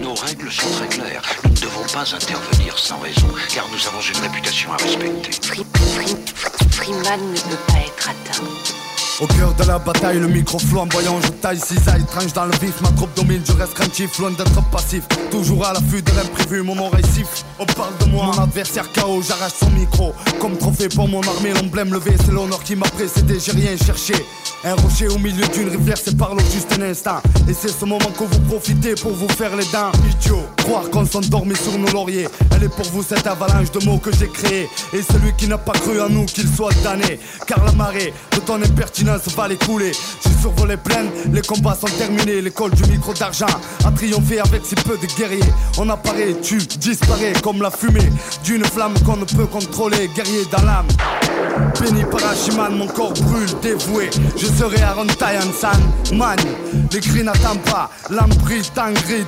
[0.00, 1.22] Nos, règles sont très claires.
[1.44, 5.30] Nous ne devons pas intervenir sans raison, car nous avons une réputation à respecter.
[6.70, 8.79] Freeman ne peut pas être atteint.
[9.20, 12.80] Au cœur de la bataille, le micro flamboyant, je taille cisaille, tranche dans le vif,
[12.80, 16.78] ma troupe domine, je reste craintif, loin d'être passif, toujours à l'affût de l'imprévu, mon
[16.78, 21.06] oreille siffle, on parle de moi, mon adversaire KO, j'arrache son micro, comme trophée pour
[21.06, 24.14] mon armée, l'emblème levé, c'est l'honneur qui m'a précédé, j'ai rien cherché,
[24.64, 27.84] un rocher au milieu d'une rivière, c'est par l'eau juste un instant, et c'est ce
[27.84, 31.92] moment que vous profitez pour vous faire les dents, idiot, croire qu'on s'endormit sur nos
[31.92, 32.26] lauriers,
[32.56, 35.58] elle est pour vous cette avalanche de mots que j'ai créé, et celui qui n'a
[35.58, 39.56] pas cru en nous, qu'il soit damné, car la marée de ton impertinence va les
[39.56, 39.92] couler.
[40.22, 42.40] J'ai survolé plaine, les combats sont terminés.
[42.40, 43.46] L'école du micro d'argent
[43.84, 45.40] a triomphé avec si peu de guerriers.
[45.78, 48.12] On apparaît, tu disparais comme la fumée
[48.44, 50.08] d'une flamme qu'on ne peut contrôler.
[50.14, 50.86] Guerrier dans l'âme.
[51.80, 54.10] Béni par Hachiman, mon corps brûle, dévoué.
[54.36, 55.06] Je serai Aaron
[55.58, 56.38] San, man.
[56.92, 57.90] Les gris n'attendent pas.
[58.10, 58.62] L'âme brille,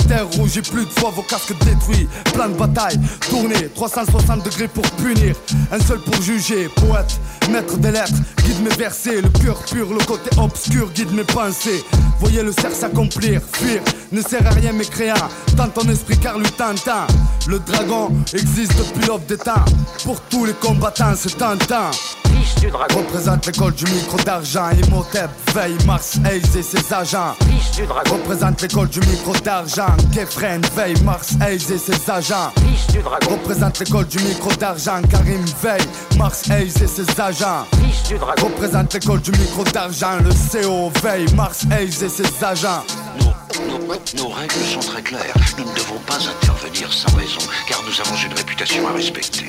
[0.08, 0.56] terre rouge.
[0.56, 2.08] Et plus de fois vos casques détruits.
[2.34, 2.98] Plan de bataille,
[3.28, 5.34] tourné, 360 degrés pour punir.
[5.70, 7.18] Un seul pour juger, poète,
[7.50, 8.12] maître des lettres,
[8.44, 9.20] guide mes versets.
[9.20, 11.84] Le cœur le côté obscur guide mes pensées.
[12.20, 13.80] Voyez le cerf s'accomplir, fuir
[14.10, 15.14] ne sert à rien mécréant.
[15.56, 17.06] Tant ton esprit car lui t'entend.
[17.48, 19.64] Le dragon existe depuis l'aube des temps.
[20.04, 21.90] Pour tous les combattants, c'est tentant.
[22.34, 22.98] Fils du dragon.
[22.98, 24.70] Représente l'école du micro d'argent.
[24.70, 27.34] Imhotep, veille, Mars, Hayes et ses agents.
[27.40, 28.14] Fils du dragon.
[28.14, 29.96] Représente l'école du micro d'argent.
[30.14, 32.50] Kefren, veille, Mars, Hayes et ses agents.
[32.58, 33.30] Fils du dragon.
[33.32, 35.00] Représente l'école du micro d'argent.
[35.10, 35.86] Karim, veille,
[36.16, 37.66] Mars, Hayes et ses agents.
[37.74, 38.46] Fils du dragon.
[38.46, 40.18] Représente l'école du micro d'argent.
[40.22, 42.84] Le CO, veille, Mars, Hayes et ses agents.
[43.20, 43.82] Nos, nos-
[44.16, 45.34] nos règles sont très claires.
[45.58, 49.46] Nous ne devons pas intervenir sans raison, car nous avons une réputation à respecter.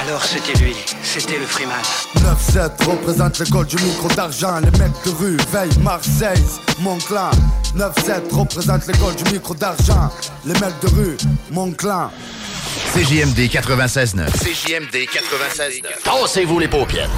[0.00, 1.76] Alors c'était lui, c'était le Freeman.
[2.16, 6.44] 9-7 représente l'école du micro d'argent Les mecs de rue, veille, Marseille,
[6.80, 7.30] mon clan
[7.76, 10.10] 9-7 représente l'école du micro d'argent
[10.44, 11.16] Les mecs de rue,
[11.50, 12.10] mon clan
[12.94, 14.30] CJMD 96.9.
[14.30, 15.82] CJMD 96.9.
[16.04, 17.10] Tassez-vous les paupières.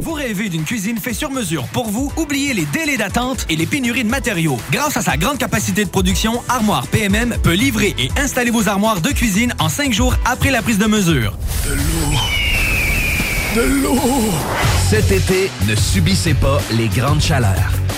[0.00, 3.66] Vous rêvez d'une cuisine faite sur mesure pour vous, oubliez les délais d'attente et les
[3.66, 4.58] pénuries de matériaux.
[4.70, 9.00] Grâce à sa grande capacité de production, Armoire PMM peut livrer et installer vos armoires
[9.00, 11.36] de cuisine en cinq jours après la prise de mesure.
[11.64, 12.18] De l'eau.
[13.56, 14.00] De l'eau.
[14.88, 17.72] Cet été, ne subissez pas les grandes chaleurs.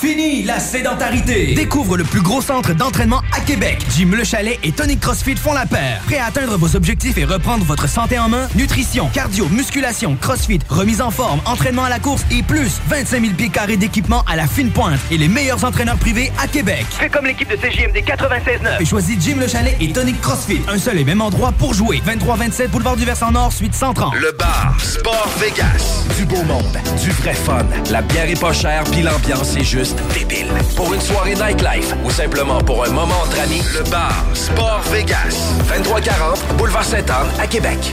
[0.00, 1.54] Fini la sédentarité!
[1.54, 3.84] Découvre le plus gros centre d'entraînement à Québec.
[3.96, 6.00] Jim Le Chalet et Tonic CrossFit font la paire.
[6.06, 8.46] Prêt à atteindre vos objectifs et reprendre votre santé en main?
[8.54, 13.34] Nutrition, cardio, musculation, CrossFit, remise en forme, entraînement à la course et plus 25 000
[13.34, 16.86] pieds carrés d'équipement à la fine pointe et les meilleurs entraîneurs privés à Québec.
[16.90, 18.80] Fais comme l'équipe de CJMD 96.9.
[18.80, 20.60] Et choisis Jim Le Chalet et Tonic CrossFit.
[20.68, 22.00] Un seul et même endroit pour jouer.
[22.06, 24.14] 23-27 Boulevard du Versant Nord, suite 130.
[24.14, 26.04] Le bar Sport Vegas.
[26.16, 27.66] Du beau monde, du vrai fun.
[27.90, 30.48] La bière est pas chère, puis l'ambiance est juste débile.
[30.76, 35.54] Pour une soirée nightlife ou simplement pour un moment entre amis, le bar Sport Vegas.
[35.68, 37.92] 2340 Boulevard Sainte-Anne à Québec.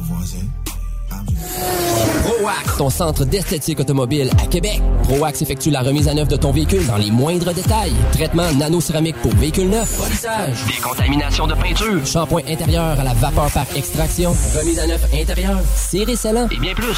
[2.23, 4.81] ProAx, ton centre d'esthétique automobile à Québec.
[5.03, 7.93] ProAx effectue la remise à neuf de ton véhicule dans les moindres détails.
[8.13, 13.65] Traitement nano-céramique pour véhicule neuf, polissage, décontamination de peinture, shampoing intérieur à la vapeur par
[13.75, 16.97] extraction, remise à neuf intérieure, serré scellant et bien plus.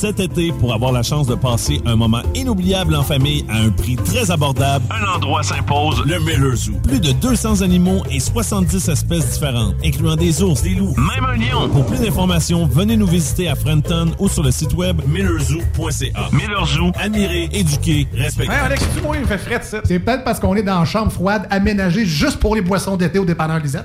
[0.00, 3.68] Cet été, pour avoir la chance de passer un moment inoubliable en famille à un
[3.68, 6.72] prix très abordable, un endroit s'impose, le Miller Zoo.
[6.88, 11.36] Plus de 200 animaux et 70 espèces différentes, incluant des ours, des loups, même un
[11.36, 11.68] lion.
[11.68, 16.30] Pour plus d'informations, venez nous visiter à Frenton ou sur le site web millerzoo.ca.
[16.32, 18.54] Miller Zoo, admirer, éduquer, respecter.
[18.54, 19.82] Hey Alex, tu moi, il me fait fret, ça.
[19.84, 23.18] C'est peut-être parce qu'on est dans une chambre froide aménagée juste pour les boissons d'été
[23.18, 23.84] au dépanneur Lisette.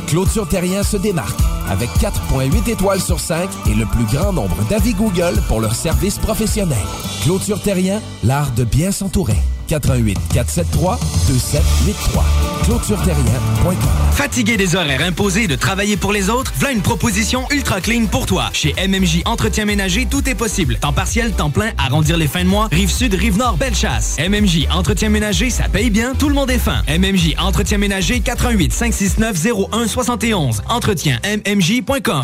[0.11, 1.39] Clôture Terrien se démarque
[1.69, 6.17] avec 4.8 étoiles sur 5 et le plus grand nombre d'avis Google pour leur service
[6.17, 6.77] professionnel.
[7.23, 9.37] Clôture Terrien, l'art de bien s'entourer.
[9.71, 12.25] 88 473 2783.
[12.65, 13.75] ClôtureTerrien.com.
[14.11, 18.25] Fatigué des horaires imposés de travailler pour les autres, voilà une proposition ultra clean pour
[18.25, 18.49] toi.
[18.51, 20.77] Chez MMJ Entretien Ménager, tout est possible.
[20.77, 24.17] Temps partiel, temps plein, arrondir les fins de mois, rive sud, rive nord, belle chasse.
[24.19, 26.83] MMJ Entretien Ménager, ça paye bien, tout le monde est fin.
[26.89, 30.61] MMJ Entretien Ménager, 88 569 01 71.
[30.67, 32.21] Entretien MMJ.com.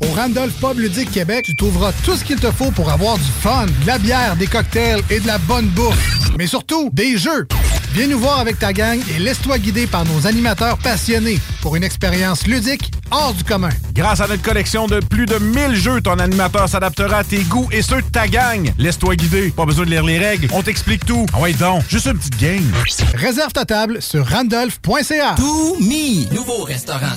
[0.00, 3.30] Au Randolph Pub Ludique Québec, tu trouveras tout ce qu'il te faut pour avoir du
[3.40, 6.30] fun, de la bière, des cocktails et de la bonne bouffe.
[6.38, 7.46] Mais surtout, des jeux.
[7.92, 11.82] Viens nous voir avec ta gang et laisse-toi guider par nos animateurs passionnés pour une
[11.82, 13.70] expérience ludique hors du commun.
[13.94, 17.68] Grâce à notre collection de plus de 1000 jeux, ton animateur s'adaptera à tes goûts
[17.72, 18.72] et ceux de ta gang.
[18.78, 19.50] Laisse-toi guider.
[19.50, 20.48] Pas besoin de lire les règles.
[20.52, 21.26] On t'explique tout.
[21.32, 22.70] Ah ouais, donc, juste une petite game.
[23.14, 25.34] Réserve ta table sur randolph.ca.
[25.36, 27.16] To Me, nouveau restaurant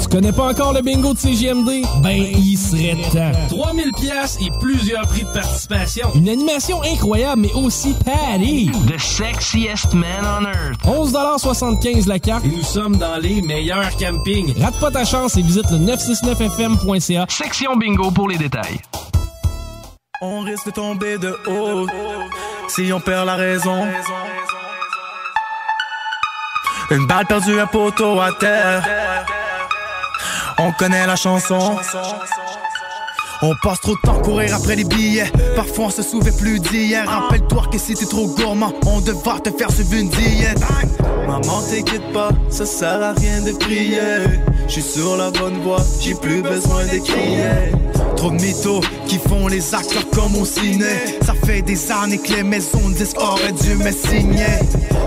[0.00, 1.82] Tu connais pas encore le bingo de CGMD?
[2.02, 3.32] Ben, il serait temps.
[3.48, 6.08] 3000 pièces et plusieurs prix de participation.
[6.14, 8.70] Une animation incroyable, mais aussi Patty.
[8.86, 10.80] The sexiest man on earth.
[10.84, 12.44] 11,75 la carte.
[12.44, 14.54] Et nous sommes dans les meilleurs campings.
[14.60, 17.26] Rate pas ta chance et visite le 969fm.ca.
[17.28, 18.80] Section bingo pour les détails.
[20.20, 21.86] On risque de tomber de haut
[22.68, 23.86] si on perd la raison.
[26.90, 29.26] Une balle perdue, un poteau à terre.
[30.58, 31.58] On connaît la chanson.
[33.42, 35.30] On passe trop de temps à courir après les billets.
[35.56, 37.08] Parfois on se souvient plus d'hier.
[37.08, 40.60] Rappelle-toi que si t'es trop gourmand, on devra te faire suivre une diète.
[41.26, 43.98] Maman, t'inquiète pas, ça sert à rien de prier.
[44.66, 47.72] Je suis sur la bonne voie, j'ai plus besoin de crier.
[48.16, 51.18] Trop de mythos qui font les acteurs comme au ciné.
[51.22, 54.60] Ça fait des années que les maisons de disques auraient dû me signer.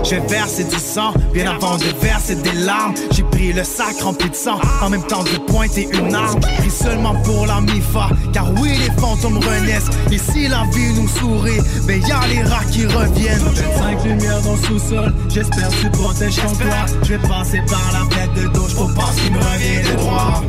[0.08, 2.94] J'ai versé du sang, bien avant de verser des larmes.
[3.10, 6.40] J'ai pris le sac rempli de sang, en même temps de pointer une arme.
[6.40, 9.90] Pris seulement pour la MIFA, car oui, les fantômes renaissent.
[10.10, 13.38] Et si la vie nous sourit, ben y a les rats qui reviennent.
[13.38, 16.86] 25 lumières dans le sous-sol, j'espère que tu protèges ton toit.
[17.02, 20.42] Je vais passer par la fête de douche pour pas qu'il me revient de droit.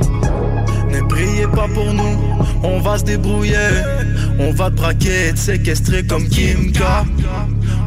[0.90, 2.18] Ne priez pas pour nous,
[2.64, 3.58] on va se débrouiller.
[4.40, 6.80] On va te braquer et te séquestrer comme Kim K.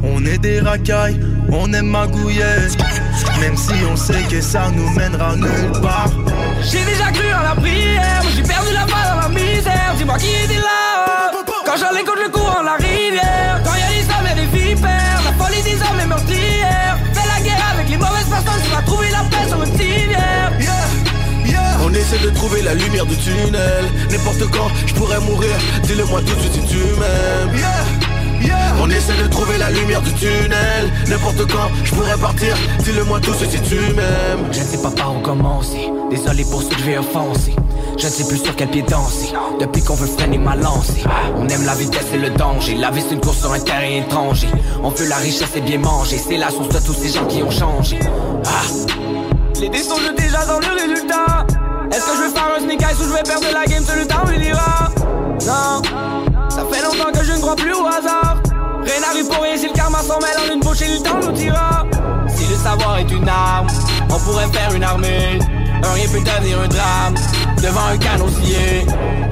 [0.04, 1.18] On est des racailles,
[1.50, 2.68] on aime magouiller.
[3.40, 6.10] Même si on sait que ça nous mènera nulle part.
[6.62, 9.94] J'ai déjà cru en la prière, j'ai perdu la foi dans la misère.
[9.96, 11.30] Dis-moi qui était là?
[11.64, 13.60] Quand j'allais contre le courant la rivière.
[13.64, 16.98] Quand y'a des hommes et des vipères, la folie des hommes est meurtrière.
[17.14, 20.52] Fais la guerre avec les mauvaises personnes, tu vas trouver la paix sur une civière.
[21.84, 23.84] On essaie de trouver la lumière du tunnel.
[24.10, 25.50] N'importe quand, je pourrais mourir.
[25.82, 28.00] Dis-le moi tout de suite si tu m'aimes.
[28.80, 30.90] On essaie de trouver la lumière du tunnel.
[31.08, 32.56] N'importe quand, je pourrais partir.
[32.80, 34.46] Dis-le moi tout suite si tu m'aimes.
[34.50, 35.90] Je ne sais pas par où commencer.
[36.10, 37.54] Désolé pour ce que je vais offenser.
[37.98, 39.32] Je ne sais plus sur quel pied danser.
[39.60, 41.04] Depuis qu'on veut freiner ma lancée.
[41.36, 42.74] On aime la vitesse et le danger.
[42.74, 44.48] La vie c'est une course sur un terrain étranger.
[44.82, 46.18] On veut la richesse et bien manger.
[46.18, 47.98] C'est la source de tous ces gens qui ont changé.
[48.46, 48.62] Ah.
[49.60, 51.46] Les dés sont jetés, j'attends le résultat.
[51.92, 53.84] Est-ce que je vais faire un sneak eyes ou je vais perdre la game?
[53.84, 54.88] Sur le temps il ira
[55.46, 55.82] Non,
[56.54, 58.42] ça fait longtemps que je ne crois plus au hasard.
[58.84, 61.18] Rien n'arrive pour rien si le karma s'en mêle en une bouche et le temps
[61.22, 61.86] nous tira.
[62.28, 63.68] Si le savoir est une arme,
[64.10, 65.38] on pourrait faire une armée.
[65.82, 67.14] Un rien peut devenir un drame
[67.62, 68.26] devant un canon.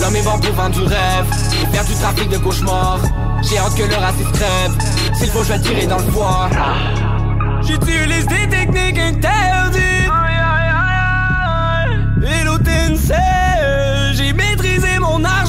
[0.00, 1.26] L'homme est bon pour vendre du rêve
[1.62, 3.00] et faire du trafic de cauchemars.
[3.42, 4.72] J'ai hâte que le racisme crève.
[5.14, 6.48] S'il faut, je vais tirer dans le foie.
[7.62, 9.80] J'utilise des techniques interdites.
[12.22, 12.96] Et l'automne
[14.12, 15.46] j'ai maîtrisé mon art,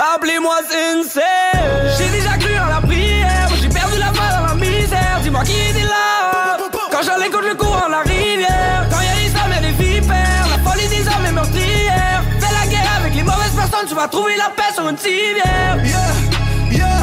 [0.00, 1.94] Appelez-moi sincère.
[1.98, 5.20] J'ai déjà cru en la prière, j'ai perdu la foi dans la misère.
[5.22, 6.56] Dis-moi qui était là.
[6.90, 8.88] Quand j'allais contre le courant de la rivière.
[8.90, 12.22] Quand y'a des hommes et des vipères, la folie des hommes est meurtrière.
[12.40, 15.76] Fais la guerre avec les mauvaises personnes, tu vas trouver la paix sur une civière.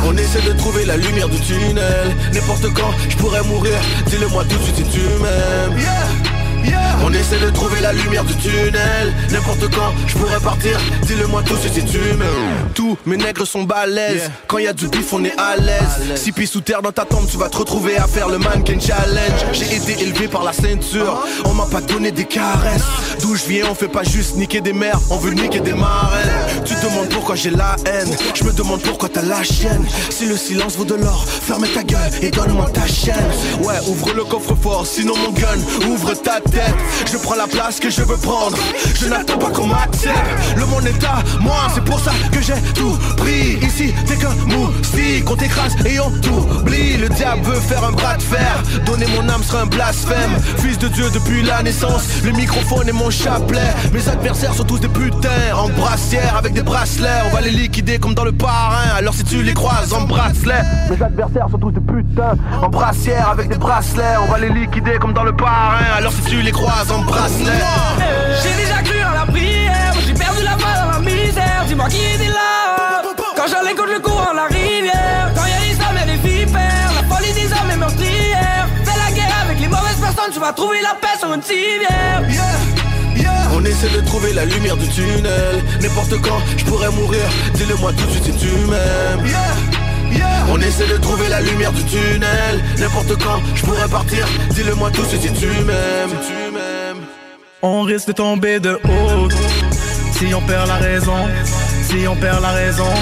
[0.03, 2.15] On essaie de trouver la lumière du tunnel.
[2.33, 3.77] N'importe quand, je pourrais mourir.
[4.07, 5.77] Dis-le moi tout de suite si tu m'aimes.
[7.03, 9.14] On essaie de trouver la lumière du tunnel.
[9.31, 10.80] N'importe quand, je pourrais partir.
[11.03, 12.27] Dis-le moi tout si tu m'aimes.
[12.73, 14.30] Tous mes nègres sont balèzes.
[14.48, 16.15] Quand y a du bif, on est à l'aise.
[16.15, 18.80] Six pieds sous terre dans ta tombe, tu vas te retrouver à faire le mannequin
[18.80, 19.45] challenge.
[19.53, 21.23] J'ai été élevé par la ceinture.
[21.45, 22.84] On m'a pas donné des caresses.
[23.22, 26.30] D'où je viens, on fait pas juste niquer des mères, on veut niquer des marraines.
[26.65, 28.15] Tu te demandes pourquoi j'ai la haine.
[28.34, 29.85] Je me demande pourquoi t'as la chienne.
[30.10, 33.15] Si le silence vaut de l'or, ferme ta gueule et donne-moi ta chaîne.
[33.61, 36.56] Ouais, ouvre le coffre-fort, sinon mon gun, ouvre ta tête.
[37.05, 38.57] Je prends la place que je veux prendre.
[38.95, 40.15] Je n'attends pas qu'on m'accepte.
[40.55, 43.57] Le monde est à moi, c'est pour ça que j'ai tout pris.
[43.65, 46.97] Ici, t'es qu'un moustique, on t'écrase et on t'oublie.
[46.97, 48.63] Le diable veut faire un bras de fer.
[48.85, 50.31] Donner mon âme serait un blasphème.
[50.57, 53.73] Fils de Dieu depuis la naissance, le microphone est mon chapelet.
[53.93, 57.21] Mes adversaires sont tous des putains, en brassière avec des bracelets.
[57.29, 58.95] On va les liquider comme dans le parrain.
[58.97, 63.29] Alors si tu les croises en bracelet, mes adversaires sont tous des putains, en brassière
[63.29, 64.17] avec des bracelets.
[64.27, 65.77] On va les liquider comme dans le parrain.
[65.97, 67.51] Alors si tu les croises en bracelet.
[68.43, 71.63] J'ai déjà cru en la prière, j'ai perdu la foi dans la misère.
[71.67, 73.01] Dis-moi qui était là
[73.35, 75.31] quand j'allais contre le courant la rivière.
[75.35, 78.67] Quand y'a des hommes et des vipères, la folie des hommes est meurtrière.
[78.83, 82.23] Fais la guerre avec les mauvaises personnes, tu vas trouver la paix sur une civière.
[83.53, 85.63] On essaie de trouver la lumière du tunnel.
[85.81, 87.23] N'importe quand, je pourrais mourir.
[87.53, 89.25] Dis-le moi tout de suite si tu m'aimes.
[90.49, 92.63] On essaie de trouver la lumière du tunnel.
[92.79, 94.27] N'importe quand, je pourrais partir.
[94.51, 96.15] Dis-le moi tout si tu m'aimes.
[97.61, 99.27] On risque de tomber de haut.
[100.11, 101.27] Si on perd la raison,
[101.84, 102.93] si on perd la raison.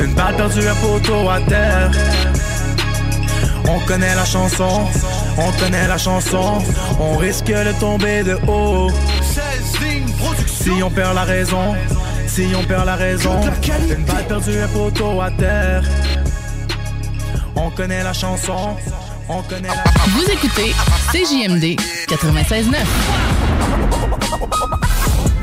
[0.00, 1.90] Une balle perdue, un poteau à terre.
[3.68, 4.86] On connaît la chanson,
[5.38, 6.58] on connaît la chanson,
[7.00, 8.90] on risque de tomber de haut.
[10.46, 11.74] Si on perd la raison,
[12.34, 13.40] si on perd la raison,
[13.88, 15.84] une balle perdue, un poteau à terre.
[17.54, 18.76] On connaît la chanson,
[19.28, 20.74] on connaît la Vous écoutez
[21.12, 21.78] CJMD
[22.08, 22.74] 96.9.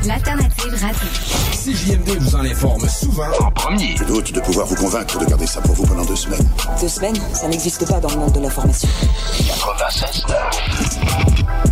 [0.04, 1.08] L'alternative radio.
[1.52, 3.96] CJMD vous en informe souvent en premier.
[3.96, 6.46] Je doute de pouvoir vous convaincre de garder ça pour vous pendant deux semaines.
[6.78, 8.90] Deux semaines, ça n'existe pas dans le monde de l'information.
[9.38, 11.71] 96.9.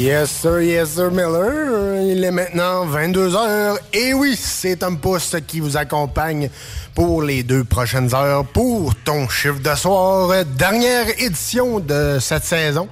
[0.00, 2.00] Yes sir, yes sir Miller.
[2.00, 3.76] Il est maintenant 22h.
[3.92, 6.48] Et oui, c'est Tom Pousse qui vous accompagne
[6.94, 10.46] pour les deux prochaines heures pour ton chiffre de soir.
[10.56, 12.88] Dernière édition de cette saison.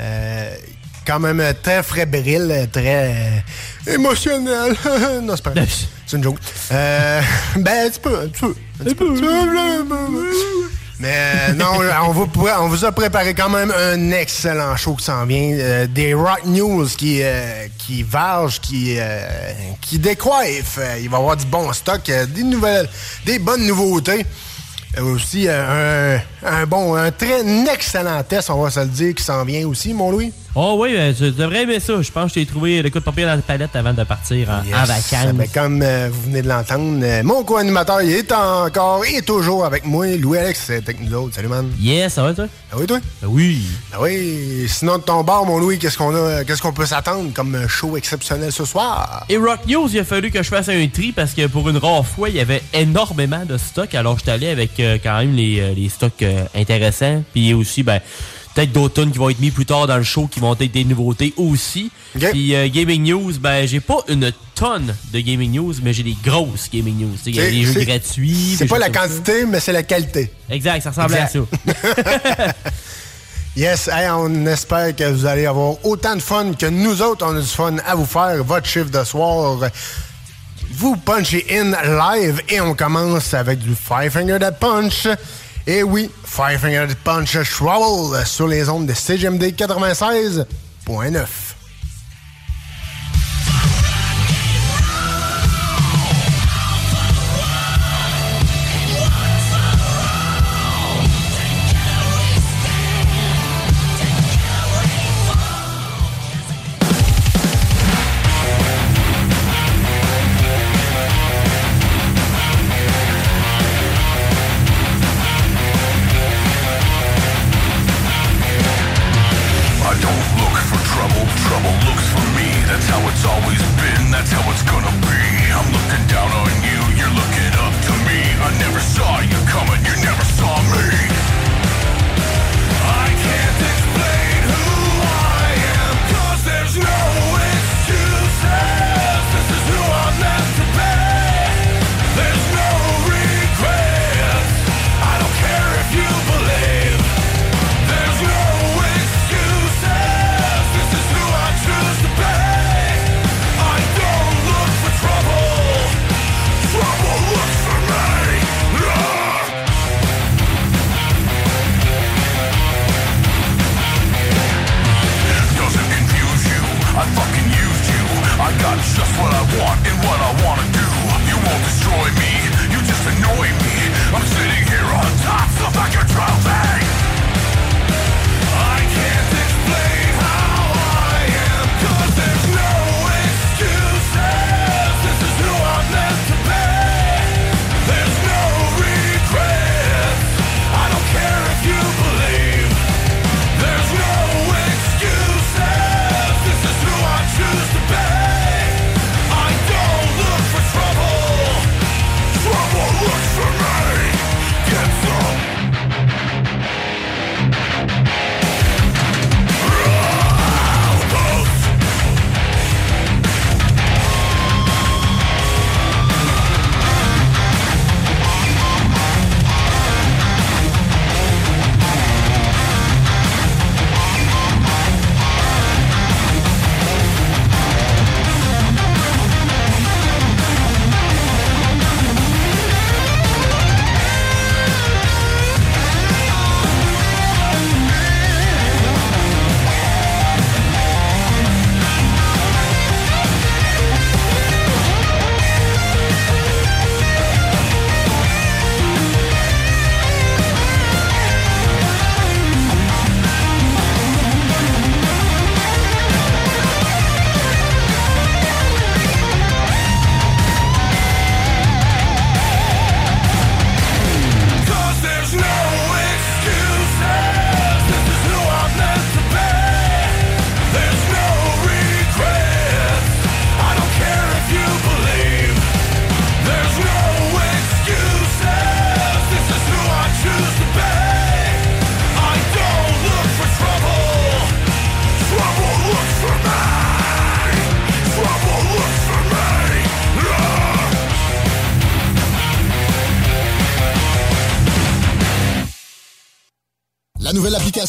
[0.00, 0.52] Euh,
[1.06, 3.42] quand même très fébrile, très
[3.86, 4.74] euh, émotionnel.
[5.22, 5.52] non, c'est pas.
[6.04, 6.38] C'est une joke.
[6.72, 7.20] Euh,
[7.58, 8.54] ben, un petit peu, un petit peu.
[8.80, 10.79] Un petit peu.
[11.00, 11.66] Mais euh, non,
[12.60, 15.56] on vous, a préparé quand même un excellent show qui s'en vient.
[15.58, 19.26] Euh, des rock news qui, euh, qui vargent, qui, euh,
[19.80, 22.88] qui Il va y avoir du bon stock, des nouvelles,
[23.24, 24.26] des bonnes nouveautés.
[25.00, 27.40] Aussi un, un bon, un très
[27.72, 30.32] excellent test, on va se le dire, qui s'en vient aussi, mon Louis.
[30.56, 32.02] Oh oui, ben, tu devrais aimer ça.
[32.02, 34.02] Je pense que je t'ai trouvé le coup de papier dans la palette avant de
[34.02, 35.32] partir en, vacances.
[35.34, 39.64] Ben, comme euh, vous venez de l'entendre, euh, mon co-animateur il est encore et toujours
[39.64, 40.06] avec moi.
[40.16, 41.36] Louis-Alex, c'est avec nous autres.
[41.36, 41.70] Salut, man.
[41.78, 42.46] Yes, ça va, toi?
[42.72, 42.98] Ah oui, toi?
[43.22, 43.62] oui.
[43.92, 44.66] Ah oui.
[44.68, 47.68] Sinon, de ton bar, mon Louis, qu'est-ce qu'on a, qu'est-ce qu'on peut s'attendre comme euh,
[47.68, 49.24] show exceptionnel ce soir?
[49.28, 51.76] Et Rock News, il a fallu que je fasse un tri parce que pour une
[51.76, 53.94] rare fois, il y avait énormément de stocks.
[53.94, 57.22] Alors, j'étais allé avec euh, quand même les, euh, les stocks euh, intéressants.
[57.32, 58.00] Puis aussi, ben,
[58.54, 60.72] peut-être d'autres tunes qui vont être mis plus tard dans le show qui vont être
[60.72, 61.90] des nouveautés aussi.
[62.18, 66.16] Puis euh, Gaming News, ben, j'ai pas une tonne de Gaming News, mais j'ai des
[66.24, 67.16] grosses Gaming News.
[67.26, 68.54] Il y a C'est- des jeux gratuits.
[68.58, 68.92] C'est pas la ça.
[68.92, 70.30] quantité, mais c'est la qualité.
[70.48, 71.38] Exact, ça ressemble à ça.
[73.56, 77.36] Yes, hey, on espère que vous allez avoir autant de fun que nous autres, on
[77.36, 78.44] a du fun à vous faire.
[78.44, 79.58] Votre chiffre de soir,
[80.70, 85.08] vous punchez in live et on commence avec du Five Finger Dead Punch.
[85.72, 91.49] Et oui, Five Finger Punch Trouble sur les ondes de CGMD 96.9.